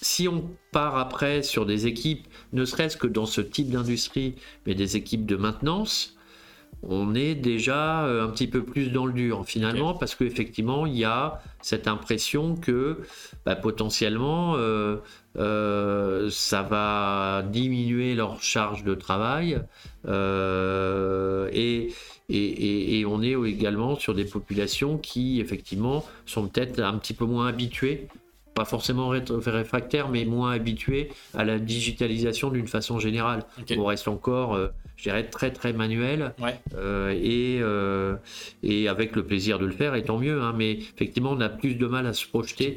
si 0.00 0.26
on 0.28 0.44
part 0.72 0.96
après 0.96 1.42
sur 1.42 1.66
des 1.66 1.86
équipes, 1.86 2.26
ne 2.52 2.64
serait-ce 2.64 2.96
que 2.96 3.06
dans 3.06 3.26
ce 3.26 3.40
type 3.40 3.70
d'industrie, 3.70 4.36
mais 4.66 4.74
des 4.74 4.96
équipes 4.96 5.26
de 5.26 5.36
maintenance, 5.36 6.16
on 6.82 7.14
est 7.14 7.34
déjà 7.34 8.04
un 8.04 8.28
petit 8.28 8.46
peu 8.46 8.62
plus 8.62 8.90
dans 8.90 9.04
le 9.04 9.12
dur 9.12 9.44
finalement 9.44 9.94
parce 9.94 10.14
qu'effectivement 10.14 10.86
il 10.86 10.96
y 10.96 11.04
a 11.04 11.40
cette 11.60 11.88
impression 11.88 12.54
que 12.54 13.00
bah, 13.44 13.56
potentiellement 13.56 14.54
euh, 14.56 14.98
ça 15.38 16.62
va 16.62 17.42
diminuer 17.42 18.14
leur 18.14 18.42
charge 18.42 18.84
de 18.84 18.94
travail 18.94 19.60
euh, 20.06 21.48
et, 21.52 21.92
et, 22.28 23.04
on 23.06 23.22
est 23.22 23.34
également 23.48 23.96
sur 23.96 24.14
des 24.14 24.24
populations 24.24 24.98
qui 24.98 25.40
effectivement 25.40 26.04
sont 26.26 26.46
peut-être 26.48 26.80
un 26.80 26.98
petit 26.98 27.14
peu 27.14 27.24
moins 27.24 27.46
habituées 27.46 28.08
pas 28.58 28.64
forcément 28.64 29.10
réfractaires, 29.10 30.08
mais 30.08 30.24
moins 30.24 30.50
habitués 30.50 31.12
à 31.32 31.44
la 31.44 31.60
digitalisation 31.60 32.50
d'une 32.50 32.66
façon 32.66 32.98
générale. 32.98 33.44
On 33.76 33.84
reste 33.84 34.08
encore, 34.08 34.54
euh, 34.54 34.66
je 34.98 35.04
dirais, 35.04 35.24
très 35.24 35.52
très 35.52 35.72
manuel 35.72 36.34
euh, 36.74 37.10
et, 37.10 37.60
euh, 37.62 38.16
et 38.64 38.88
avec 38.88 39.14
le 39.14 39.24
plaisir 39.24 39.60
de 39.60 39.64
le 39.64 39.72
faire, 39.72 39.94
et 39.94 40.02
tant 40.02 40.18
mieux. 40.18 40.42
Hein, 40.42 40.54
mais 40.56 40.72
effectivement, 40.72 41.30
on 41.30 41.40
a 41.40 41.48
plus 41.48 41.76
de 41.76 41.86
mal 41.86 42.06
à 42.06 42.12
se 42.12 42.26
projeter 42.26 42.76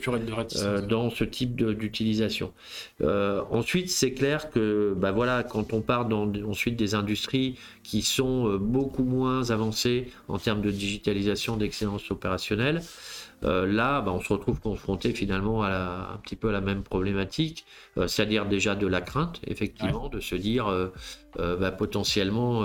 dans 0.88 1.10
ce 1.10 1.24
type 1.24 1.56
d'utilisation. 1.56 2.54
ensuite, 3.02 3.90
c'est 3.90 4.14
clair 4.14 4.52
que 4.52 4.94
bah 4.96 5.12
voilà, 5.12 5.44
quand 5.44 5.74
on 5.74 5.82
part 5.82 6.06
dans 6.06 6.32
ensuite 6.48 6.76
des 6.76 6.94
industries 6.96 7.58
qui 7.84 8.04
sont 8.04 8.58
beaucoup 8.58 9.04
moins 9.04 9.50
avancées 9.50 10.08
en 10.28 10.38
termes 10.38 10.62
de 10.62 10.70
digitalisation, 10.70 11.58
d'excellence 11.58 12.12
opérationnelle, 12.12 12.82
euh, 13.44 13.66
là, 13.66 14.02
bah, 14.02 14.12
on 14.14 14.22
se 14.22 14.32
retrouve 14.32 14.60
confronté 14.60 15.14
finalement 15.14 15.64
à 15.64 16.12
un 16.14 16.18
petit 16.18 16.36
peu 16.36 16.50
à 16.50 16.52
la 16.52 16.62
même 16.62 16.84
problématique, 16.84 17.66
euh, 17.98 18.08
c'est-à-dire 18.08 18.46
déjà 18.46 18.76
de 18.76 18.86
la 18.86 19.02
crainte, 19.02 19.42
effectivement, 19.48 20.10
de 20.10 20.20
se 20.20 20.36
dire 20.36 20.68
euh, 20.68 20.90
bah, 21.38 21.72
potentiellement, 21.72 22.64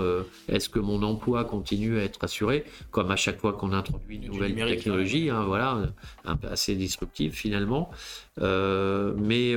est-ce 0.48 0.68
que 0.68 0.78
mon 0.78 1.02
emploi 1.02 1.44
continue 1.44 1.98
à 1.98 2.02
être 2.02 2.22
assuré, 2.24 2.64
comme 2.90 3.10
à 3.10 3.16
chaque 3.16 3.38
fois 3.38 3.52
qu'on 3.52 3.72
introduit 3.72 4.16
une 4.16 4.26
nouvelle 4.26 4.54
technologie, 4.54 5.30
hein, 5.30 5.44
voilà, 5.44 5.92
un 6.24 6.36
peu 6.36 6.48
assez 6.48 6.74
disruptive 6.74 7.32
finalement. 7.32 7.90
mais, 8.40 9.54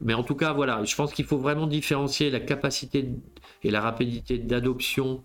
mais 0.00 0.14
en 0.14 0.22
tout 0.22 0.34
cas, 0.34 0.52
voilà, 0.52 0.82
je 0.84 0.94
pense 0.96 1.12
qu'il 1.14 1.24
faut 1.24 1.38
vraiment 1.38 1.66
différencier 1.66 2.30
la 2.30 2.40
capacité 2.40 3.08
et 3.62 3.70
la 3.70 3.80
rapidité 3.80 4.38
d'adoption 4.38 5.22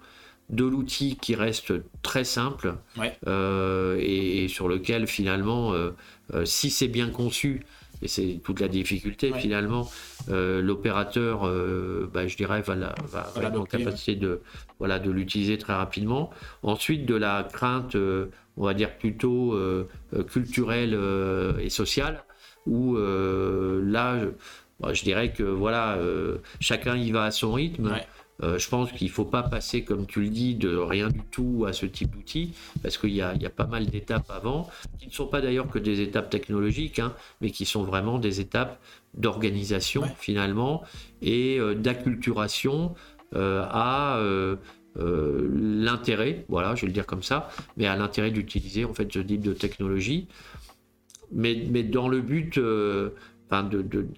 de 0.50 0.64
l'outil 0.66 1.18
qui 1.18 1.36
reste 1.36 1.74
très 2.02 2.24
simple 2.24 2.76
Ouais. 2.98 3.18
euh, 3.28 3.98
et, 4.00 4.43
et 4.45 4.48
sur 4.48 4.68
lequel 4.70 5.06
finalement, 5.08 5.74
euh, 5.74 5.91
euh, 6.34 6.45
si 6.45 6.70
c'est 6.70 6.88
bien 6.88 7.10
conçu, 7.10 7.66
et 8.02 8.08
c'est 8.08 8.39
toute 8.43 8.60
la 8.60 8.68
difficulté 8.68 9.32
Ouais. 9.32 9.39
finalement, 9.39 9.89
l'opérateur, 10.30 11.41
bah, 12.14 12.28
je 12.28 12.38
dirais, 12.38 12.62
va, 12.62 12.76
la- 12.76 12.95
va- 13.12 13.32
va 13.36 13.43
être 13.48 13.60
en 13.60 13.64
capacité 13.66 14.16
de, 14.16 14.41
voilà, 14.78 15.00
de 15.00 15.10
l'utiliser 15.10 15.58
très 15.58 15.74
rapidement. 15.74 16.30
Ensuite, 16.62 17.06
de 17.08 17.16
la 17.16 17.48
crainte, 17.52 17.95
on 17.95 18.64
va 18.64 18.74
dire 18.76 18.95
plutôt 18.98 19.58
culturelle 20.32 20.98
et 21.60 21.70
sociale, 21.70 22.24
où 22.68 22.95
là, 22.98 24.20
je, 24.20 24.28
bah, 24.80 24.93
je 24.93 25.04
dirais 25.04 25.34
que 25.34 25.43
voilà, 25.43 25.98
chacun 26.60 26.95
y 26.95 27.12
va 27.12 27.26
à 27.26 27.32
son 27.32 27.52
rythme. 27.54 27.88
Ouais. 27.91 28.06
Euh, 28.43 28.59
je 28.59 28.69
pense 28.69 28.91
qu'il 28.91 29.07
ne 29.07 29.11
faut 29.11 29.25
pas 29.25 29.43
passer, 29.43 29.83
comme 29.83 30.05
tu 30.05 30.21
le 30.21 30.29
dis, 30.29 30.55
de 30.55 30.75
rien 30.75 31.09
du 31.09 31.21
tout 31.31 31.65
à 31.67 31.73
ce 31.73 31.85
type 31.85 32.11
d'outil, 32.11 32.53
parce 32.83 32.97
qu'il 32.97 33.11
y 33.11 33.21
a, 33.21 33.33
il 33.33 33.41
y 33.41 33.45
a 33.45 33.49
pas 33.49 33.65
mal 33.65 33.88
d'étapes 33.88 34.29
avant, 34.29 34.69
qui 34.99 35.07
ne 35.07 35.11
sont 35.11 35.25
pas 35.27 35.41
d'ailleurs 35.41 35.69
que 35.69 35.79
des 35.79 36.01
étapes 36.01 36.29
technologiques, 36.29 36.99
hein, 36.99 37.13
mais 37.41 37.49
qui 37.49 37.65
sont 37.65 37.83
vraiment 37.83 38.19
des 38.19 38.39
étapes 38.39 38.79
d'organisation 39.15 40.01
Ouais. 40.03 40.13
finalement, 40.19 40.83
et 41.21 41.59
euh, 41.59 41.73
d'acculturation 41.73 42.93
euh, 43.35 43.63
à 43.69 44.19
l'intérêt, 44.99 46.45
voilà, 46.49 46.73
je 46.73 46.81
vais 46.81 46.88
le 46.88 46.93
dire 46.93 47.05
comme 47.05 47.21
ça, 47.21 47.49
mais 47.75 47.85
à 47.85 47.95
l'intérêt 47.95 48.31
d'utiliser 48.31 48.83
en 48.83 48.93
fait 48.93 49.11
ce 49.11 49.19
type 49.19 49.41
de 49.41 49.53
technologie, 49.53 50.27
mais, 51.31 51.67
mais 51.69 51.83
dans 51.83 52.07
le 52.07 52.21
but 52.21 52.59
enfin, 53.50 53.70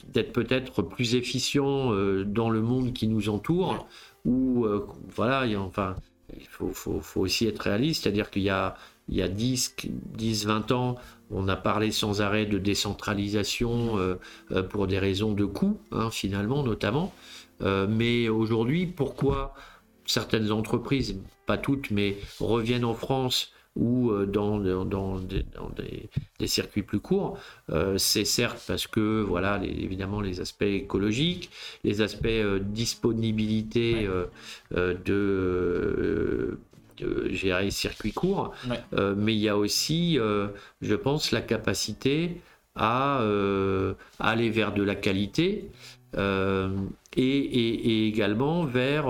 d'être 0.08 0.34
peut-être 0.34 0.82
plus 0.82 1.16
efficient 1.16 1.94
euh, 1.94 2.24
dans 2.26 2.50
le 2.50 2.62
monde 2.62 2.94
qui 2.94 3.08
nous 3.08 3.30
entoure, 3.30 3.88
où 4.26 4.66
euh, 4.66 4.88
voilà, 5.16 5.46
enfin, 5.60 5.96
il 6.36 6.48
faut, 6.48 7.02
aussi 7.16 7.48
être 7.48 7.60
réaliste, 7.60 8.04
c'est-à-dire 8.04 8.30
qu'il 8.30 8.44
y 8.44 8.50
a, 8.50 8.76
il 9.08 9.16
y 9.18 9.22
a 9.22 9.28
10, 9.28 9.76
10, 10.16 10.46
20 10.46 10.72
ans, 10.72 10.96
on 11.32 11.48
a 11.48 11.56
parlé 11.56 11.92
sans 11.92 12.22
arrêt 12.22 12.46
de 12.46 12.58
décentralisation 12.58 13.98
euh, 13.98 14.64
pour 14.64 14.88
des 14.88 15.00
raisons 15.00 15.34
de 15.34 15.46
coût, 15.46 15.80
hein, 15.92 16.10
finalement, 16.12 16.64
notamment. 16.64 17.14
Mais 17.62 18.30
aujourd'hui, 18.30 18.86
pourquoi 18.86 19.54
certaines 20.06 20.50
entreprises, 20.50 21.20
pas 21.46 21.58
toutes, 21.58 21.92
mais 21.92 22.16
reviennent 22.40 22.86
en 22.86 22.94
France 22.94 23.52
ou 23.76 24.12
euh, 24.12 24.26
dans, 24.26 24.60
dans, 24.60 24.86
dans 24.86 25.20
des, 25.20 25.44
dans 25.56 25.70
des- 25.70 26.10
des 26.40 26.48
circuits 26.48 26.84
plus 26.84 27.00
courts, 27.00 27.38
euh, 27.72 27.98
c'est 27.98 28.26
certes 28.26 28.62
parce 28.68 28.88
que, 28.88 29.22
voilà, 29.22 29.58
les- 29.58 29.70
évidemment, 29.70 30.22
les 30.22 30.42
aspects 30.42 30.64
écologiques, 30.64 31.50
les 31.84 32.02
aspects 32.02 32.26
euh, 32.28 32.60
disponibilité 32.60 34.08
euh, 34.08 34.94
de, 35.06 36.60
gérer 37.30 37.72
circuits 37.72 38.12
courts, 38.12 38.54
Ouais. 38.70 38.80
euh, 38.94 39.16
mais 39.18 39.34
il 39.34 39.40
y 39.40 39.48
a 39.50 39.58
aussi, 39.58 40.20
euh, 40.20 40.48
je 40.82 40.96
pense, 40.96 41.32
la 41.32 41.42
capacité 41.42 42.42
à 42.76 43.22
euh, 43.22 43.94
aller 44.20 44.50
vers 44.50 44.74
de 44.74 44.84
la 44.84 44.96
qualité 44.96 45.66
et, 47.16 47.22
et- 47.24 47.90
et 47.92 48.08
également 48.08 48.66
vers 48.66 49.08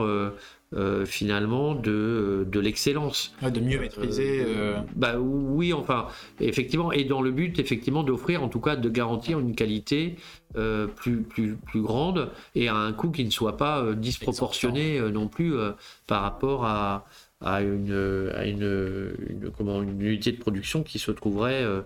euh, 0.76 0.80
euh, 0.80 1.06
finalement 1.06 1.76
de, 1.76 2.46
de 2.50 2.60
l'excellence. 2.60 3.34
De 3.42 3.60
mieux 3.60 3.80
maîtriser. 3.80 4.44
euh, 4.46 4.80
Bah 4.96 5.20
oui, 5.20 5.74
enfin, 5.74 6.08
effectivement, 6.40 6.92
et 6.92 7.04
dans 7.04 7.22
le 7.22 7.32
but, 7.32 7.60
effectivement, 7.60 8.04
d'offrir, 8.04 8.44
en 8.44 8.50
tout 8.50 8.60
cas, 8.62 8.76
de 8.76 8.90
garantir 8.90 9.40
une 9.40 9.56
qualité 9.56 10.16
euh, 10.58 10.88
plus, 10.88 11.22
plus, 11.22 11.56
plus 11.56 11.82
grande 11.82 12.30
et 12.56 12.68
à 12.68 12.76
un 12.76 12.94
coût 12.94 13.12
qui 13.12 13.26
ne 13.26 13.30
soit 13.30 13.58
pas 13.58 13.82
euh, 13.82 13.94
disproportionné 13.96 15.00
euh, 15.00 15.10
non 15.12 15.28
plus 15.28 15.56
euh, 15.56 15.72
par 16.08 16.22
rapport 16.22 16.66
à, 16.66 17.06
à, 17.42 17.62
une, 17.62 18.32
à 18.36 18.46
une, 18.46 19.14
une- 19.30 19.52
comment, 19.58 19.82
une 19.82 20.02
unité 20.02 20.32
de 20.32 20.38
production 20.40 20.84
qui 20.84 21.00
se 21.00 21.12
trouverait 21.12 21.64
euh, 21.64 21.82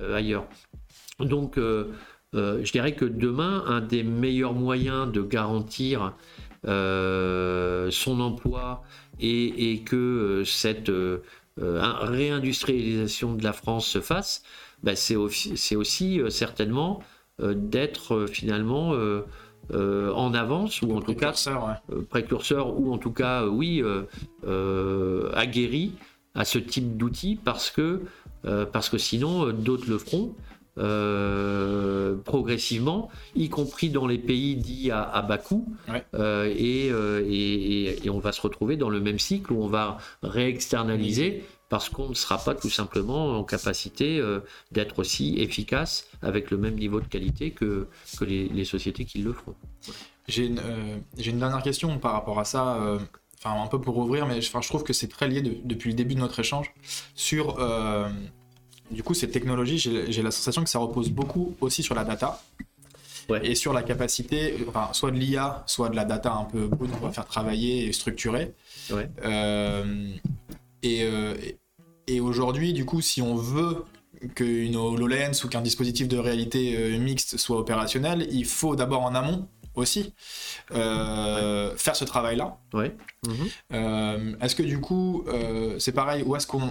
euh, 0.00 0.14
ailleurs. 0.16 0.46
Donc, 1.20 1.58
euh, 1.58 1.92
euh, 2.34 2.60
je 2.64 2.72
dirais 2.72 2.94
que 2.94 3.04
demain, 3.04 3.62
un 3.66 3.80
des 3.82 4.02
meilleurs 4.02 4.54
moyens 4.54 5.10
de 5.12 5.20
garantir 5.22 6.02
euh, 6.02 6.10
son 6.64 8.20
emploi 8.20 8.82
et, 9.20 9.72
et 9.72 9.80
que 9.80 9.96
euh, 9.96 10.44
cette 10.44 10.88
euh, 10.88 11.22
euh, 11.60 11.80
réindustrialisation 12.00 13.34
de 13.34 13.44
la 13.44 13.52
France 13.52 13.86
se 13.86 14.00
fasse, 14.00 14.42
bah, 14.82 14.96
c'est 14.96 15.16
aussi, 15.16 16.20
euh, 16.20 16.30
certainement 16.30 17.00
euh, 17.40 17.54
d'être 17.54 18.14
euh, 18.14 18.26
finalement 18.26 18.94
euh, 18.94 19.22
euh, 19.72 20.12
en 20.12 20.34
avance 20.34 20.82
ou 20.82 20.92
en 20.92 21.00
tout 21.00 21.14
cas 21.14 21.32
précurseur, 21.32 21.66
ouais. 21.66 21.96
euh, 21.96 22.02
précurseur 22.02 22.80
ou 22.80 22.92
en 22.92 22.98
tout 22.98 23.12
cas 23.12 23.42
euh, 23.42 23.48
oui 23.48 23.80
euh, 23.80 24.02
euh, 24.44 25.30
aguerri 25.34 25.92
à 26.34 26.44
ce 26.44 26.58
type 26.58 26.96
d'outils 26.96 27.38
parce 27.42 27.70
que 27.70 28.00
euh, 28.44 28.66
parce 28.66 28.88
que 28.88 28.98
sinon 28.98 29.46
euh, 29.46 29.52
d'autres 29.52 29.88
le 29.88 29.98
feront 29.98 30.34
euh, 30.78 32.16
progressivement, 32.24 33.10
y 33.34 33.48
compris 33.48 33.90
dans 33.90 34.06
les 34.06 34.18
pays 34.18 34.56
dits 34.56 34.90
à, 34.90 35.02
à 35.02 35.22
bas 35.22 35.38
coût, 35.38 35.66
Ouais. 35.88 36.04
Euh, 36.14 36.52
et, 36.56 36.88
euh, 36.90 37.22
et- 37.28 38.08
on 38.10 38.18
va 38.18 38.32
se 38.32 38.40
retrouver 38.40 38.76
dans 38.76 38.90
le 38.90 39.00
même 39.00 39.18
cycle 39.18 39.52
où 39.52 39.62
on 39.62 39.68
va 39.68 39.98
réexternaliser 40.22 41.44
parce 41.68 41.88
qu'on 41.88 42.10
ne 42.10 42.14
sera 42.14 42.36
pas 42.38 42.54
tout 42.54 42.68
simplement 42.68 43.38
en 43.38 43.44
capacité 43.44 44.22
d'être 44.72 44.98
aussi 44.98 45.36
efficace 45.38 46.06
avec 46.20 46.50
le 46.50 46.58
même 46.58 46.74
niveau 46.74 47.00
de 47.00 47.06
qualité 47.06 47.50
que, 47.52 47.86
que 48.18 48.24
les, 48.26 48.48
les 48.48 48.64
sociétés 48.66 49.06
qui 49.06 49.18
le 49.18 49.32
feront. 49.32 49.54
J'ai 50.28 50.44
une, 50.46 51.38
dernière 51.38 51.62
question 51.62 51.98
par 51.98 52.12
rapport 52.12 52.38
à 52.38 52.44
ça, 52.44 52.78
enfin 53.38 53.62
un 53.62 53.66
peu 53.68 53.80
pour 53.80 53.96
ouvrir, 53.96 54.26
mais 54.26 54.42
je, 54.42 54.48
enfin, 54.50 54.60
je 54.60 54.68
trouve 54.68 54.84
que 54.84 54.92
c'est 54.92 55.08
très 55.08 55.28
lié 55.28 55.40
de- 55.40 55.56
depuis 55.64 55.88
le 55.90 55.96
début 55.96 56.14
de 56.14 56.20
notre 56.20 56.38
échange 56.40 56.72
sur 57.14 57.56
du 58.92 59.02
coup 59.02 59.14
ces 59.14 59.30
technologies. 59.30 59.78
J'ai 59.78 60.22
la 60.22 60.30
sensation 60.30 60.62
que 60.64 60.70
ça 60.70 60.78
repose 60.78 61.10
beaucoup 61.10 61.56
aussi 61.60 61.82
sur 61.82 61.94
la 61.94 62.04
data 62.04 62.40
Ouais. 63.28 63.40
et 63.46 63.54
sur 63.54 63.72
la 63.72 63.84
capacité, 63.84 64.56
enfin 64.68 64.88
soit 64.92 65.12
de 65.12 65.16
l'IA, 65.16 65.62
soit 65.66 65.88
de 65.88 65.94
la 65.96 66.04
data 66.04 66.32
un 66.32 66.44
peu 66.44 66.66
brute 66.66 66.90
qu'on 66.90 67.06
va 67.06 67.12
faire 67.12 67.24
travailler 67.26 67.86
et 67.86 67.92
structurer. 67.92 68.52
Ouais. 68.90 69.08
Euh, 69.24 70.10
et 70.82 71.04
euh, 71.04 71.34
et- 72.08 72.18
aujourd'hui, 72.20 72.72
du 72.72 72.84
coup, 72.84 73.00
si 73.00 73.22
on 73.22 73.36
veut 73.36 73.84
qu'une 74.34 74.74
HoloLens 74.76 75.44
ou 75.44 75.48
qu'un 75.48 75.60
dispositif 75.62 76.08
de 76.08 76.18
réalité 76.18 76.76
euh, 76.76 76.98
mixte 76.98 77.36
soit 77.36 77.58
opérationnel, 77.58 78.26
il 78.32 78.44
faut 78.44 78.74
d'abord 78.74 79.02
en 79.02 79.14
amont 79.14 79.48
aussi 79.76 80.12
euh, 80.72 81.74
faire 81.76 81.96
ce 81.96 82.04
travail-là. 82.04 82.58
Ouais. 82.74 82.94
Euh, 83.72 84.34
est-ce 84.40 84.54
que 84.56 84.62
du 84.64 84.80
coup, 84.80 85.24
euh, 85.28 85.78
c'est 85.78 85.92
pareil, 85.92 86.22
où 86.26 86.34
est-ce 86.36 86.46
qu'on 86.46 86.70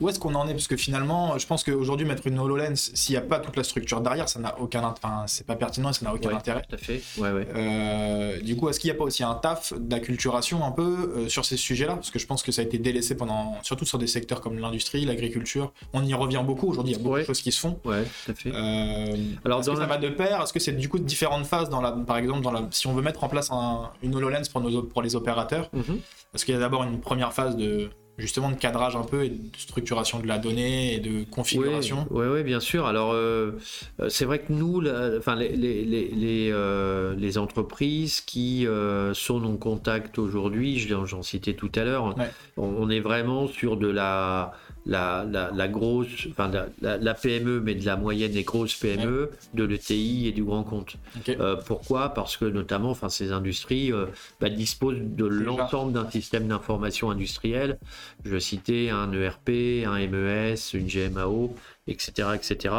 où 0.00 0.08
est-ce 0.08 0.18
qu'on 0.18 0.34
en 0.34 0.46
est? 0.48 0.52
Parce 0.52 0.66
que 0.68 0.76
finalement, 0.76 1.36
je 1.38 1.46
pense 1.46 1.64
qu'aujourd'hui, 1.64 2.06
mettre 2.06 2.26
une 2.26 2.38
HoloLens, 2.38 2.74
s'il 2.94 3.14
n'y 3.14 3.18
a 3.18 3.22
pas 3.22 3.38
toute 3.40 3.56
la 3.56 3.64
structure 3.64 4.00
derrière, 4.00 4.28
ça 4.28 4.38
n'a 4.40 4.58
aucun 4.60 4.82
enfin, 4.84 5.24
c'est 5.26 5.46
pas 5.46 5.56
pertinent 5.56 5.90
et 5.90 5.92
ça 5.92 6.04
n'a 6.04 6.14
aucun 6.14 6.28
Ouais. 6.30 6.34
intérêt. 6.34 6.62
Tout 6.68 6.74
à 6.74 6.78
fait. 6.78 7.02
Ouais, 7.18 7.30
ouais. 7.32 7.46
Euh, 7.54 8.40
du 8.40 8.56
coup, 8.56 8.68
est-ce 8.68 8.78
qu'il 8.80 8.90
n'y 8.90 8.96
a 8.96 8.98
pas 8.98 9.04
aussi 9.04 9.22
un 9.24 9.34
taf 9.34 9.72
d'acculturation 9.76 10.64
un 10.64 10.70
peu 10.70 11.12
euh, 11.16 11.28
sur 11.28 11.44
ces 11.44 11.56
sujets-là? 11.56 11.94
Parce 11.94 12.10
que 12.10 12.18
je 12.18 12.26
pense 12.26 12.42
que 12.42 12.52
ça 12.52 12.62
a 12.62 12.64
été 12.64 12.78
délaissé 12.78 13.16
pendant, 13.16 13.56
surtout 13.62 13.84
sur 13.84 13.98
des 13.98 14.06
secteurs 14.06 14.40
comme 14.40 14.58
l'industrie, 14.58 15.04
l'agriculture. 15.04 15.72
On 15.92 16.04
y 16.04 16.14
revient 16.14 16.42
beaucoup. 16.44 16.68
Aujourd'hui, 16.68 16.92
il 16.94 16.96
y 16.96 17.00
a 17.00 17.02
beaucoup 17.02 17.18
de 17.18 17.24
choses 17.24 17.42
qui 17.42 17.52
se 17.52 17.60
font. 17.60 17.78
Ouais, 17.84 18.04
tout 18.24 18.30
à 18.32 18.34
fait. 18.34 18.50
Euh, 18.54 19.16
Alors, 19.44 19.60
est-ce 19.60 19.74
ça 19.74 19.86
va 19.86 19.98
de 19.98 20.08
pair? 20.08 20.42
Est-ce 20.42 20.52
que 20.52 20.60
c'est 20.60 20.72
du 20.72 20.88
coup 20.88 20.98
différentes 20.98 21.46
phases 21.46 21.68
dans 21.70 21.80
la, 21.80 21.92
par 21.92 22.16
exemple, 22.18 22.42
dans 22.42 22.52
la, 22.52 22.66
si 22.70 22.86
on 22.86 22.94
veut 22.94 23.02
mettre 23.02 23.24
en 23.24 23.28
place 23.28 23.50
un- 23.50 23.90
une 24.02 24.14
HoloLens 24.14 24.48
pour, 24.52 24.60
nos, 24.60 24.82
pour 24.82 25.02
les 25.02 25.16
opérateurs? 25.16 25.68
Mhm. 25.72 25.98
Est-ce 26.34 26.44
qu'il 26.44 26.54
y 26.54 26.56
a 26.56 26.60
d'abord 26.60 26.84
une 26.84 27.00
première 27.00 27.32
phase 27.32 27.56
de 27.56 27.90
justement 28.18 28.50
de 28.50 28.56
cadrage 28.56 28.96
un 28.96 29.02
peu 29.04 29.24
et 29.24 29.28
de 29.30 29.38
structuration 29.56 30.18
de 30.18 30.26
la 30.26 30.38
donnée 30.38 30.94
et 30.94 30.98
de 30.98 31.24
configuration 31.30 32.06
Oui, 32.10 32.26
ouais, 32.26 32.42
bien 32.42 32.58
sûr. 32.60 32.86
Alors, 32.86 33.12
euh, 33.12 33.52
euh, 34.00 34.08
c'est 34.08 34.24
vrai 34.24 34.40
que 34.40 34.52
nous, 34.52 34.80
la- 34.80 35.12
enfin, 35.18 35.36
les, 35.36 35.50
les, 35.56 35.84
les, 35.84 36.08
les, 36.08 36.50
euh, 36.52 37.14
les 37.16 37.38
entreprises 37.38 38.20
qui 38.20 38.66
euh, 38.66 39.14
sont 39.14 39.44
en 39.44 39.56
contact 39.56 40.18
aujourd'hui, 40.18 40.78
j'en 40.78 41.22
citais 41.22 41.54
tout 41.54 41.70
à 41.76 41.84
l'heure, 41.84 42.16
Ouais. 42.18 42.30
on, 42.56 42.64
on 42.78 42.90
est 42.90 43.00
vraiment 43.00 43.46
sur 43.46 43.76
de 43.76 43.86
la, 43.88 44.52
la, 44.86 45.24
la, 45.30 45.50
la 45.54 45.68
grosse, 45.68 46.28
enfin, 46.30 46.50
la, 46.80 47.14
PME, 47.14 47.60
mais 47.60 47.74
de 47.74 47.84
la 47.84 47.96
moyenne 47.96 48.36
et 48.36 48.42
grosse 48.44 48.74
PME, 48.74 49.30
de 49.54 49.64
l'ETI 49.64 50.26
et 50.28 50.32
du 50.32 50.42
grand 50.44 50.62
compte. 50.64 50.96
Euh, 51.28 51.56
pourquoi? 51.56 52.10
Parce 52.10 52.36
que 52.36 52.44
notamment, 52.46 52.90
enfin, 52.90 53.08
ces 53.08 53.32
industries 53.32 53.92
euh, 53.92 54.06
bah, 54.40 54.48
disposent 54.48 55.00
de 55.00 55.26
l'ensemble 55.26 55.92
d'un 55.92 56.10
système 56.10 56.48
d'information 56.48 57.10
industrielle. 57.10 57.78
Je 58.24 58.38
citais 58.38 58.90
un 58.90 59.12
ERP, 59.12 59.84
un 59.86 59.98
MES, 60.06 60.56
une 60.74 60.86
GMAO, 60.86 61.54
etc., 61.86 62.28
etc. 62.34 62.74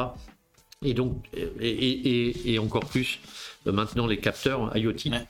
Et 0.83 0.93
donc, 0.93 1.25
et, 1.59 2.53
et- 2.53 2.59
encore 2.59 2.85
plus 2.85 3.19
euh, 3.67 3.71
maintenant 3.71 4.07
les 4.07 4.17
capteurs 4.17 4.75
IoT. 4.75 5.11
Ouais. 5.11 5.27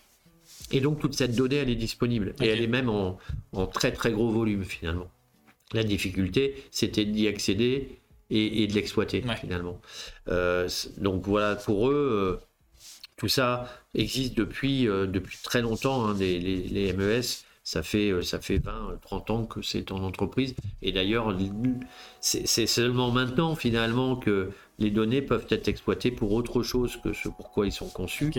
Et 0.72 0.82
donc 0.82 1.00
toute 1.00 1.16
cette 1.16 1.36
donnée, 1.36 1.56
elle 1.56 1.70
est 1.70 1.76
disponible 1.76 2.36
et 2.42 2.48
elle 2.48 2.62
est 2.62 2.68
même 2.68 2.90
en, 2.90 3.18
en 3.54 3.66
très 3.66 3.92
très 3.92 4.12
gros 4.12 4.30
volume 4.30 4.64
finalement. 4.64 5.10
La 5.74 5.84
difficulté, 5.84 6.56
c'était 6.72 7.06
d'y 7.06 7.28
accéder 7.28 8.00
et, 8.32 8.64
et 8.64 8.68
de 8.68 8.74
l'exploiter 8.74 9.24
Ouais. 9.28 9.36
finalement. 9.36 9.80
Euh, 10.28 10.68
donc 10.98 11.26
voilà, 11.28 11.56
pour 11.56 11.90
eux, 11.90 12.40
euh, 12.42 12.46
tout 13.18 13.28
ça 13.28 13.68
existe 13.94 14.36
depuis, 14.36 14.88
euh, 14.88 15.06
depuis 15.06 15.38
très 15.44 15.62
longtemps. 15.62 16.06
hein, 16.08 16.16
les, 16.18 16.40
les- 16.40 16.68
les 16.68 16.94
MES 16.94 17.44
ça 17.64 17.84
fait, 17.84 18.24
ça 18.24 18.40
fait 18.40 18.58
20, 18.58 18.98
30 19.04 19.30
ans 19.30 19.46
que 19.46 19.62
c'est 19.62 19.92
en 19.92 20.02
entreprise. 20.04 20.56
Et 20.82 20.92
d'ailleurs, 20.92 21.38
c'est 22.20 22.66
seulement 22.66 23.12
maintenant, 23.12 23.56
finalement, 23.56 24.16
que 24.16 24.50
les 24.80 24.90
données 24.90 25.22
peuvent 25.22 25.46
être 25.52 25.68
exploitées 25.68 26.10
pour 26.10 26.32
autre 26.32 26.64
chose 26.64 26.98
que 27.04 27.14
ce 27.14 27.30
pourquoi 27.30 27.68
ils 27.68 27.72
sont 27.72 27.90
conçus. 27.90 28.32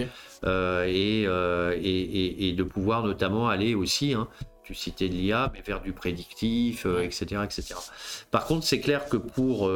et, 0.44 1.22
et, 2.48 2.52
de 2.54 2.62
pouvoir 2.64 3.04
notamment 3.04 3.48
aller 3.48 3.74
aussi, 3.76 4.14
hein, 4.14 4.26
tu 4.70 4.74
citais 4.76 5.08
de 5.08 5.14
l'IA, 5.14 5.50
mais 5.52 5.62
vers 5.62 5.80
du 5.80 5.92
prédictif, 5.92 6.86
etc., 6.86 7.42
etc. 7.44 7.74
Par 8.30 8.46
contre, 8.46 8.64
c'est 8.64 8.80
clair 8.80 9.08
que 9.08 9.16
pour 9.16 9.68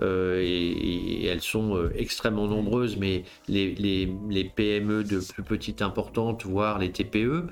euh, 0.00 0.40
et, 0.42 1.26
elles 1.26 1.42
sont 1.42 1.76
euh, 1.76 1.92
extrêmement 1.94 2.46
nombreuses, 2.46 2.96
mais 2.96 3.24
les, 3.48 3.74
les, 3.74 4.44
PME 4.44 5.04
de 5.04 5.20
plus 5.20 5.42
petite 5.42 5.82
importante, 5.82 6.44
voire 6.44 6.78
les 6.78 6.90
TPE, 6.90 7.46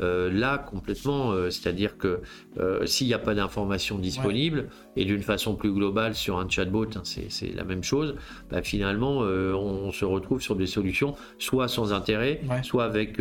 euh, 0.00 0.30
là 0.30 0.58
complètement, 0.58 1.32
c'est-à-dire 1.50 1.96
que 1.98 2.20
s'il 2.84 3.06
n'y 3.06 3.14
a 3.14 3.18
pas 3.18 3.34
d'informations 3.34 3.98
disponibles, 3.98 4.68
et 4.98 5.04
d'une 5.04 5.22
façon 5.22 5.56
plus 5.56 5.72
globale 5.72 6.14
sur 6.14 6.38
un 6.38 6.48
chatbot, 6.48 6.86
hein, 6.96 7.02
c'est 7.04 7.54
la 7.54 7.64
même 7.64 7.82
chose, 7.82 8.16
bah, 8.50 8.62
finalement 8.62 9.18
on, 9.18 9.92
se 9.92 10.04
retrouve 10.04 10.40
sur 10.40 10.56
des 10.56 10.66
solutions 10.66 11.14
soit 11.38 11.68
sans 11.68 11.92
intérêt, 11.92 12.40
soit 12.62 12.84
avec 12.84 13.20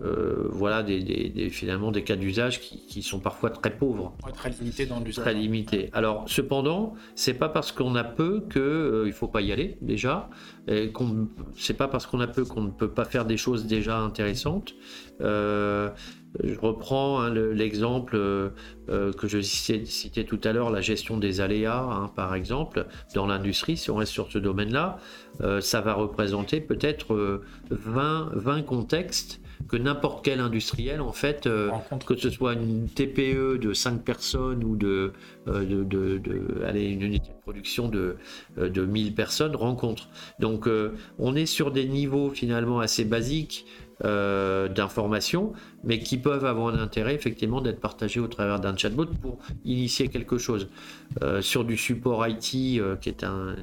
voilà, 0.00 0.82
des, 0.82 1.48
finalement 1.50 1.90
des 1.90 2.02
cas 2.02 2.16
d'usage 2.16 2.60
qui, 2.60 3.02
sont 3.02 3.20
parfois 3.20 3.50
très 3.50 3.70
pauvres. 3.70 4.14
très 4.34 4.50
limités 4.50 4.86
dans 4.86 5.00
l'usage. 5.00 5.24
Très 5.24 5.34
limités. 5.34 5.90
Alors 5.92 6.24
cependant, 6.26 6.94
c'est 7.14 7.34
pas 7.34 7.48
parce 7.48 7.72
qu'on 7.72 7.94
a 7.94 8.04
peu 8.04 8.40
qu'il 8.50 8.60
euh, 8.60 9.04
il 9.06 9.12
faut 9.12 9.28
pas 9.28 9.42
y 9.42 9.52
aller 9.52 9.76
déjà. 9.80 10.28
C'est 11.56 11.74
pas 11.74 11.88
parce 11.88 12.06
qu'on 12.06 12.20
a 12.20 12.26
peu 12.26 12.44
qu'on 12.44 12.62
ne 12.62 12.70
peut 12.70 12.90
pas 12.90 13.04
faire 13.04 13.24
des 13.24 13.36
choses 13.36 13.66
déjà 13.66 13.98
intéressantes. 13.98 14.74
Euh, 15.20 15.90
je 16.42 16.58
reprends 16.58 17.20
hein, 17.20 17.30
l'exemple 17.30 18.16
euh, 18.16 18.50
que 18.88 19.28
je 19.28 19.40
citais, 19.40 20.24
tout 20.24 20.40
à 20.42 20.52
l'heure, 20.52 20.70
la 20.70 20.80
gestion 20.80 21.18
des 21.18 21.40
aléas, 21.40 21.82
hein, 21.82 22.10
par 22.16 22.34
exemple, 22.34 22.86
dans 23.14 23.26
l'industrie, 23.26 23.76
si 23.76 23.90
on 23.90 23.96
reste 23.96 24.12
sur 24.12 24.32
ce 24.32 24.38
domaine-là, 24.38 24.98
ça 25.60 25.80
va 25.80 25.94
représenter 25.94 26.60
peut-être 26.60 27.42
20, 27.70 28.30
20 28.34 28.62
contextes 28.62 29.40
que 29.68 29.76
n'importe 29.76 30.24
quel 30.24 30.40
industriel, 30.40 31.00
en 31.00 31.12
fait, 31.12 31.46
euh, 31.46 31.70
que 32.06 32.16
ce 32.16 32.30
soit 32.30 32.54
une 32.54 32.88
TPE 32.88 33.58
de 33.58 33.72
5 33.72 34.02
personnes 34.02 34.64
ou 34.64 34.76
de, 34.76 35.12
euh, 35.48 35.84
de, 35.84 36.64
allez, 36.66 36.88
une 36.88 37.02
unité 37.02 37.28
de 37.28 37.40
production 37.42 37.88
de, 37.88 38.16
euh, 38.58 38.68
de 38.68 38.84
1000 38.84 39.14
personnes, 39.14 39.56
rencontre. 39.56 40.08
Donc, 40.38 40.68
on 41.18 41.36
est 41.36 41.46
sur 41.46 41.70
des 41.70 41.86
niveaux 41.86 42.30
finalement 42.30 42.80
assez 42.80 43.04
basiques 43.04 43.66
d'informations, 44.00 45.52
mais 45.84 46.00
qui 46.00 46.18
peuvent 46.18 46.44
avoir 46.44 46.74
un 46.74 46.78
intérêt 46.78 47.14
effectivement 47.14 47.60
d'être 47.60 47.80
partagées 47.80 48.20
au 48.20 48.26
travers 48.26 48.58
d'un 48.58 48.76
chatbot 48.76 49.06
pour 49.06 49.38
initier 49.64 50.08
quelque 50.08 50.36
chose. 50.36 50.68
Euh, 51.22 51.42
sur 51.42 51.64
du 51.64 51.76
support 51.76 52.26
IT, 52.26 52.80
euh, 52.80 52.96
qui 52.96 53.08
est 53.08 53.22
un, 53.22 53.54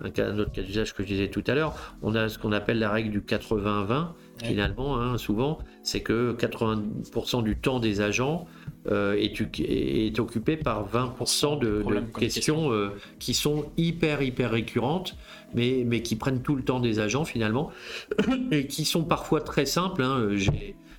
un, 0.00 0.38
autre 0.38 0.52
cas 0.52 0.62
d'usage 0.62 0.92
que 0.92 1.04
je 1.04 1.08
disais 1.08 1.28
tout 1.28 1.44
à 1.46 1.54
l'heure, 1.54 1.96
on 2.02 2.14
a 2.16 2.28
ce 2.28 2.38
qu'on 2.38 2.50
appelle 2.50 2.80
la 2.80 2.90
règle 2.90 3.10
du 3.10 3.20
80-20. 3.20 4.08
Finalement, 4.42 5.00
hein, 5.00 5.16
souvent, 5.18 5.58
c'est 5.82 6.00
que 6.00 6.36
80% 6.38 7.42
du 7.42 7.56
temps 7.56 7.80
des 7.80 8.00
agents 8.00 8.46
est, 8.88 9.40
est, 9.60 10.20
occupé 10.20 10.56
par 10.56 10.88
20% 10.88 11.58
de, 11.58 11.82
de 11.82 12.18
questions 12.18 12.70
qui 13.18 13.34
sont 13.34 13.66
hyper, 13.76 14.22
hyper 14.22 14.50
récurrentes 14.50 15.16
mais, 15.54 15.84
mais 15.86 16.02
qui 16.02 16.16
prennent 16.16 16.42
tout 16.42 16.54
le 16.54 16.62
temps 16.62 16.80
des 16.80 16.98
agents 16.98 17.24
finalement, 17.24 17.70
et 18.50 18.66
qui 18.66 18.84
sont 18.84 19.04
parfois 19.04 19.40
très 19.40 19.66
simples. 19.66 20.02
Hein. 20.02 20.18
Euh, 20.20 20.38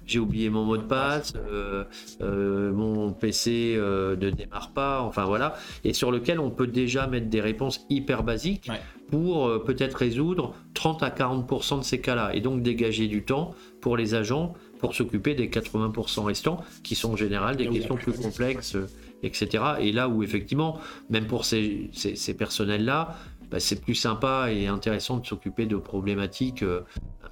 j'ai 0.08 0.20
oublié 0.20 0.50
mon 0.50 0.64
mot 0.64 0.78
de 0.78 0.84
passe, 0.84 1.34
euh, 1.36 1.84
euh, 2.22 2.72
mon 2.72 3.12
PC 3.12 3.76
ne 3.78 4.30
démarre 4.30 4.72
pas, 4.72 5.02
enfin 5.02 5.26
voilà, 5.26 5.56
et 5.84 5.94
sur 5.94 6.12
lequel 6.12 6.40
on 6.40 6.50
peut 6.50 6.68
déjà 6.68 7.08
mettre 7.08 7.28
des 7.28 7.42
réponses 7.42 7.86
hyper 7.90 8.24
basiques 8.24 8.72
pour 9.10 9.64
peut-être 9.64 9.96
résoudre 9.96 10.54
30 10.74 11.04
à 11.04 11.10
40% 11.10 11.80
de 11.80 11.84
ces 11.84 12.02
cas-là, 12.02 12.34
et 12.34 12.42
donc 12.42 12.62
dégager 12.62 13.08
du 13.08 13.24
temps 13.24 13.54
pour 13.82 13.96
les 13.98 14.16
agents 14.16 14.54
pour 14.80 14.96
s'occuper 14.96 15.34
des 15.34 15.48
80% 15.50 16.24
restants, 16.24 16.64
qui 16.84 16.96
sont 16.96 17.14
en 17.14 17.16
général 17.16 17.56
des 17.56 17.68
questions 17.68 17.96
plus 17.96 18.14
complexes, 18.14 18.78
etc. 19.24 19.64
Et 19.80 19.92
là 19.92 20.08
où 20.08 20.24
effectivement, 20.24 20.80
même 21.10 21.26
pour 21.26 21.46
ces, 21.46 21.90
ces, 21.94 22.16
ces 22.16 22.36
personnels-là, 22.36 23.16
bah, 23.50 23.60
c'est 23.60 23.80
plus 23.82 23.96
sympa 23.96 24.52
et 24.52 24.68
intéressant 24.68 25.18
de 25.18 25.26
s'occuper 25.26 25.66
de 25.66 25.78
problématiques 25.78 26.64
euh, 26.64 26.82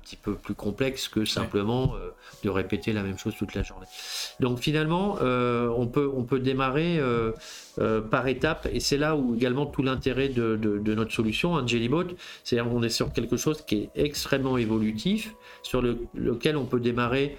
petit 0.06 0.16
peu 0.16 0.36
plus 0.36 0.53
complexes 0.53 1.08
que 1.08 1.26
simplement 1.26 1.95
euh, 1.95 2.12
de 2.43 2.49
répéter 2.49 2.93
la 2.93 3.03
même 3.03 3.18
chose 3.18 3.34
toute 3.38 3.56
la 3.56 3.64
journée. 3.64 3.88
Donc 4.39 4.60
finalement, 4.60 5.18
euh, 5.22 5.68
on, 5.76 5.88
peut, 5.88 6.10
on 6.14 6.24
peut 6.24 6.39
démarrer 6.39 6.99
par 8.10 8.28
étapes 8.28 8.70
et 8.72 8.80
c'est 8.80 8.97
là 8.97 9.16
où 9.16 9.36
également 9.36 9.66
tout 9.66 9.84
l'intérêt 9.84 10.30
de, 10.30 10.93
notre 10.95 11.12
solution, 11.12 11.58
un 11.58 11.68
Jellybot, 11.68 12.06
c'est-à-dire 12.43 12.72
qu'on 12.72 12.84
est 12.84 12.89
sur 12.89 13.12
quelque 13.12 13.38
chose 13.38 13.62
qui 13.62 13.76
est 13.76 13.89
extrêmement 13.95 14.58
évolutif, 14.58 15.34
sur 15.64 15.82
lequel 15.82 16.56
on 16.56 16.66
peut 16.66 16.80
démarrer 16.80 17.38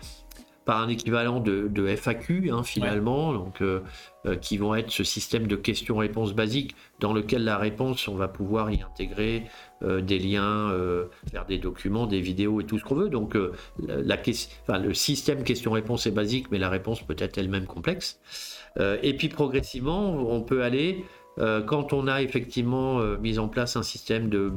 par 0.66 0.82
un 0.82 0.88
équivalent 0.88 1.40
de, 1.40 1.86
FAQ 1.96 2.50
hein, 2.50 2.64
finalement, 2.64 3.32
donc 3.32 3.62
euh, 3.62 3.82
euh, 4.26 4.34
qui 4.34 4.58
vont 4.58 4.74
être 4.74 4.90
ce 4.90 5.04
système 5.04 5.46
de 5.46 5.54
questions-réponses 5.54 6.34
basiques 6.34 6.74
dans 6.98 7.12
lequel 7.12 7.44
la 7.44 7.56
réponse, 7.56 8.08
on 8.08 8.16
va 8.16 8.26
pouvoir 8.26 8.70
y 8.72 8.82
intégrer 8.82 9.44
euh, 9.82 10.00
des 10.00 10.18
liens 10.18 10.72
vers 11.32 11.46
des 11.46 11.58
documents, 11.58 12.06
des 12.06 12.20
vidéos 12.20 12.60
et 12.60 12.64
tout 12.64 12.78
ce 12.78 12.84
qu'on 12.84 12.94
veut. 12.94 13.08
Donc 13.08 13.36
la, 13.86 14.16
enfin, 14.62 14.78
le 14.78 14.94
système 14.94 15.42
question-réponse 15.42 16.06
est 16.06 16.12
basique, 16.12 16.50
mais 16.50 16.58
la 16.58 16.68
réponse 16.68 17.02
peut 17.02 17.16
être 17.18 17.38
elle-même 17.38 17.66
complexe. 17.66 18.20
et 18.78 19.14
puis 19.14 19.28
progressivement, 19.28 20.14
on 20.30 20.40
peut 20.42 20.62
aller 20.62 21.04
quand 21.66 21.92
on 21.92 22.06
a 22.06 22.22
effectivement 22.22 23.00
mis 23.18 23.38
en 23.38 23.48
place 23.48 23.76
un 23.76 23.82
système 23.82 24.30
de, 24.30 24.52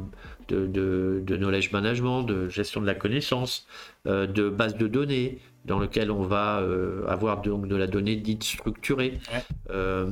de, 0.48 0.66
de, 0.66 1.38
knowledge 1.38 1.72
management, 1.74 2.24
de 2.24 2.48
gestion 2.48 2.80
de 2.80 2.86
la 2.86 2.96
connaissance, 2.96 3.68
de 4.06 4.50
base 4.50 4.78
de 4.78 4.88
données, 4.88 5.40
dans 5.66 5.80
lequel 5.80 6.12
on 6.12 6.24
va 6.24 6.60
euh, 6.60 7.06
avoir 7.08 7.42
donc 7.42 7.68
de 7.68 7.76
la 7.76 7.88
donnée 7.88 8.16
dite 8.16 8.44
structurée, 8.44 9.20
euh, 9.70 10.10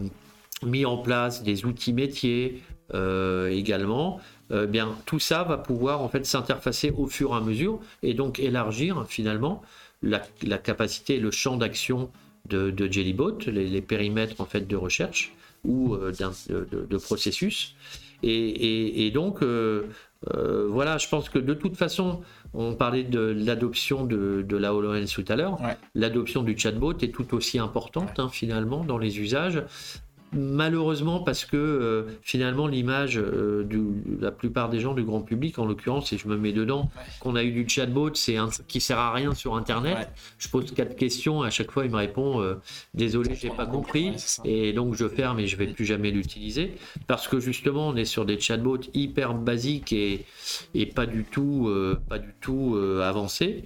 mis 0.64 0.86
en 0.86 0.98
place 0.98 1.44
des 1.44 1.66
outils 1.66 1.94
métiers 1.94 2.62
euh, 2.94 3.50
également. 3.50 4.20
Bien, 4.50 4.96
tout 5.06 5.20
ça 5.20 5.44
va 5.44 5.58
pouvoir 5.58 6.02
en 6.02 6.10
fait 6.10 6.26
s'interfacer 6.26 6.92
au 6.92 7.08
fur 7.08 7.32
et 7.32 7.36
à 7.36 7.42
mesure 7.42 7.80
et 8.02 8.14
donc 8.14 8.40
élargir 8.40 9.06
finalement 9.08 9.62
la, 10.02 10.20
capacité 10.58 11.20
le 11.20 11.32
champ 11.32 11.58
d'action 11.58 12.10
de, 12.48 12.72
de 12.72 12.92
Jellybot, 12.92 13.40
les, 13.48 13.82
périmètres 13.82 14.40
en 14.40 14.46
fait 14.46 14.68
de 14.68 14.76
recherche 14.76 15.34
ou 15.66 15.98
de, 15.98 16.98
processus. 16.98 17.76
Et, 18.24 19.12
donc, 19.14 19.44
voilà, 20.24 20.98
je 20.98 21.10
pense 21.10 21.30
que 21.30 21.40
de 21.40 21.54
toute 21.54 21.76
façon, 21.76 22.22
on 22.54 22.74
parlait 22.74 23.04
de 23.04 23.20
l'adoption 23.20 24.06
de, 24.06 24.46
la 24.50 24.74
HoloLens 24.74 25.08
tout 25.14 25.26
à 25.28 25.36
l'heure. 25.36 25.60
L'adoption 25.96 26.44
du 26.44 26.58
chatbot 26.58 26.98
est 27.02 27.14
tout 27.14 27.36
aussi 27.36 27.60
importante 27.60 28.20
hein, 28.20 28.30
finalement 28.30 28.84
dans 28.84 28.98
les 28.98 29.20
usages 29.20 29.64
malheureusement 30.34 31.20
parce 31.22 31.46
que 31.46 31.56
euh, 31.56 32.04
finalement 32.22 32.68
l'image 32.68 33.18
euh, 33.18 33.64
de 33.64 33.82
la 34.22 34.32
plupart 34.32 34.70
des 34.70 34.80
gens 34.80 34.94
du 34.94 35.04
grand 35.04 35.22
public 35.22 35.58
en 35.58 35.66
l'occurrence 35.66 36.12
et 36.12 36.18
je 36.18 36.28
me 36.28 36.36
mets 36.36 36.52
dedans 36.52 36.90
qu'on 37.22 37.36
a 37.36 37.44
eu 37.44 37.52
du 37.52 37.68
chatbot 37.68 38.14
c'est 38.14 38.36
un 38.36 38.50
qui 38.68 38.82
sert 38.82 39.00
à 39.00 39.14
rien 39.14 39.34
sur 39.34 39.56
internet. 39.56 40.10
Je 40.38 40.50
pose 40.50 40.74
quatre 40.74 40.96
questions 40.96 41.44
à 41.44 41.50
chaque 41.50 41.72
fois 41.72 41.86
il 41.86 41.92
me 41.92 41.98
répond 41.98 42.42
euh, 42.42 42.56
désolé 42.94 43.36
j'ai 43.36 43.50
pas 43.50 43.66
compris. 43.66 44.14
et 44.44 44.74
donc 44.74 44.96
je 44.96 45.08
ferme 45.08 45.40
et 45.40 45.48
je 45.48 45.56
vais 45.56 45.68
plus 45.68 45.86
jamais 45.86 46.12
l'utiliser 46.12 46.76
parce 47.08 47.28
que 47.28 47.40
justement 47.40 47.88
on 47.88 47.96
est 47.96 48.06
sur 48.06 48.26
des 48.26 48.40
chatbots 48.40 48.82
hyper 48.94 49.34
basiques 49.34 49.94
et, 49.94 50.26
et 50.74 50.86
pas 50.88 51.06
du 51.06 51.24
tout 51.24 51.72
pas 52.10 52.20
du 52.20 52.34
tout 52.42 52.78
avancés. 53.02 53.64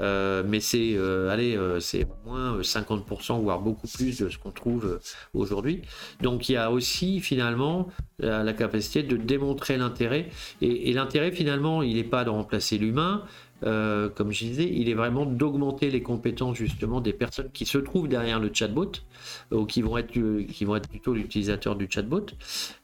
Mais 0.00 0.60
c'est 0.60 0.96
allez 1.30 1.58
c'est 1.80 2.06
moins 2.24 2.60
50% 2.60 3.40
voire 3.42 3.60
beaucoup 3.60 3.88
plus 3.88 4.20
de 4.20 4.28
ce 4.28 4.38
qu'on 4.38 4.52
trouve 4.52 5.00
aujourd'hui 5.32 5.82
donc 6.20 6.48
il 6.48 6.52
y 6.52 6.56
a 6.56 6.70
aussi 6.70 7.20
finalement 7.20 7.88
la, 8.18 8.52
capacité 8.52 9.02
de 9.02 9.16
démontrer 9.16 9.76
l'intérêt. 9.76 10.28
Et, 10.60 10.92
l'intérêt 10.92 11.32
finalement, 11.32 11.82
il 11.82 11.96
n'est 11.96 12.04
pas 12.04 12.24
de 12.24 12.30
remplacer 12.30 12.78
l'humain. 12.78 13.22
Euh, 13.62 14.08
comme 14.10 14.30
je 14.30 14.44
disais, 14.44 14.70
il 14.70 14.88
est 14.88 14.94
vraiment 14.94 15.24
d'augmenter 15.24 15.90
les 15.90 16.02
compétences 16.02 16.56
justement 16.56 17.00
des 17.00 17.12
personnes 17.12 17.50
qui 17.52 17.64
se 17.64 17.78
trouvent 17.78 18.08
derrière 18.08 18.38
le 18.38 18.50
chatbot 18.52 18.92
ou 19.52 19.64
qui 19.64 19.80
vont 19.80 19.96
être, 19.96 20.12
qui 20.12 20.64
vont 20.64 20.76
être 20.76 20.88
plutôt 20.88 21.14
l'utilisateur 21.14 21.74
du 21.76 21.86
chatbot. 21.88 22.26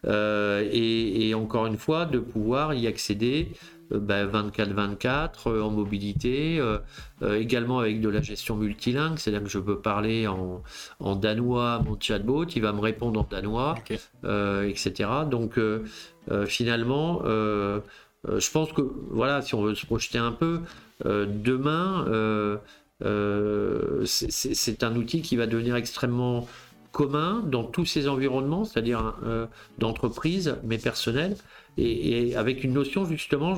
Euh, 0.06 0.68
et, 0.72 1.34
encore 1.34 1.66
une 1.66 1.76
fois, 1.76 2.06
de 2.06 2.18
pouvoir 2.18 2.74
y 2.74 2.86
accéder 2.86 3.52
24-24 3.92 5.30
euh, 5.46 5.62
en 5.62 5.70
mobilité, 5.70 6.60
également 7.22 7.80
avec 7.80 8.00
de 8.00 8.08
la 8.08 8.22
gestion 8.22 8.56
multilingue, 8.56 9.18
c'est-à-dire 9.18 9.44
que 9.44 9.50
je 9.50 9.58
peux 9.58 9.78
parler 9.78 10.26
en, 10.26 10.62
en, 11.00 11.16
danois 11.16 11.74
à 11.74 11.78
mon 11.80 11.98
chatbot, 11.98 12.44
il 12.44 12.62
va 12.62 12.72
me 12.72 12.80
répondre 12.80 13.20
en 13.20 13.26
danois, 13.28 13.74
etc. 14.24 15.10
Donc 15.30 15.58
finalement, 16.46 17.22
je 17.24 18.50
pense 18.50 18.72
que 18.72 18.82
voilà, 19.10 19.42
si 19.42 19.54
on 19.54 19.62
veut 19.62 19.74
se 19.74 19.86
projeter 19.86 20.18
un 20.18 20.32
peu, 20.32 20.60
demain, 21.04 22.06
c'est 24.04 24.82
un 24.82 24.96
outil 24.96 25.22
qui 25.22 25.36
va 25.36 25.46
devenir 25.46 25.76
extrêmement 25.76 26.46
commun 26.92 27.42
dans 27.46 27.64
tous 27.64 27.84
ces 27.84 28.08
environnements, 28.08 28.64
c'est-à-dire 28.64 29.14
d'entreprise, 29.78 30.56
mais 30.64 30.78
personnel, 30.78 31.36
et, 31.78 32.34
avec 32.36 32.64
une 32.64 32.72
notion 32.72 33.04
justement, 33.04 33.54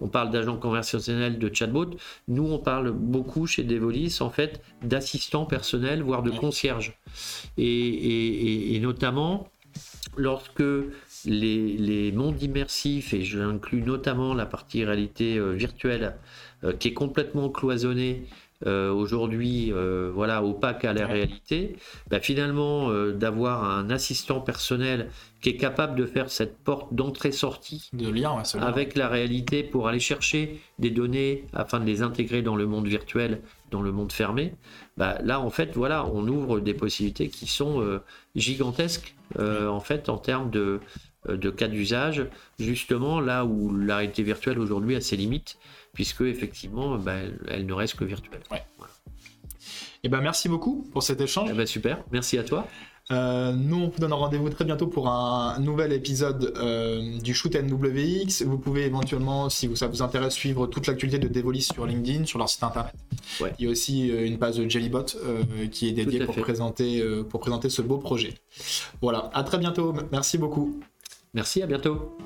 on 0.00 0.08
parle 0.08 0.30
d'agent 0.30 0.56
conversationnel, 0.56 1.38
de 1.38 1.50
chatbot, 1.52 1.90
nous 2.28 2.44
on 2.44 2.58
parle 2.58 2.92
beaucoup 2.92 3.46
chez 3.46 3.64
Devolis 3.64 4.18
en 4.20 4.30
fait 4.30 4.62
d'assistants 4.82 5.46
personnels, 5.46 6.02
voire 6.02 6.22
de 6.22 6.30
concierge. 6.30 6.98
Et, 7.58 8.78
notamment 8.80 9.48
lorsque 10.16 10.62
les, 11.24 12.12
mondes 12.12 12.40
immersifs, 12.42 13.12
et 13.12 13.22
j'inclus 13.22 13.82
notamment 13.82 14.34
la 14.34 14.46
partie 14.46 14.84
réalité 14.84 15.36
euh, 15.36 15.52
virtuelle, 15.52 16.16
euh, 16.64 16.72
qui 16.72 16.88
est 16.88 16.94
complètement 16.94 17.50
cloisonnée, 17.50 18.26
euh, 18.64 18.90
aujourd'hui 18.90 19.70
euh, 19.70 20.10
voilà 20.14 20.42
opaque 20.42 20.86
à 20.86 20.94
la 20.94 21.06
réalité, 21.06 21.76
bah, 22.08 22.20
finalement 22.20 22.88
euh, 22.88 23.12
d'avoir 23.12 23.64
un 23.64 23.90
assistant 23.90 24.40
personnel 24.40 25.10
qui 25.42 25.50
est 25.50 25.56
capable 25.58 25.94
de 25.94 26.06
faire 26.06 26.30
cette 26.30 26.56
porte 26.56 26.94
d'entrée-sortie 26.94 27.90
de 27.92 28.08
lien 28.08 28.42
avec 28.58 28.96
la 28.96 29.08
réalité 29.08 29.62
pour 29.62 29.88
aller 29.88 30.00
chercher 30.00 30.58
des 30.78 30.88
données 30.88 31.44
afin 31.52 31.80
de 31.80 31.84
les 31.84 32.00
intégrer 32.00 32.40
dans 32.40 32.56
le 32.56 32.64
monde 32.64 32.86
virtuel, 32.86 33.42
dans 33.70 33.82
le 33.82 33.92
monde 33.92 34.10
fermé. 34.10 34.54
Bah, 34.96 35.18
là 35.22 35.38
en 35.38 35.50
fait 35.50 35.74
voilà 35.74 36.06
on 36.06 36.26
ouvre 36.26 36.60
des 36.60 36.72
possibilités 36.72 37.28
qui 37.28 37.46
sont 37.46 38.00
gigantesques 38.34 39.14
en 39.38 39.80
fait 39.80 40.08
en 40.08 40.16
termes 40.16 40.50
de 40.50 40.80
de 41.28 41.50
cas 41.50 41.68
d'usage, 41.68 42.24
justement 42.58 43.20
là 43.20 43.44
où 43.44 43.76
la 43.76 43.96
réalité 43.96 44.22
virtuelle 44.22 44.60
aujourd'hui 44.60 44.94
a 44.94 45.00
ses 45.00 45.16
limites, 45.16 45.58
puisque 45.96 46.20
effectivement, 46.20 46.98
bah, 46.98 47.14
elle 47.48 47.64
ne 47.64 47.72
reste 47.72 47.96
que 47.96 48.04
virtuelle. 48.04 48.42
Et 48.52 48.58
eh 50.04 50.08
ben 50.10 50.20
merci 50.20 50.48
beaucoup 50.48 50.86
pour 50.92 51.02
cet 51.02 51.22
échange. 51.22 51.48
Eh 51.50 51.54
ben, 51.54 51.66
super, 51.66 52.04
merci 52.12 52.38
à 52.38 52.44
toi. 52.44 52.68
Euh, 53.10 53.52
nous, 53.52 53.76
on 53.76 53.88
vous 53.88 53.98
donne 53.98 54.12
rendez-vous 54.12 54.50
très 54.50 54.66
bientôt 54.66 54.88
pour 54.88 55.08
un 55.08 55.58
nouvel 55.58 55.92
épisode 55.94 56.52
euh, 56.58 57.18
du 57.20 57.32
Shoot 57.34 57.56
NWX. 57.56 58.44
Vous 58.44 58.58
pouvez 58.58 58.84
éventuellement, 58.84 59.48
si 59.48 59.74
ça 59.74 59.86
vous 59.86 60.02
intéresse, 60.02 60.34
suivre 60.34 60.66
toute 60.66 60.86
l'actualité 60.86 61.18
de 61.18 61.28
Devolis 61.28 61.62
sur 61.62 61.86
LinkedIn, 61.86 62.26
sur 62.26 62.38
leur 62.38 62.50
site 62.50 62.62
internet. 62.62 62.94
Il 63.58 63.64
y 63.64 63.68
a 63.68 63.70
aussi 63.70 64.10
euh, 64.10 64.26
une 64.26 64.38
page 64.38 64.58
de 64.58 64.68
Jellybot 64.68 65.06
qui 65.72 65.88
est 65.88 65.92
dédiée 65.92 66.26
pour 66.26 66.36
présenter, 66.36 67.02
pour 67.30 67.40
présenter 67.40 67.70
ce 67.70 67.80
beau 67.80 67.96
projet. 67.96 68.34
Voilà, 69.00 69.30
à 69.32 69.44
très 69.44 69.56
bientôt. 69.56 69.94
Merci 70.12 70.36
beaucoup. 70.36 70.78
Merci, 71.32 71.62
à 71.62 71.66
bientôt. 71.66 72.18